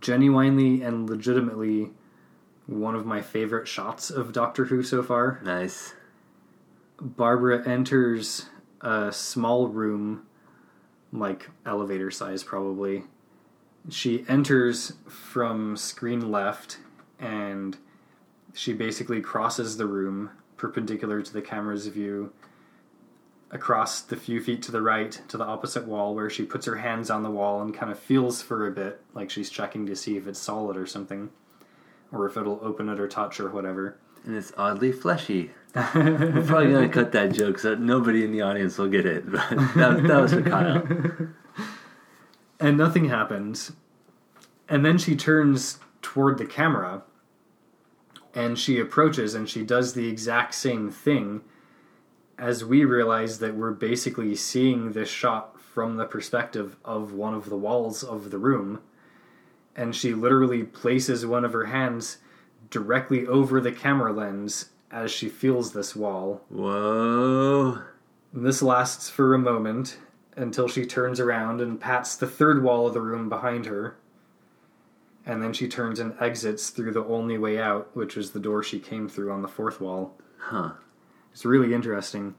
genuinely 0.00 0.82
and 0.82 1.08
legitimately 1.08 1.90
one 2.66 2.94
of 2.94 3.06
my 3.06 3.20
favorite 3.20 3.66
shots 3.66 4.10
of 4.10 4.32
Doctor 4.32 4.66
Who 4.66 4.82
so 4.82 5.02
far. 5.02 5.40
Nice. 5.42 5.94
Barbara 7.00 7.66
enters 7.66 8.46
a 8.80 9.10
small 9.12 9.68
room, 9.68 10.26
like 11.12 11.48
elevator 11.64 12.10
size 12.10 12.42
probably. 12.42 13.04
She 13.88 14.24
enters 14.28 14.94
from 15.08 15.76
screen 15.76 16.30
left 16.30 16.78
and 17.18 17.76
she 18.52 18.72
basically 18.72 19.20
crosses 19.20 19.76
the 19.76 19.86
room 19.86 20.30
perpendicular 20.56 21.22
to 21.22 21.32
the 21.32 21.42
camera's 21.42 21.86
view 21.86 22.32
across 23.50 24.00
the 24.02 24.16
few 24.16 24.40
feet 24.42 24.62
to 24.62 24.72
the 24.72 24.82
right 24.82 25.22
to 25.28 25.36
the 25.36 25.44
opposite 25.44 25.86
wall 25.86 26.14
where 26.14 26.28
she 26.28 26.44
puts 26.44 26.66
her 26.66 26.76
hands 26.76 27.10
on 27.10 27.22
the 27.22 27.30
wall 27.30 27.62
and 27.62 27.74
kind 27.74 27.90
of 27.90 27.98
feels 27.98 28.42
for 28.42 28.66
a 28.66 28.70
bit 28.70 29.00
like 29.14 29.30
she's 29.30 29.48
checking 29.48 29.86
to 29.86 29.96
see 29.96 30.16
if 30.16 30.26
it's 30.26 30.38
solid 30.38 30.76
or 30.76 30.86
something 30.86 31.30
or 32.12 32.26
if 32.26 32.36
it'll 32.36 32.60
open 32.62 32.88
it 32.88 33.00
or 33.00 33.08
touch 33.08 33.40
or 33.40 33.50
whatever. 33.50 33.96
And 34.24 34.36
it's 34.36 34.52
oddly 34.56 34.92
fleshy. 34.92 35.50
We're 35.74 36.44
probably 36.46 36.72
gonna 36.72 36.88
cut 36.88 37.12
that 37.12 37.32
joke 37.32 37.58
so 37.58 37.70
that 37.70 37.80
nobody 37.80 38.24
in 38.24 38.32
the 38.32 38.42
audience 38.42 38.76
will 38.76 38.88
get 38.88 39.06
it. 39.06 39.30
But 39.30 39.48
that, 39.76 40.02
that 40.06 40.20
was 40.20 40.32
for 40.32 40.42
Kyle. 40.42 40.86
and 42.60 42.76
nothing 42.76 43.08
happens. 43.08 43.72
And 44.68 44.84
then 44.84 44.98
she 44.98 45.16
turns 45.16 45.78
toward 46.02 46.38
the 46.38 46.46
camera 46.46 47.02
and 48.34 48.58
she 48.58 48.78
approaches 48.78 49.34
and 49.34 49.48
she 49.48 49.62
does 49.62 49.94
the 49.94 50.08
exact 50.08 50.54
same 50.54 50.90
thing 50.90 51.42
as 52.38 52.64
we 52.64 52.84
realize 52.84 53.40
that 53.40 53.56
we're 53.56 53.72
basically 53.72 54.34
seeing 54.36 54.92
this 54.92 55.08
shot 55.08 55.60
from 55.60 55.96
the 55.96 56.06
perspective 56.06 56.76
of 56.84 57.12
one 57.12 57.34
of 57.34 57.50
the 57.50 57.56
walls 57.56 58.02
of 58.04 58.30
the 58.30 58.38
room. 58.38 58.80
And 59.74 59.94
she 59.94 60.14
literally 60.14 60.62
places 60.62 61.26
one 61.26 61.44
of 61.44 61.52
her 61.52 61.66
hands 61.66 62.18
directly 62.70 63.26
over 63.26 63.60
the 63.60 63.72
camera 63.72 64.12
lens 64.12 64.70
as 64.90 65.10
she 65.10 65.28
feels 65.28 65.72
this 65.72 65.94
wall. 65.94 66.42
Whoa. 66.48 67.82
And 68.32 68.46
this 68.46 68.62
lasts 68.62 69.10
for 69.10 69.34
a 69.34 69.38
moment 69.38 69.98
until 70.36 70.68
she 70.68 70.86
turns 70.86 71.18
around 71.18 71.60
and 71.60 71.80
pats 71.80 72.16
the 72.16 72.26
third 72.26 72.62
wall 72.62 72.86
of 72.86 72.94
the 72.94 73.00
room 73.00 73.28
behind 73.28 73.66
her. 73.66 73.96
And 75.26 75.42
then 75.42 75.52
she 75.52 75.68
turns 75.68 75.98
and 75.98 76.14
exits 76.20 76.70
through 76.70 76.92
the 76.92 77.04
only 77.04 77.36
way 77.36 77.58
out, 77.58 77.94
which 77.94 78.16
was 78.16 78.30
the 78.30 78.40
door 78.40 78.62
she 78.62 78.78
came 78.78 79.08
through 79.08 79.30
on 79.30 79.42
the 79.42 79.48
fourth 79.48 79.80
wall. 79.80 80.16
Huh. 80.38 80.72
It's 81.32 81.44
really 81.44 81.72
interesting. 81.74 82.34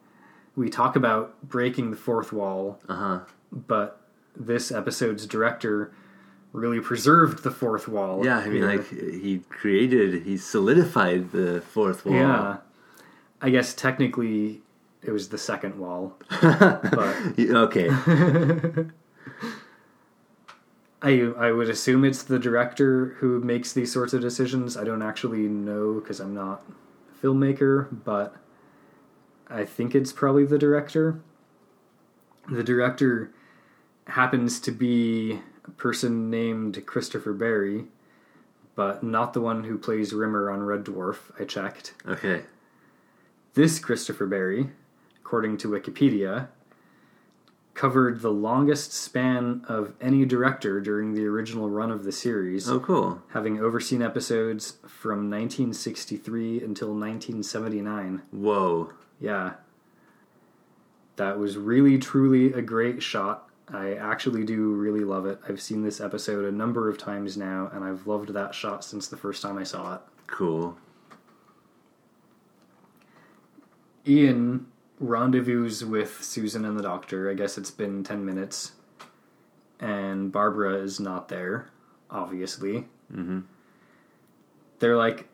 We 0.55 0.69
talk 0.69 0.95
about 0.95 1.41
breaking 1.43 1.91
the 1.91 1.97
fourth 1.97 2.33
wall, 2.33 2.79
Uh 2.89 2.95
huh. 2.95 3.19
but 3.51 4.01
this 4.35 4.71
episode's 4.71 5.25
director 5.25 5.91
really 6.53 6.79
preserved 6.79 7.43
the 7.43 7.51
fourth 7.51 7.87
wall. 7.87 8.25
Yeah, 8.25 8.39
I 8.39 8.45
mean, 8.47 8.55
here. 8.63 8.65
like 8.77 8.89
he 8.89 9.41
created, 9.49 10.23
he 10.23 10.37
solidified 10.37 11.31
the 11.31 11.61
fourth 11.61 12.05
wall. 12.05 12.15
yeah. 12.15 12.57
I 13.41 13.49
guess 13.51 13.73
technically 13.73 14.61
it 15.01 15.11
was 15.11 15.29
the 15.29 15.37
second 15.37 15.77
wall, 15.79 16.17
but 16.41 17.15
okay. 17.39 17.89
I 21.01 21.21
I 21.37 21.51
would 21.51 21.69
assume 21.69 22.03
it's 22.03 22.23
the 22.23 22.39
director 22.39 23.15
who 23.19 23.39
makes 23.39 23.71
these 23.71 23.91
sorts 23.93 24.13
of 24.13 24.19
decisions. 24.21 24.75
I 24.75 24.83
don't 24.83 25.01
actually 25.01 25.47
know 25.47 25.93
because 26.01 26.19
I'm 26.19 26.33
not 26.33 26.63
a 26.67 27.25
filmmaker, 27.25 27.87
but 28.03 28.35
I 29.49 29.65
think 29.65 29.95
it's 29.95 30.13
probably 30.13 30.45
the 30.45 30.57
director. 30.57 31.21
The 32.49 32.63
director 32.63 33.31
happens 34.07 34.59
to 34.61 34.71
be 34.71 35.39
a 35.65 35.71
person 35.71 36.29
named 36.29 36.83
Christopher 36.85 37.33
Barry, 37.33 37.85
but 38.75 39.03
not 39.03 39.33
the 39.33 39.41
one 39.41 39.63
who 39.63 39.77
plays 39.77 40.13
Rimmer 40.13 40.49
on 40.49 40.61
Red 40.63 40.83
Dwarf. 40.85 41.17
I 41.39 41.43
checked. 41.45 41.93
Okay. 42.07 42.43
This 43.55 43.79
Christopher 43.79 44.25
Barry, 44.25 44.69
according 45.19 45.57
to 45.57 45.67
Wikipedia, 45.69 46.47
covered 47.73 48.21
the 48.21 48.31
longest 48.31 48.91
span 48.91 49.63
of 49.67 49.93
any 50.01 50.25
director 50.25 50.81
during 50.81 51.13
the 51.13 51.25
original 51.25 51.69
run 51.69 51.91
of 51.91 52.03
the 52.03 52.11
series, 52.11 52.69
Oh, 52.69 52.79
cool. 52.79 53.21
having 53.29 53.59
overseen 53.59 54.01
episodes 54.01 54.73
from 54.87 55.29
1963 55.29 56.61
until 56.61 56.89
1979. 56.89 58.21
Whoa. 58.31 58.91
Yeah. 59.19 59.53
That 61.15 61.37
was 61.37 61.57
really, 61.57 61.97
truly 61.97 62.53
a 62.53 62.61
great 62.61 63.03
shot. 63.03 63.49
I 63.67 63.93
actually 63.93 64.45
do 64.45 64.73
really 64.73 65.03
love 65.03 65.25
it. 65.25 65.39
I've 65.47 65.61
seen 65.61 65.83
this 65.83 66.01
episode 66.01 66.45
a 66.45 66.51
number 66.51 66.89
of 66.89 66.97
times 66.97 67.37
now, 67.37 67.69
and 67.73 67.83
I've 67.83 68.07
loved 68.07 68.29
that 68.29 68.55
shot 68.55 68.83
since 68.83 69.07
the 69.07 69.17
first 69.17 69.41
time 69.41 69.57
I 69.57 69.63
saw 69.63 69.95
it. 69.95 70.01
Cool. 70.27 70.77
Ian 74.07 74.67
rendezvous 74.99 75.69
with 75.85 76.23
Susan 76.23 76.65
and 76.65 76.77
the 76.77 76.83
doctor. 76.83 77.29
I 77.29 77.33
guess 77.33 77.57
it's 77.57 77.71
been 77.71 78.03
10 78.03 78.25
minutes. 78.25 78.73
And 79.79 80.31
Barbara 80.31 80.75
is 80.75 80.99
not 80.99 81.29
there, 81.29 81.69
obviously. 82.09 82.87
Mm-hmm. 83.13 83.41
They're 84.79 84.97
like, 84.97 85.27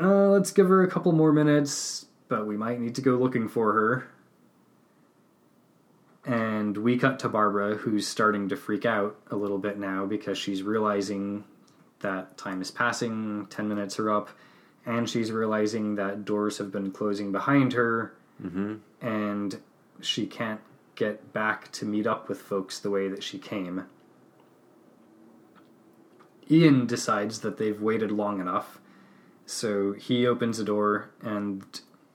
uh, 0.00 0.28
let's 0.28 0.50
give 0.50 0.68
her 0.68 0.82
a 0.82 0.88
couple 0.88 1.12
more 1.12 1.32
minutes, 1.32 2.06
but 2.32 2.46
we 2.46 2.56
might 2.56 2.80
need 2.80 2.94
to 2.94 3.02
go 3.02 3.16
looking 3.16 3.46
for 3.46 3.74
her. 3.74 4.08
And 6.24 6.74
we 6.78 6.96
cut 6.96 7.18
to 7.18 7.28
Barbara, 7.28 7.74
who's 7.74 8.08
starting 8.08 8.48
to 8.48 8.56
freak 8.56 8.86
out 8.86 9.16
a 9.30 9.36
little 9.36 9.58
bit 9.58 9.78
now 9.78 10.06
because 10.06 10.38
she's 10.38 10.62
realizing 10.62 11.44
that 12.00 12.38
time 12.38 12.62
is 12.62 12.70
passing, 12.70 13.48
10 13.50 13.68
minutes 13.68 13.98
are 13.98 14.10
up, 14.10 14.30
and 14.86 15.10
she's 15.10 15.30
realizing 15.30 15.96
that 15.96 16.24
doors 16.24 16.56
have 16.56 16.72
been 16.72 16.90
closing 16.90 17.32
behind 17.32 17.74
her, 17.74 18.14
Mm-hmm. 18.42 18.76
and 19.06 19.60
she 20.00 20.26
can't 20.26 20.60
get 20.96 21.32
back 21.34 21.70
to 21.72 21.84
meet 21.84 22.06
up 22.06 22.28
with 22.30 22.40
folks 22.40 22.78
the 22.80 22.90
way 22.90 23.06
that 23.08 23.22
she 23.22 23.38
came. 23.38 23.84
Ian 26.50 26.86
decides 26.86 27.40
that 27.40 27.58
they've 27.58 27.80
waited 27.80 28.10
long 28.10 28.40
enough, 28.40 28.80
so 29.46 29.92
he 29.92 30.26
opens 30.26 30.58
a 30.58 30.64
door, 30.64 31.10
and 31.20 31.62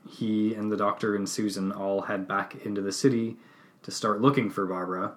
he 0.09 0.53
and 0.53 0.71
the 0.71 0.77
doctor 0.77 1.15
and 1.15 1.27
Susan 1.27 1.71
all 1.71 2.01
head 2.01 2.27
back 2.27 2.65
into 2.65 2.81
the 2.81 2.91
city 2.91 3.37
to 3.83 3.91
start 3.91 4.21
looking 4.21 4.49
for 4.49 4.65
Barbara. 4.65 5.15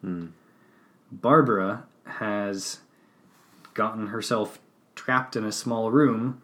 Hmm. 0.00 0.26
Barbara 1.10 1.84
has 2.04 2.80
gotten 3.74 4.08
herself 4.08 4.58
trapped 4.94 5.36
in 5.36 5.44
a 5.44 5.52
small 5.52 5.90
room, 5.90 6.40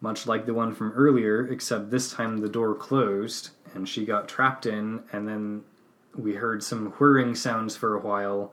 much 0.00 0.26
like 0.26 0.46
the 0.46 0.54
one 0.54 0.74
from 0.74 0.92
earlier, 0.92 1.46
except 1.46 1.90
this 1.90 2.12
time 2.12 2.38
the 2.38 2.48
door 2.48 2.74
closed 2.74 3.50
and 3.74 3.88
she 3.88 4.04
got 4.04 4.28
trapped 4.28 4.66
in, 4.66 5.02
and 5.12 5.28
then 5.28 5.62
we 6.16 6.34
heard 6.34 6.62
some 6.62 6.86
whirring 6.92 7.34
sounds 7.34 7.76
for 7.76 7.94
a 7.94 8.00
while, 8.00 8.52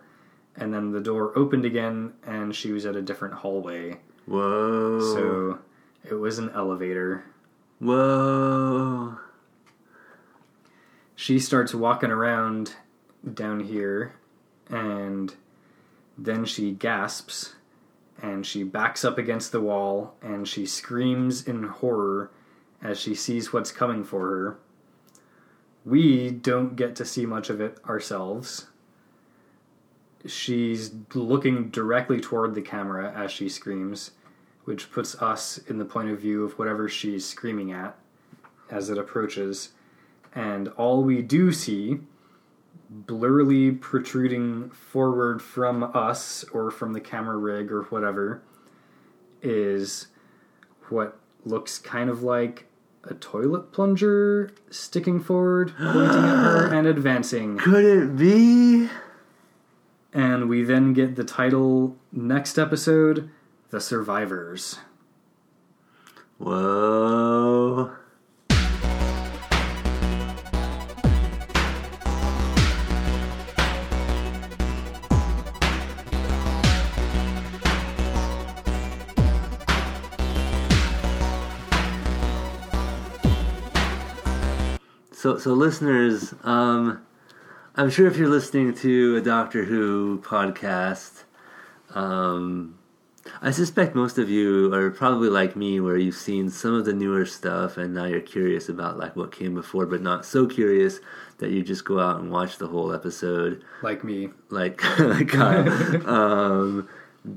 and 0.55 0.73
then 0.73 0.91
the 0.91 0.99
door 0.99 1.37
opened 1.37 1.65
again 1.65 2.13
and 2.25 2.53
she 2.55 2.71
was 2.71 2.85
at 2.85 2.95
a 2.95 3.01
different 3.01 3.33
hallway. 3.33 3.97
Whoa. 4.25 4.99
So 4.99 5.59
it 6.03 6.15
was 6.15 6.39
an 6.39 6.49
elevator. 6.51 7.23
Whoa. 7.79 9.17
she 11.15 11.39
starts 11.39 11.73
walking 11.73 12.11
around 12.11 12.75
down 13.33 13.61
here 13.61 14.15
and 14.69 15.35
then 16.17 16.45
she 16.45 16.71
gasps 16.71 17.55
and 18.21 18.45
she 18.45 18.63
backs 18.63 19.03
up 19.03 19.17
against 19.17 19.51
the 19.51 19.61
wall 19.61 20.15
and 20.21 20.47
she 20.47 20.65
screams 20.65 21.45
in 21.47 21.63
horror 21.63 22.31
as 22.81 22.99
she 22.99 23.15
sees 23.15 23.51
what's 23.51 23.71
coming 23.71 24.03
for 24.03 24.29
her. 24.29 24.57
We 25.85 26.29
don't 26.29 26.75
get 26.75 26.95
to 26.97 27.05
see 27.05 27.25
much 27.25 27.49
of 27.49 27.59
it 27.59 27.77
ourselves. 27.87 28.67
She's 30.25 30.93
looking 31.13 31.69
directly 31.69 32.21
toward 32.21 32.55
the 32.55 32.61
camera 32.61 33.11
as 33.13 33.31
she 33.31 33.49
screams, 33.49 34.11
which 34.65 34.91
puts 34.91 35.15
us 35.21 35.57
in 35.67 35.77
the 35.77 35.85
point 35.85 36.09
of 36.09 36.19
view 36.19 36.43
of 36.43 36.57
whatever 36.57 36.87
she's 36.87 37.25
screaming 37.25 37.71
at 37.71 37.97
as 38.69 38.89
it 38.89 38.97
approaches 38.97 39.69
and 40.35 40.69
all 40.69 41.03
we 41.03 41.21
do 41.21 41.51
see, 41.51 41.99
blurrily 42.91 43.79
protruding 43.79 44.69
forward 44.71 45.41
from 45.41 45.83
us 45.93 46.43
or 46.51 46.71
from 46.71 46.93
the 46.93 47.01
camera 47.01 47.37
rig 47.37 47.71
or 47.71 47.83
whatever, 47.83 48.41
is 49.41 50.07
what 50.89 51.19
looks 51.45 51.77
kind 51.77 52.09
of 52.09 52.23
like 52.23 52.65
a 53.03 53.13
toilet 53.13 53.71
plunger 53.71 54.51
sticking 54.69 55.19
forward, 55.19 55.73
pointing 55.77 56.23
at 56.23 56.37
her 56.37 56.73
and 56.73 56.87
advancing. 56.87 57.57
Could 57.57 57.85
it 57.85 58.15
be? 58.15 58.89
And 60.13 60.47
we 60.47 60.63
then 60.63 60.93
get 60.93 61.15
the 61.15 61.23
title 61.23 61.97
next 62.11 62.57
episode 62.57 63.29
The 63.73 63.81
Survivors. 63.81 64.77
Whoa. 66.37 67.91
So, 85.11 85.39
so 85.39 85.53
listeners, 85.53 86.35
um, 86.43 87.03
I'm 87.75 87.89
sure 87.89 88.05
if 88.05 88.17
you're 88.17 88.29
listening 88.29 88.75
to 88.75 89.15
a 89.15 89.21
Doctor 89.21 89.63
Who 89.63 90.21
podcast, 90.21 91.23
um, 91.95 92.77
I 93.43 93.51
suspect 93.51 93.93
most 93.93 94.17
of 94.17 94.29
you 94.29 94.73
are 94.73 94.89
probably 94.89 95.27
like 95.29 95.57
me, 95.57 95.81
where 95.81 95.97
you've 95.97 96.15
seen 96.15 96.49
some 96.49 96.73
of 96.75 96.85
the 96.85 96.93
newer 96.93 97.25
stuff, 97.25 97.75
and 97.75 97.93
now 97.93 98.05
you're 98.05 98.21
curious 98.21 98.69
about 98.69 98.97
like 98.97 99.17
what 99.17 99.33
came 99.33 99.53
before, 99.53 99.85
but 99.85 100.01
not 100.01 100.25
so 100.25 100.47
curious 100.47 101.01
that 101.39 101.51
you 101.51 101.61
just 101.61 101.83
go 101.83 101.99
out 101.99 102.21
and 102.21 102.31
watch 102.31 102.57
the 102.57 102.67
whole 102.67 102.93
episode, 102.93 103.61
Like 103.81 104.01
me. 104.05 104.29
like 104.49 104.81
like 104.99 105.27
Kyle. 105.27 106.07
um, 106.09 106.87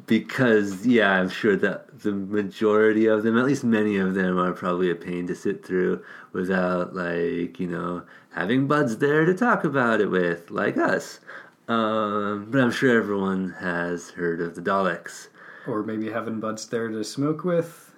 because 0.07 0.87
yeah, 0.87 1.11
I'm 1.11 1.29
sure 1.29 1.57
that 1.57 1.99
the 2.01 2.13
majority 2.13 3.07
of 3.07 3.25
them, 3.25 3.37
at 3.37 3.45
least 3.45 3.65
many 3.65 3.97
of 3.97 4.15
them, 4.15 4.39
are 4.39 4.53
probably 4.53 4.93
a 4.93 4.95
pain 4.95 5.27
to 5.27 5.35
sit 5.35 5.67
through 5.67 6.05
without 6.33 6.95
like 6.95 7.59
you 7.59 7.67
know 7.67 8.05
having 8.33 8.69
buds 8.69 8.99
there 8.99 9.25
to 9.25 9.35
talk 9.35 9.65
about 9.65 10.01
it 10.01 10.11
with, 10.11 10.53
like 10.53 10.77
us. 10.77 11.19
Um, 11.67 12.47
but 12.51 12.61
I'm 12.61 12.71
sure 12.71 12.97
everyone 12.97 13.57
has 13.59 14.11
heard 14.11 14.41
of 14.41 14.55
the 14.55 14.63
Daleks. 14.63 15.29
Or 15.67 15.83
maybe 15.83 16.11
having 16.11 16.41
buds 16.41 16.67
there 16.69 16.89
to 16.89 17.03
smoke 17.05 17.45
with. 17.45 17.93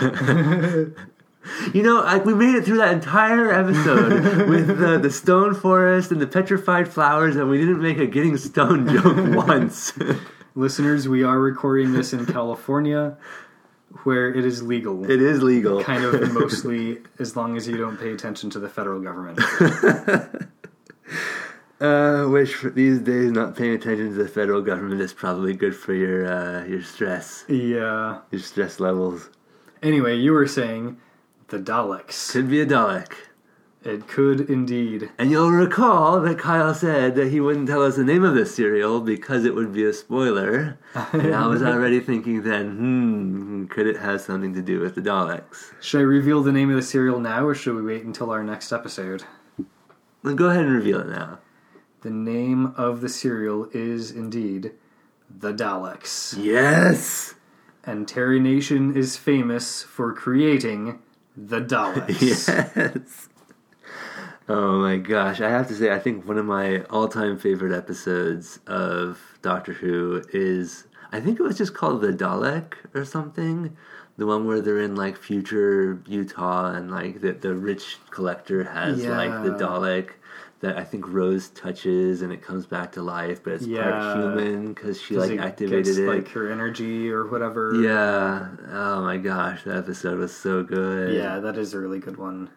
You 1.72 1.82
know, 1.82 2.02
like 2.02 2.24
we 2.26 2.34
made 2.34 2.54
it 2.54 2.64
through 2.64 2.78
that 2.78 2.92
entire 2.92 3.50
episode 3.50 4.48
with 4.48 4.78
the, 4.78 4.98
the 4.98 5.10
stone 5.10 5.54
forest 5.54 6.12
and 6.12 6.20
the 6.20 6.26
petrified 6.26 6.86
flowers, 6.86 7.36
and 7.36 7.48
we 7.48 7.58
didn't 7.58 7.80
make 7.80 7.98
a 7.98 8.06
getting 8.06 8.36
stone 8.36 8.86
joke 8.86 9.16
once. 9.46 9.98
Listeners, 10.54 11.08
we 11.08 11.24
are 11.24 11.38
recording 11.38 11.92
this 11.92 12.12
in 12.12 12.26
California 12.26 13.16
where 14.04 14.32
it 14.32 14.44
is 14.44 14.62
legal. 14.62 15.10
it 15.10 15.20
is 15.22 15.42
legal. 15.42 15.82
kind 15.82 16.04
of 16.04 16.32
mostly 16.32 16.98
as 17.18 17.36
long 17.36 17.56
as 17.56 17.66
you 17.66 17.76
don't 17.76 17.98
pay 17.98 18.12
attention 18.12 18.50
to 18.50 18.58
the 18.58 18.68
federal 18.68 19.00
government. 19.00 19.40
Uh, 21.80 22.24
which 22.26 22.54
for 22.54 22.68
these 22.68 22.98
days, 22.98 23.32
not 23.32 23.56
paying 23.56 23.72
attention 23.72 24.08
to 24.08 24.14
the 24.14 24.28
federal 24.28 24.60
government 24.60 25.00
is 25.00 25.14
probably 25.14 25.54
good 25.54 25.74
for 25.74 25.94
your 25.94 26.30
uh, 26.30 26.64
your 26.66 26.82
stress, 26.82 27.44
yeah. 27.48 28.18
your 28.30 28.40
stress 28.40 28.78
levels. 28.80 29.30
Anyway, 29.82 30.14
you 30.14 30.32
were 30.32 30.46
saying 30.46 30.98
the 31.48 31.58
Daleks. 31.58 32.32
Could 32.32 32.50
be 32.50 32.60
a 32.60 32.66
Dalek. 32.66 33.14
It 33.82 34.06
could 34.06 34.50
indeed. 34.50 35.10
And 35.16 35.30
you'll 35.30 35.50
recall 35.50 36.20
that 36.20 36.38
Kyle 36.38 36.74
said 36.74 37.14
that 37.14 37.30
he 37.30 37.40
wouldn't 37.40 37.66
tell 37.66 37.82
us 37.82 37.96
the 37.96 38.04
name 38.04 38.24
of 38.24 38.34
this 38.34 38.54
serial 38.54 39.00
because 39.00 39.46
it 39.46 39.54
would 39.54 39.72
be 39.72 39.84
a 39.84 39.94
spoiler. 39.94 40.78
and 41.12 41.34
I 41.34 41.46
was 41.46 41.62
already 41.62 41.98
thinking 42.00 42.42
then, 42.42 42.76
hmm, 42.76 43.66
could 43.68 43.86
it 43.86 43.96
have 43.96 44.20
something 44.20 44.52
to 44.52 44.60
do 44.60 44.80
with 44.80 44.96
the 44.96 45.00
Daleks? 45.00 45.72
Should 45.80 46.00
I 46.00 46.02
reveal 46.02 46.42
the 46.42 46.52
name 46.52 46.68
of 46.68 46.76
the 46.76 46.82
serial 46.82 47.20
now, 47.20 47.46
or 47.46 47.54
should 47.54 47.74
we 47.74 47.82
wait 47.82 48.04
until 48.04 48.30
our 48.30 48.44
next 48.44 48.70
episode? 48.70 49.24
Well, 50.22 50.34
go 50.34 50.50
ahead 50.50 50.66
and 50.66 50.74
reveal 50.74 51.00
it 51.00 51.08
now. 51.08 51.38
The 52.02 52.10
name 52.10 52.72
of 52.76 53.02
the 53.02 53.10
serial 53.10 53.68
is 53.72 54.10
indeed 54.10 54.72
the 55.28 55.52
Daleks. 55.52 56.34
Yes! 56.42 57.34
And 57.84 58.08
Terry 58.08 58.40
Nation 58.40 58.96
is 58.96 59.16
famous 59.16 59.82
for 59.82 60.12
creating 60.12 61.00
the 61.36 61.60
Daleks. 61.60 62.48
Yes! 62.48 63.28
Oh 64.48 64.80
my 64.80 64.96
gosh, 64.96 65.40
I 65.40 65.50
have 65.50 65.68
to 65.68 65.74
say, 65.74 65.92
I 65.92 65.98
think 65.98 66.26
one 66.26 66.38
of 66.38 66.46
my 66.46 66.80
all 66.84 67.06
time 67.06 67.38
favorite 67.38 67.76
episodes 67.76 68.58
of 68.66 69.20
Doctor 69.42 69.74
Who 69.74 70.22
is, 70.32 70.86
I 71.12 71.20
think 71.20 71.38
it 71.38 71.42
was 71.42 71.56
just 71.58 71.74
called 71.74 72.00
The 72.00 72.12
Dalek 72.12 72.74
or 72.94 73.04
something. 73.04 73.76
The 74.16 74.26
one 74.26 74.46
where 74.46 74.60
they're 74.60 74.80
in 74.80 74.96
like 74.96 75.16
future 75.16 76.02
Utah 76.06 76.72
and 76.72 76.90
like 76.90 77.20
the, 77.20 77.32
the 77.32 77.54
rich 77.54 77.98
collector 78.10 78.64
has 78.64 79.04
like 79.06 79.44
the 79.44 79.50
Dalek 79.50 80.10
that 80.60 80.76
I 80.76 80.84
think 80.84 81.08
Rose 81.08 81.48
touches 81.48 82.20
and 82.20 82.32
it 82.32 82.42
comes 82.42 82.66
back 82.66 82.92
to 82.92 83.02
life, 83.02 83.42
but 83.42 83.54
it's 83.54 83.66
Yeah. 83.66 83.90
part 83.90 84.16
human 84.18 84.74
because 84.74 85.00
she 85.00 85.16
like 85.16 85.30
it 85.30 85.38
activated 85.40 85.86
gets, 85.86 85.96
it. 85.98 86.06
like 86.06 86.28
her 86.32 86.50
energy 86.52 87.10
or 87.10 87.26
whatever. 87.26 87.74
yeah. 87.82 88.48
Oh 88.70 89.00
my 89.02 89.16
gosh, 89.16 89.64
that 89.64 89.76
episode 89.76 90.18
was 90.18 90.36
so 90.36 90.62
good. 90.62 91.14
Yeah, 91.14 91.38
that 91.40 91.56
is 91.56 91.72
a 91.72 91.80
really 91.80 91.98
good 91.98 92.16
one. 92.18 92.50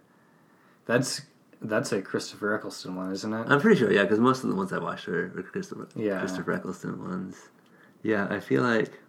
That's 0.85 1.21
that's 1.61 1.93
a 1.93 2.01
Christopher 2.01 2.53
Eccleston 2.55 2.93
one, 2.97 3.09
isn't 3.13 3.33
it? 3.33 3.45
I'm 3.49 3.61
pretty 3.61 3.79
sure, 3.79 3.89
yeah, 3.89 4.01
because 4.01 4.19
most 4.19 4.43
of 4.43 4.49
the 4.49 4.55
ones 4.57 4.73
I 4.73 4.79
watched 4.79 5.07
are, 5.07 5.27
are 5.37 5.43
Christopher, 5.43 5.87
Yeah. 5.95 6.19
Christopher 6.19 6.51
Eccleston 6.51 6.99
ones. 7.07 7.37
Yeah, 8.01 8.27
I 8.29 8.41
feel 8.41 8.63
like. 8.63 8.99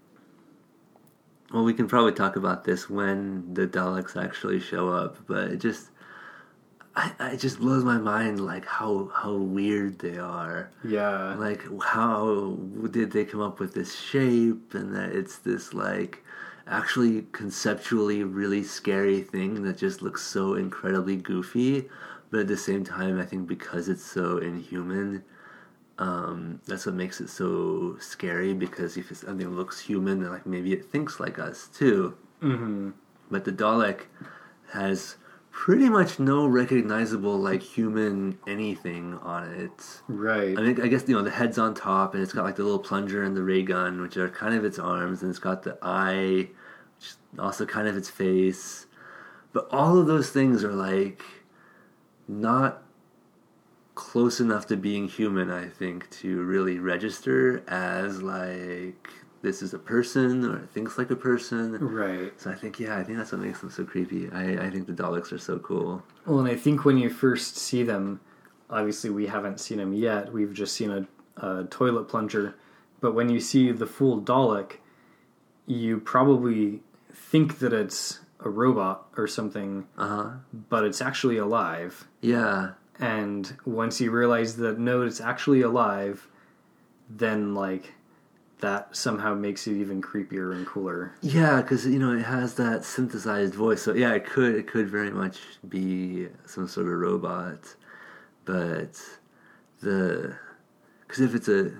Well, 1.53 1.64
we 1.64 1.74
can 1.74 1.88
probably 1.88 2.12
talk 2.12 2.36
about 2.36 2.62
this 2.64 2.88
when 2.88 3.55
the 3.55 3.66
Daleks 3.66 4.16
actually 4.20 4.61
show 4.61 4.88
up, 4.88 5.18
but 5.26 5.49
it 5.51 5.57
just. 5.57 5.90
I, 6.97 7.12
I 7.18 7.30
it 7.30 7.40
just 7.40 7.59
blows 7.59 7.82
my 7.84 7.99
mind, 7.99 8.45
like 8.45 8.66
how 8.66 9.11
how 9.14 9.34
weird 9.34 9.99
they 9.99 10.16
are. 10.16 10.70
yeah. 10.84 11.34
Like 11.34 11.62
how 11.82 12.57
did 12.90 13.12
they 13.12 13.24
come 13.24 13.40
up 13.40 13.59
with 13.59 13.74
this 13.74 13.99
shape, 13.99 14.74
and 14.74 14.95
that 14.95 15.11
it's 15.11 15.38
this 15.38 15.74
like 15.74 16.22
actually 16.66 17.26
conceptually 17.32 18.22
really 18.24 18.62
scary 18.62 19.20
thing 19.22 19.62
that 19.64 19.76
just 19.76 20.03
looks 20.03 20.22
so 20.22 20.55
incredibly 20.55 21.16
goofy, 21.16 21.88
but 22.30 22.40
at 22.40 22.49
the 22.49 22.57
same 22.57 22.84
time, 22.84 23.20
I 23.20 23.24
think 23.26 23.47
because 23.47 23.88
it's 23.88 24.05
so 24.05 24.38
inhuman, 24.38 25.24
um, 25.99 26.61
that's 26.66 26.86
what 26.86 26.95
makes 26.95 27.20
it 27.20 27.28
so 27.28 27.97
scary. 28.01 28.55
Because 28.55 28.97
if 28.97 29.14
something 29.16 29.55
looks 29.55 29.80
human, 29.80 30.20
then 30.20 30.30
like 30.30 30.47
maybe 30.47 30.72
it 30.72 30.86
thinks 30.86 31.20
like 31.20 31.38
us 31.38 31.68
too. 31.68 32.16
Mm-hmm. 32.42 32.90
But 33.30 33.45
the 33.45 33.53
Dalek 33.53 34.03
has 34.72 35.16
pretty 35.55 35.88
much 35.88 36.18
no 36.18 36.46
recognizable 36.48 37.38
like 37.38 37.62
human 37.62 38.36
anything 38.44 39.14
on 39.22 39.48
it. 39.55 40.02
Right. 40.09 40.59
I 40.59 40.61
mean, 40.61 40.82
I 40.82 40.88
guess 40.88 41.09
you 41.09 41.14
know 41.14 41.22
the 41.22 41.30
head's 41.30 41.59
on 41.59 41.74
top, 41.74 42.12
and 42.12 42.22
it's 42.22 42.32
got 42.32 42.44
like 42.44 42.57
the 42.57 42.64
little 42.64 42.80
plunger 42.80 43.22
and 43.22 43.36
the 43.36 43.42
ray 43.42 43.62
gun, 43.62 44.02
which 44.02 44.16
are 44.16 44.28
kind 44.28 44.55
of 44.55 44.64
its 44.64 44.80
arms, 44.80 45.22
and 45.22 45.30
it's 45.30 45.38
got 45.38 45.62
the 45.62 45.78
eye, 45.80 46.48
which 46.96 47.07
is 47.07 47.16
also 47.38 47.64
kind 47.64 47.86
of 47.86 47.96
its 47.96 48.11
face. 48.11 48.86
But 49.52 49.68
all 49.70 49.96
of 49.96 50.09
those 50.09 50.30
things 50.30 50.64
are 50.64 50.72
like 50.72 51.22
not 52.26 52.82
close 53.94 54.40
enough 54.40 54.66
to 54.66 54.76
being 54.76 55.07
human, 55.07 55.52
I 55.52 55.68
think, 55.68 56.11
to 56.18 56.42
really 56.42 56.80
register 56.80 57.62
as 57.68 58.22
like 58.22 59.09
this 59.45 59.62
is 59.62 59.72
a 59.74 59.78
person 59.78 60.45
or 60.45 60.57
it 60.64 60.70
thinks 60.70 60.99
like 60.99 61.11
a 61.12 61.16
person. 61.16 61.78
right. 61.78 62.32
So 62.40 62.51
I 62.51 62.55
think 62.57 62.80
yeah, 62.80 62.99
I 62.99 63.05
think 63.05 63.18
that's 63.18 63.30
what 63.30 63.40
makes 63.42 63.61
them 63.61 63.70
so 63.70 63.84
creepy. 63.84 64.28
I, 64.32 64.66
I 64.66 64.70
think 64.70 64.86
the 64.88 64.92
Daleks 64.92 65.30
are 65.32 65.38
so 65.38 65.59
cool. 65.61 66.03
Well, 66.26 66.40
and 66.40 66.49
I 66.49 66.57
think 66.57 66.84
when 66.84 66.99
you 66.99 67.09
first 67.11 67.57
see 67.57 67.82
them, 67.84 68.20
obviously 68.70 69.11
we 69.11 69.26
haven't 69.28 69.61
seen 69.61 69.78
them 69.78 69.92
yet. 69.92 70.32
We've 70.32 70.53
just 70.53 70.74
seen 70.74 70.90
a, 70.90 71.07
a 71.47 71.64
toilet 71.64 72.09
plunger. 72.09 72.57
But 73.01 73.14
when 73.14 73.28
you 73.28 73.38
see 73.38 73.70
the 73.70 73.86
full 73.86 74.20
Dalek, 74.20 74.78
you 75.66 76.01
probably 76.01 76.80
think 77.12 77.59
that 77.61 77.72
it's 77.72 78.20
a 78.40 78.49
robot 78.51 79.07
or 79.16 79.26
something, 79.26 79.86
Uh 79.97 80.09
huh. 80.09 80.30
but 80.70 80.84
it's 80.84 81.01
actually 81.01 81.36
alive. 81.38 82.07
Yeah. 82.20 82.72
And 82.99 83.57
once 83.64 84.01
you 84.01 84.11
realize 84.11 84.57
that 84.57 84.78
no, 84.78 85.03
it's 85.03 85.20
actually 85.20 85.62
alive, 85.62 86.28
then 87.11 87.55
like 87.55 87.92
that 88.64 88.96
somehow 88.96 89.34
makes 89.34 89.66
it 89.66 89.72
even 89.76 90.00
creepier 90.00 90.52
and 90.52 90.66
cooler. 90.66 91.12
Yeah, 91.20 91.60
because 91.60 91.86
you 91.86 91.98
know 91.98 92.12
it 92.12 92.22
has 92.22 92.54
that 92.54 92.84
synthesized 92.84 93.54
voice. 93.54 93.82
So 93.82 93.92
yeah, 93.94 94.12
it 94.14 94.24
could 94.24 94.54
it 94.54 94.66
could 94.66 94.88
very 94.88 95.10
much 95.10 95.38
be 95.68 96.28
some 96.46 96.66
sort 96.66 96.86
of 96.86 96.94
robot, 96.94 97.74
but 98.46 99.00
the 99.80 100.34
because 101.00 101.20
if 101.20 101.34
it's 101.34 101.48
a 101.48 101.72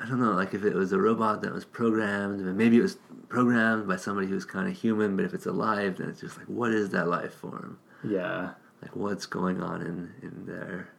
I 0.00 0.08
don't 0.08 0.18
know 0.20 0.32
like 0.32 0.54
if 0.54 0.64
it 0.64 0.74
was 0.74 0.92
a 0.92 0.98
robot 0.98 1.42
that 1.42 1.52
was 1.52 1.64
programmed, 1.64 2.40
and 2.40 2.56
maybe 2.56 2.78
it 2.78 2.82
was 2.82 2.96
programmed 3.28 3.86
by 3.86 3.96
somebody 3.96 4.26
who's 4.26 4.44
kind 4.44 4.68
of 4.68 4.76
human. 4.76 5.14
But 5.16 5.24
if 5.26 5.34
it's 5.34 5.46
alive, 5.46 5.98
then 5.98 6.08
it's 6.08 6.20
just 6.20 6.36
like 6.36 6.46
what 6.46 6.72
is 6.72 6.90
that 6.90 7.06
life 7.08 7.34
form? 7.34 7.78
Yeah. 8.02 8.50
like 8.82 8.94
what's 8.96 9.26
going 9.26 9.62
on 9.62 9.80
in 9.82 10.12
in 10.22 10.46
there. 10.46 10.90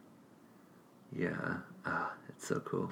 Yeah, 1.14 1.58
ah, 1.84 2.12
it's 2.30 2.46
so 2.48 2.60
cool. 2.60 2.90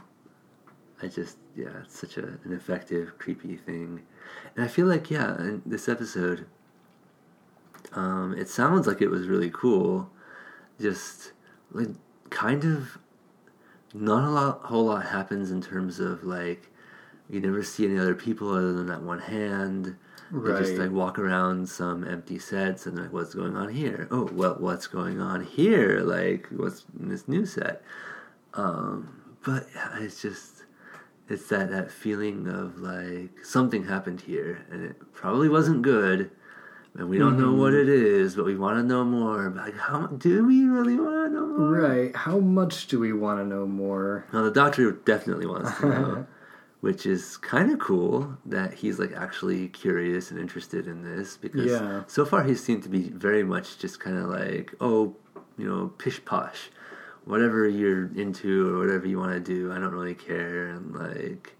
I 1.04 1.08
just 1.08 1.36
yeah, 1.54 1.82
it's 1.82 1.98
such 1.98 2.16
a, 2.16 2.22
an 2.44 2.52
effective, 2.52 3.18
creepy 3.18 3.56
thing, 3.56 4.02
and 4.56 4.64
I 4.64 4.68
feel 4.68 4.86
like 4.86 5.10
yeah, 5.10 5.36
in 5.38 5.62
this 5.66 5.86
episode, 5.86 6.46
um, 7.92 8.34
it 8.38 8.48
sounds 8.48 8.86
like 8.86 9.02
it 9.02 9.08
was 9.08 9.28
really 9.28 9.50
cool, 9.50 10.10
just 10.80 11.32
like 11.72 11.88
kind 12.30 12.64
of 12.64 12.98
not 13.92 14.26
a 14.26 14.30
lot, 14.30 14.60
whole 14.62 14.86
lot 14.86 15.04
happens 15.04 15.50
in 15.50 15.60
terms 15.60 16.00
of 16.00 16.24
like 16.24 16.70
you 17.28 17.38
never 17.38 17.62
see 17.62 17.84
any 17.84 17.98
other 17.98 18.14
people 18.14 18.48
other 18.50 18.72
than 18.72 18.86
that 18.86 19.02
one 19.02 19.20
hand. 19.20 19.96
Right. 20.30 20.54
They 20.54 20.66
just 20.66 20.78
like 20.78 20.90
walk 20.90 21.18
around 21.18 21.68
some 21.68 22.08
empty 22.08 22.38
sets 22.38 22.86
and 22.86 22.98
like 22.98 23.12
what's 23.12 23.34
going 23.34 23.56
on 23.56 23.68
here? 23.68 24.08
Oh, 24.10 24.30
well, 24.32 24.56
what's 24.58 24.86
going 24.86 25.20
on 25.20 25.44
here? 25.44 26.00
Like 26.00 26.48
what's 26.50 26.86
in 26.98 27.10
this 27.10 27.28
new 27.28 27.44
set? 27.44 27.82
Um, 28.54 29.20
but 29.44 29.66
yeah, 29.74 29.98
it's 30.00 30.22
just 30.22 30.53
it's 31.28 31.48
that 31.48 31.70
that 31.70 31.90
feeling 31.90 32.46
of 32.48 32.78
like 32.78 33.44
something 33.44 33.84
happened 33.84 34.20
here 34.22 34.64
and 34.70 34.84
it 34.84 35.12
probably 35.12 35.48
wasn't 35.48 35.82
good. 35.82 36.30
And 36.96 37.08
we 37.08 37.18
don't 37.18 37.38
know 37.38 37.52
what 37.52 37.72
Mm-hmm. 37.72 37.82
it 37.82 37.88
is, 37.88 38.36
but 38.36 38.44
we 38.44 38.54
want 38.56 38.78
to 38.78 38.82
know 38.84 39.04
more. 39.04 39.50
But 39.50 39.64
like, 39.64 39.76
how 39.76 40.06
do 40.06 40.46
we 40.46 40.64
really 40.66 40.94
want 40.96 41.28
to 41.28 41.34
know 41.34 41.46
more? 41.46 41.70
Right. 41.72 42.14
How 42.14 42.38
much 42.38 42.86
do 42.86 43.00
we 43.00 43.12
want 43.12 43.40
to 43.40 43.44
know 43.44 43.66
more? 43.66 44.26
Well, 44.32 44.44
the 44.44 44.52
doctor 44.52 44.92
definitely 44.92 45.46
wants 45.46 45.76
to 45.78 45.86
know, 45.88 46.26
which 46.82 47.04
is 47.04 47.36
kind 47.38 47.72
of 47.72 47.80
cool 47.80 48.36
that 48.46 48.74
he's 48.74 49.00
like 49.00 49.12
actually 49.12 49.68
curious 49.70 50.30
and 50.30 50.38
interested 50.38 50.86
in 50.86 51.02
this 51.02 51.36
because 51.36 51.72
Yeah. 51.72 52.04
so 52.06 52.24
far 52.24 52.44
he 52.44 52.54
seemed 52.54 52.84
to 52.84 52.88
be 52.88 53.08
very 53.08 53.42
much 53.42 53.78
just 53.78 53.98
kind 53.98 54.16
of 54.16 54.26
like, 54.28 54.72
oh, 54.80 55.16
you 55.58 55.66
know, 55.68 55.88
pish 55.98 56.24
posh, 56.24 56.70
whatever 57.24 57.68
you're 57.68 58.10
into 58.14 58.74
or 58.74 58.78
whatever 58.78 59.06
you 59.06 59.18
want 59.18 59.32
to 59.32 59.40
do, 59.40 59.72
I 59.72 59.78
don't 59.78 59.92
really 59.92 60.14
care, 60.14 60.68
and 60.68 60.94
like. 60.94 61.56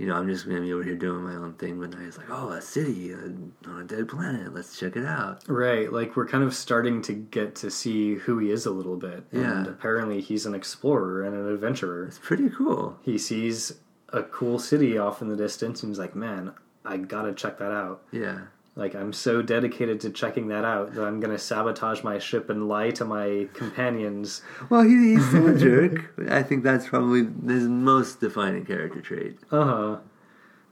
You 0.00 0.06
know, 0.06 0.14
I'm 0.14 0.28
just 0.28 0.46
gonna 0.46 0.60
be 0.60 0.72
over 0.72 0.84
here 0.84 0.94
doing 0.94 1.24
my 1.24 1.34
own 1.34 1.54
thing. 1.54 1.80
But 1.80 1.90
now 1.90 1.98
he's 1.98 2.16
like, 2.16 2.30
"Oh, 2.30 2.50
a 2.50 2.62
city 2.62 3.12
uh, 3.12 3.68
on 3.68 3.80
a 3.80 3.84
dead 3.84 4.06
planet. 4.06 4.54
Let's 4.54 4.78
check 4.78 4.94
it 4.94 5.04
out." 5.04 5.42
Right. 5.48 5.92
Like 5.92 6.14
we're 6.14 6.28
kind 6.28 6.44
of 6.44 6.54
starting 6.54 7.02
to 7.02 7.12
get 7.12 7.56
to 7.56 7.68
see 7.68 8.14
who 8.14 8.38
he 8.38 8.52
is 8.52 8.64
a 8.64 8.70
little 8.70 8.96
bit. 8.96 9.24
Yeah. 9.32 9.58
And 9.58 9.66
apparently 9.66 10.20
he's 10.20 10.46
an 10.46 10.54
explorer 10.54 11.24
and 11.24 11.34
an 11.34 11.52
adventurer. 11.52 12.04
It's 12.06 12.20
pretty 12.20 12.48
cool. 12.48 12.96
He 13.02 13.18
sees 13.18 13.72
a 14.10 14.22
cool 14.22 14.60
city 14.60 14.96
off 14.96 15.20
in 15.20 15.28
the 15.28 15.36
distance 15.36 15.82
and 15.82 15.90
he's 15.90 15.98
like, 15.98 16.14
man, 16.14 16.52
I 16.84 16.96
gotta 16.96 17.32
check 17.32 17.58
that 17.58 17.72
out. 17.72 18.02
Yeah, 18.12 18.42
Like 18.78 18.94
I'm 18.94 19.12
so 19.12 19.42
dedicated 19.42 20.00
to 20.02 20.10
checking 20.10 20.46
that 20.48 20.64
out 20.64 20.94
that 20.94 21.02
I'm 21.02 21.18
gonna 21.18 21.36
sabotage 21.36 22.04
my 22.04 22.20
ship 22.20 22.48
and 22.48 22.68
lie 22.68 22.90
to 22.90 23.04
my 23.04 23.48
companions. 23.52 24.40
Well, 24.70 24.82
he, 24.82 25.14
he's 25.14 25.26
still 25.26 25.48
a 25.48 25.58
jerk. 25.58 26.14
I 26.30 26.44
think 26.44 26.62
that's 26.62 26.86
probably 26.86 27.26
his 27.52 27.64
most 27.64 28.20
defining 28.20 28.64
character 28.64 29.00
trait. 29.00 29.36
Uh 29.50 29.64
huh. 29.64 29.96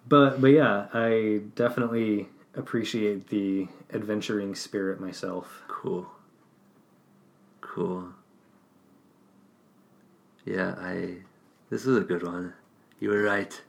But 0.06 0.40
but 0.40 0.52
yeah, 0.52 0.86
I 0.94 1.40
definitely 1.56 2.28
appreciate 2.54 3.26
the 3.26 3.66
adventuring 3.92 4.54
spirit 4.54 5.00
myself. 5.00 5.64
Cool. 5.66 6.06
Cool. 7.60 8.10
Yeah, 10.44 10.76
I. 10.78 11.16
This 11.70 11.84
was 11.84 11.96
a 11.96 12.02
good 12.02 12.22
one. 12.22 12.54
You 13.00 13.08
were 13.08 13.22
right. 13.22 13.60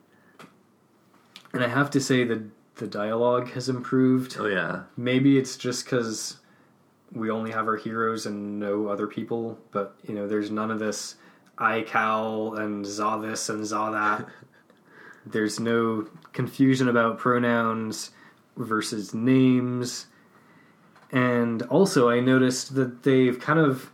And 1.53 1.63
I 1.63 1.69
have 1.69 1.89
to 1.89 1.99
say 1.99 2.23
that 2.23 2.43
the 2.77 2.87
dialogue 2.87 3.51
has 3.51 3.69
improved. 3.69 4.37
Oh 4.39 4.47
yeah. 4.47 4.83
Maybe 4.95 5.37
it's 5.37 5.57
just 5.57 5.85
because 5.85 6.37
we 7.11 7.29
only 7.29 7.51
have 7.51 7.67
our 7.67 7.77
heroes 7.77 8.25
and 8.25 8.59
no 8.59 8.87
other 8.87 9.07
people, 9.07 9.57
but 9.71 9.95
you 10.07 10.13
know, 10.13 10.27
there's 10.27 10.51
none 10.51 10.71
of 10.71 10.79
this 10.79 11.15
I 11.57 11.81
Kal 11.81 12.55
and 12.55 12.85
Za 12.85 13.19
this 13.21 13.49
and 13.49 13.65
Za 13.65 13.89
that. 13.91 14.27
there's 15.25 15.59
no 15.59 16.07
confusion 16.33 16.87
about 16.87 17.17
pronouns 17.17 18.11
versus 18.55 19.13
names. 19.13 20.07
And 21.11 21.61
also, 21.63 22.09
I 22.09 22.19
noticed 22.19 22.75
that 22.75 23.03
they've 23.03 23.39
kind 23.39 23.59
of 23.59 23.91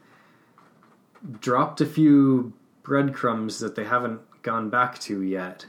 dropped 1.39 1.79
a 1.79 1.85
few 1.85 2.53
breadcrumbs 2.81 3.59
that 3.59 3.75
they 3.75 3.83
haven't 3.83 4.19
gone 4.41 4.69
back 4.69 4.99
to 4.99 5.21
yet 5.21 5.65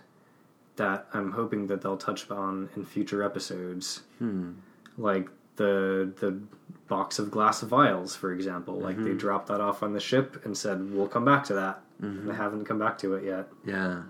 that 0.76 1.06
I'm 1.12 1.32
hoping 1.32 1.66
that 1.68 1.82
they'll 1.82 1.96
touch 1.96 2.30
on 2.30 2.68
in 2.76 2.84
future 2.84 3.22
episodes 3.22 4.02
Hmm. 4.18 4.52
like 4.98 5.28
the 5.56 6.12
the 6.20 6.40
box 6.88 7.18
of 7.18 7.30
glass 7.30 7.60
vials, 7.62 8.14
for 8.16 8.32
example. 8.32 8.78
Like 8.80 8.96
Mm-hmm. 8.96 9.04
they 9.04 9.14
dropped 9.14 9.46
that 9.48 9.60
off 9.60 9.82
on 9.82 9.92
the 9.92 10.00
ship 10.00 10.44
and 10.44 10.56
said 10.56 10.92
we'll 10.92 11.08
come 11.08 11.24
back 11.24 11.44
to 11.44 11.54
that. 11.54 11.80
Mm-hmm. 12.02 12.18
And 12.20 12.28
they 12.30 12.34
haven't 12.34 12.64
come 12.64 12.78
back 12.78 12.98
to 12.98 13.14
it 13.14 13.24
yet. 13.24 13.48
Yeah. 13.64 14.02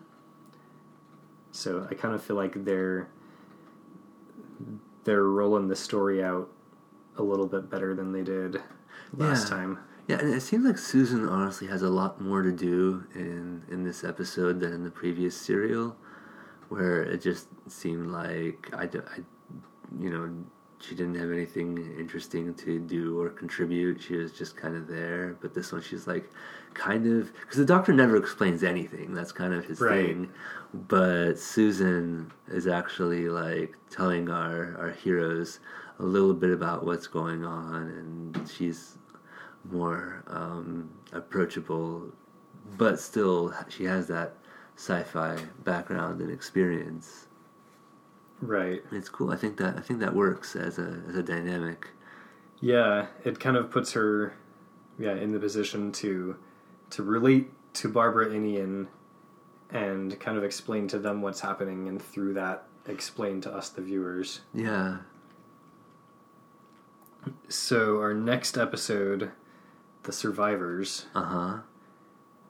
So 1.52 1.86
I 1.90 1.94
kind 1.94 2.14
of 2.14 2.22
feel 2.22 2.36
like 2.36 2.64
they're 2.64 3.08
they're 5.04 5.24
rolling 5.24 5.68
the 5.68 5.76
story 5.76 6.22
out 6.24 6.48
a 7.18 7.22
little 7.22 7.46
bit 7.46 7.70
better 7.70 7.94
than 7.94 8.12
they 8.12 8.22
did 8.22 8.56
last 9.16 9.44
Yeah. 9.50 9.56
time. 9.56 9.78
Yeah, 10.08 10.18
and 10.18 10.34
it 10.34 10.40
seems 10.42 10.64
like 10.66 10.76
Susan 10.78 11.26
honestly 11.28 11.66
has 11.68 11.80
a 11.82 11.88
lot 11.88 12.20
more 12.20 12.42
to 12.42 12.52
do 12.52 13.04
in 13.14 13.62
in 13.70 13.84
this 13.84 14.02
episode 14.04 14.60
than 14.60 14.72
in 14.72 14.82
the 14.84 14.90
previous 14.90 15.36
serial, 15.36 15.96
where 16.68 17.02
it 17.02 17.22
just 17.22 17.48
seemed 17.68 18.08
like 18.08 18.70
I, 18.74 18.84
I 18.84 19.20
you 20.00 20.10
know, 20.10 20.30
she 20.80 20.94
didn't 20.94 21.14
have 21.14 21.30
anything 21.30 21.78
interesting 21.98 22.54
to 22.54 22.78
do 22.78 23.18
or 23.20 23.30
contribute. 23.30 24.00
She 24.02 24.16
was 24.16 24.32
just 24.32 24.56
kind 24.56 24.76
of 24.76 24.86
there. 24.86 25.36
But 25.40 25.54
this 25.54 25.72
one, 25.72 25.82
she's 25.82 26.06
like, 26.06 26.30
kind 26.74 27.06
of, 27.06 27.32
because 27.40 27.56
the 27.56 27.64
Doctor 27.64 27.92
never 27.92 28.16
explains 28.16 28.62
anything. 28.62 29.14
That's 29.14 29.32
kind 29.32 29.54
of 29.54 29.64
his 29.64 29.80
Right. 29.80 30.06
thing. 30.06 30.30
But 30.88 31.38
Susan 31.38 32.30
is 32.48 32.66
actually 32.66 33.28
like 33.28 33.76
telling 33.90 34.28
our 34.28 34.76
our 34.78 34.90
heroes 34.90 35.60
a 36.00 36.02
little 36.02 36.34
bit 36.34 36.50
about 36.50 36.84
what's 36.84 37.06
going 37.06 37.44
on, 37.44 37.82
and 38.34 38.50
she's 38.50 38.98
more 39.70 40.24
um, 40.26 40.90
approachable, 41.12 42.12
but 42.76 42.98
still 42.98 43.54
she 43.68 43.84
has 43.84 44.06
that 44.08 44.34
sci-fi 44.76 45.36
background 45.64 46.20
and 46.20 46.30
experience. 46.30 47.26
Right. 48.40 48.82
It's 48.92 49.08
cool. 49.08 49.30
I 49.30 49.36
think 49.36 49.56
that 49.58 49.76
I 49.76 49.80
think 49.80 50.00
that 50.00 50.14
works 50.14 50.56
as 50.56 50.78
a 50.78 51.02
as 51.08 51.16
a 51.16 51.22
dynamic. 51.22 51.88
Yeah, 52.60 53.06
it 53.24 53.38
kind 53.40 53.56
of 53.56 53.70
puts 53.70 53.92
her 53.92 54.34
yeah, 54.98 55.14
in 55.14 55.32
the 55.32 55.38
position 55.38 55.92
to 55.92 56.36
to 56.90 57.02
relate 57.02 57.50
to 57.74 57.88
Barbara 57.88 58.30
and 58.30 58.46
Ian 58.46 58.88
and 59.70 60.18
kind 60.20 60.36
of 60.38 60.44
explain 60.44 60.86
to 60.88 60.98
them 60.98 61.22
what's 61.22 61.40
happening 61.40 61.88
and 61.88 62.00
through 62.00 62.34
that 62.34 62.66
explain 62.86 63.40
to 63.42 63.52
us 63.52 63.70
the 63.70 63.82
viewers. 63.82 64.40
Yeah, 64.52 64.98
So 67.48 67.98
our 68.00 68.14
next 68.14 68.56
episode, 68.58 69.30
The 70.02 70.12
Survivors, 70.12 71.06
uh 71.14 71.22
huh. 71.22 71.58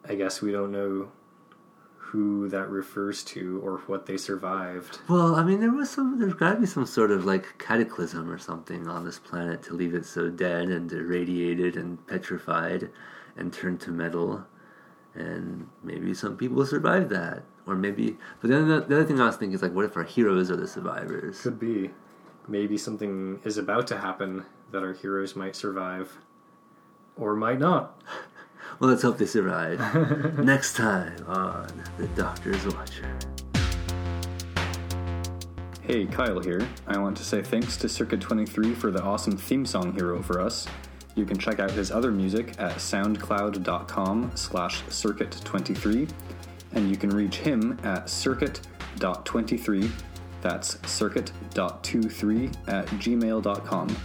I 0.07 0.15
guess 0.17 0.43
we 0.43 0.53
don't 0.53 0.73
know 0.73 1.11
who 2.15 2.49
that 2.49 2.71
refers 2.71 3.25
to 3.25 3.61
or 3.65 3.79
what 3.89 4.07
they 4.07 4.17
survived. 4.17 5.01
Well, 5.09 5.35
I 5.35 5.43
mean, 5.43 5.59
there 5.59 5.73
was 5.73 5.91
some. 5.91 6.17
There's 6.17 6.35
got 6.35 6.55
to 6.55 6.61
be 6.61 6.67
some 6.67 6.87
sort 6.87 7.11
of 7.11 7.25
like 7.25 7.59
cataclysm 7.59 8.31
or 8.31 8.39
something 8.39 8.87
on 8.87 9.05
this 9.05 9.19
planet 9.19 9.65
to 9.65 9.75
leave 9.75 9.95
it 9.95 10.07
so 10.07 10.31
dead 10.31 10.69
and 10.69 10.93
irradiated 10.93 11.75
and 11.75 12.07
petrified, 12.07 12.89
and 13.37 13.53
turned 13.53 13.81
to 13.81 13.91
metal. 13.91 14.47
And 15.15 15.69
maybe 15.83 16.15
some 16.15 16.37
people 16.37 16.65
survived 16.65 17.11
that, 17.11 17.43
or 17.67 17.75
maybe. 17.75 18.17
But 18.41 18.51
then 18.51 18.69
the, 18.69 18.83
the 18.83 18.95
other 18.95 19.05
thing 19.05 19.21
I 19.21 19.27
was 19.27 19.37
thinking 19.37 19.57
is 19.57 19.63
like, 19.63 19.75
what 19.75 19.85
if 19.85 19.97
our 19.97 20.05
heroes 20.05 20.53
are 20.53 20.57
the 20.57 20.69
survivors? 20.69 21.41
Could 21.41 21.59
be. 21.59 21.91
Maybe 22.47 22.79
something 22.79 23.41
is 23.43 23.59
about 23.59 23.89
to 23.89 23.99
happen 23.99 24.45
that 24.71 24.85
our 24.85 24.93
heroes 24.93 25.35
might 25.35 25.57
survive. 25.57 26.17
Or 27.17 27.35
might 27.35 27.59
not. 27.59 28.01
Well, 28.81 28.91
let's 28.91 29.03
hope 29.03 29.19
they 29.19 29.27
survive. 29.27 29.79
Next 30.39 30.75
time 30.75 31.15
on 31.29 31.69
The 31.97 32.09
Doctor's 32.09 32.67
Watcher. 32.75 33.17
Hey, 35.83 36.07
Kyle 36.07 36.41
here. 36.41 36.67
I 36.87 36.99
want 36.99 37.17
to 37.19 37.25
say 37.25 37.43
thanks 37.43 37.77
to 37.77 37.89
Circuit 37.89 38.21
23 38.21 38.75
for 38.75 38.91
the 38.91 39.03
awesome 39.03 39.37
theme 39.37 39.65
song 39.65 39.93
he 39.93 40.03
wrote 40.03 40.25
for 40.25 40.41
us. 40.41 40.67
You 41.15 41.25
can 41.25 41.39
check 41.39 41.61
out 41.61 41.71
his 41.71 41.93
other 41.93 42.11
music 42.11 42.59
at 42.59 42.73
soundcloud.com 42.77 44.33
slash 44.35 44.83
circuit23, 44.85 46.11
and 46.73 46.91
you 46.91 46.97
can 46.97 47.11
reach 47.11 47.37
him 47.37 47.79
at 47.85 48.11
circuit.23, 48.11 49.91
that's 50.41 50.91
circuit.23 50.91 52.69
at 52.69 52.87
gmail.com. 52.87 53.97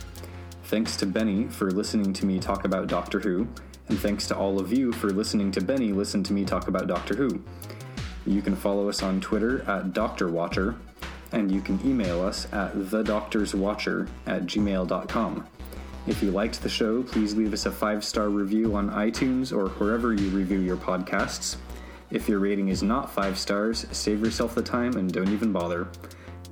Thanks 0.63 0.95
to 0.97 1.05
Benny 1.07 1.47
for 1.47 1.71
listening 1.71 2.13
to 2.13 2.25
me 2.27 2.39
talk 2.39 2.65
about 2.65 2.87
Doctor 2.87 3.19
Who, 3.19 3.47
and 3.89 3.99
thanks 3.99 4.27
to 4.27 4.37
all 4.37 4.59
of 4.59 4.71
you 4.71 4.91
for 4.93 5.09
listening 5.09 5.51
to 5.51 5.61
Benny 5.61 5.91
listen 5.91 6.23
to 6.23 6.33
me 6.33 6.45
talk 6.45 6.67
about 6.67 6.87
Doctor 6.87 7.15
Who. 7.15 7.43
You 8.25 8.41
can 8.41 8.55
follow 8.55 8.87
us 8.87 9.01
on 9.01 9.19
Twitter 9.19 9.63
at 9.69 9.93
Doctor 9.93 10.29
Watcher, 10.29 10.75
and 11.31 11.51
you 11.51 11.61
can 11.61 11.79
email 11.85 12.21
us 12.21 12.45
at 12.53 12.73
thedoctorswatcher 12.75 14.07
at 14.27 14.43
gmail.com. 14.43 15.47
If 16.07 16.23
you 16.23 16.31
liked 16.31 16.61
the 16.61 16.69
show, 16.69 17.03
please 17.03 17.35
leave 17.35 17.53
us 17.53 17.65
a 17.65 17.71
five 17.71 18.03
star 18.03 18.29
review 18.29 18.75
on 18.75 18.89
iTunes 18.91 19.51
or 19.51 19.69
wherever 19.69 20.13
you 20.13 20.29
review 20.29 20.59
your 20.59 20.77
podcasts. 20.77 21.57
If 22.11 22.27
your 22.27 22.39
rating 22.39 22.69
is 22.69 22.81
not 22.81 23.11
five 23.11 23.37
stars, 23.37 23.85
save 23.91 24.23
yourself 24.23 24.55
the 24.55 24.63
time 24.63 24.93
and 24.97 25.11
don't 25.11 25.29
even 25.29 25.51
bother. 25.51 25.87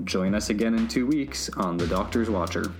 Join 0.03 0.35
us 0.35 0.49
again 0.51 0.75
in 0.75 0.87
two 0.87 1.07
weeks 1.07 1.49
on 1.57 1.77
The 1.77 1.87
Doctor's 1.87 2.29
Watcher. 2.29 2.71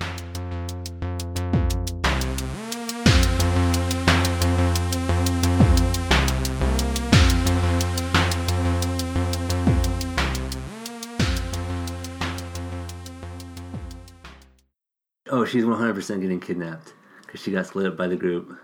Oh, 15.38 15.46
she's 15.46 15.66
100% 15.66 16.20
getting 16.20 16.40
kidnapped 16.40 16.96
because 17.22 17.40
she 17.40 17.52
got 17.52 17.68
split 17.68 17.86
up 17.86 17.96
by 17.96 18.08
the 18.08 18.16
group. 18.16 18.58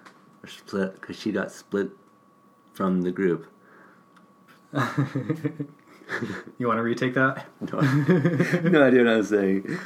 Or 0.44 0.50
split 0.50 1.00
because 1.00 1.20
she 1.20 1.32
got 1.32 1.52
split 1.52 1.92
from 2.74 3.04
the 3.04 3.12
group. 3.12 3.46
You 6.60 6.68
want 6.68 6.78
to 6.78 6.84
retake 6.84 7.14
that? 7.14 7.48
No, 7.62 7.80
no 8.70 8.84
idea 8.84 9.04
what 9.04 9.14
I 9.14 9.18
was 9.18 9.30
saying. 9.30 9.80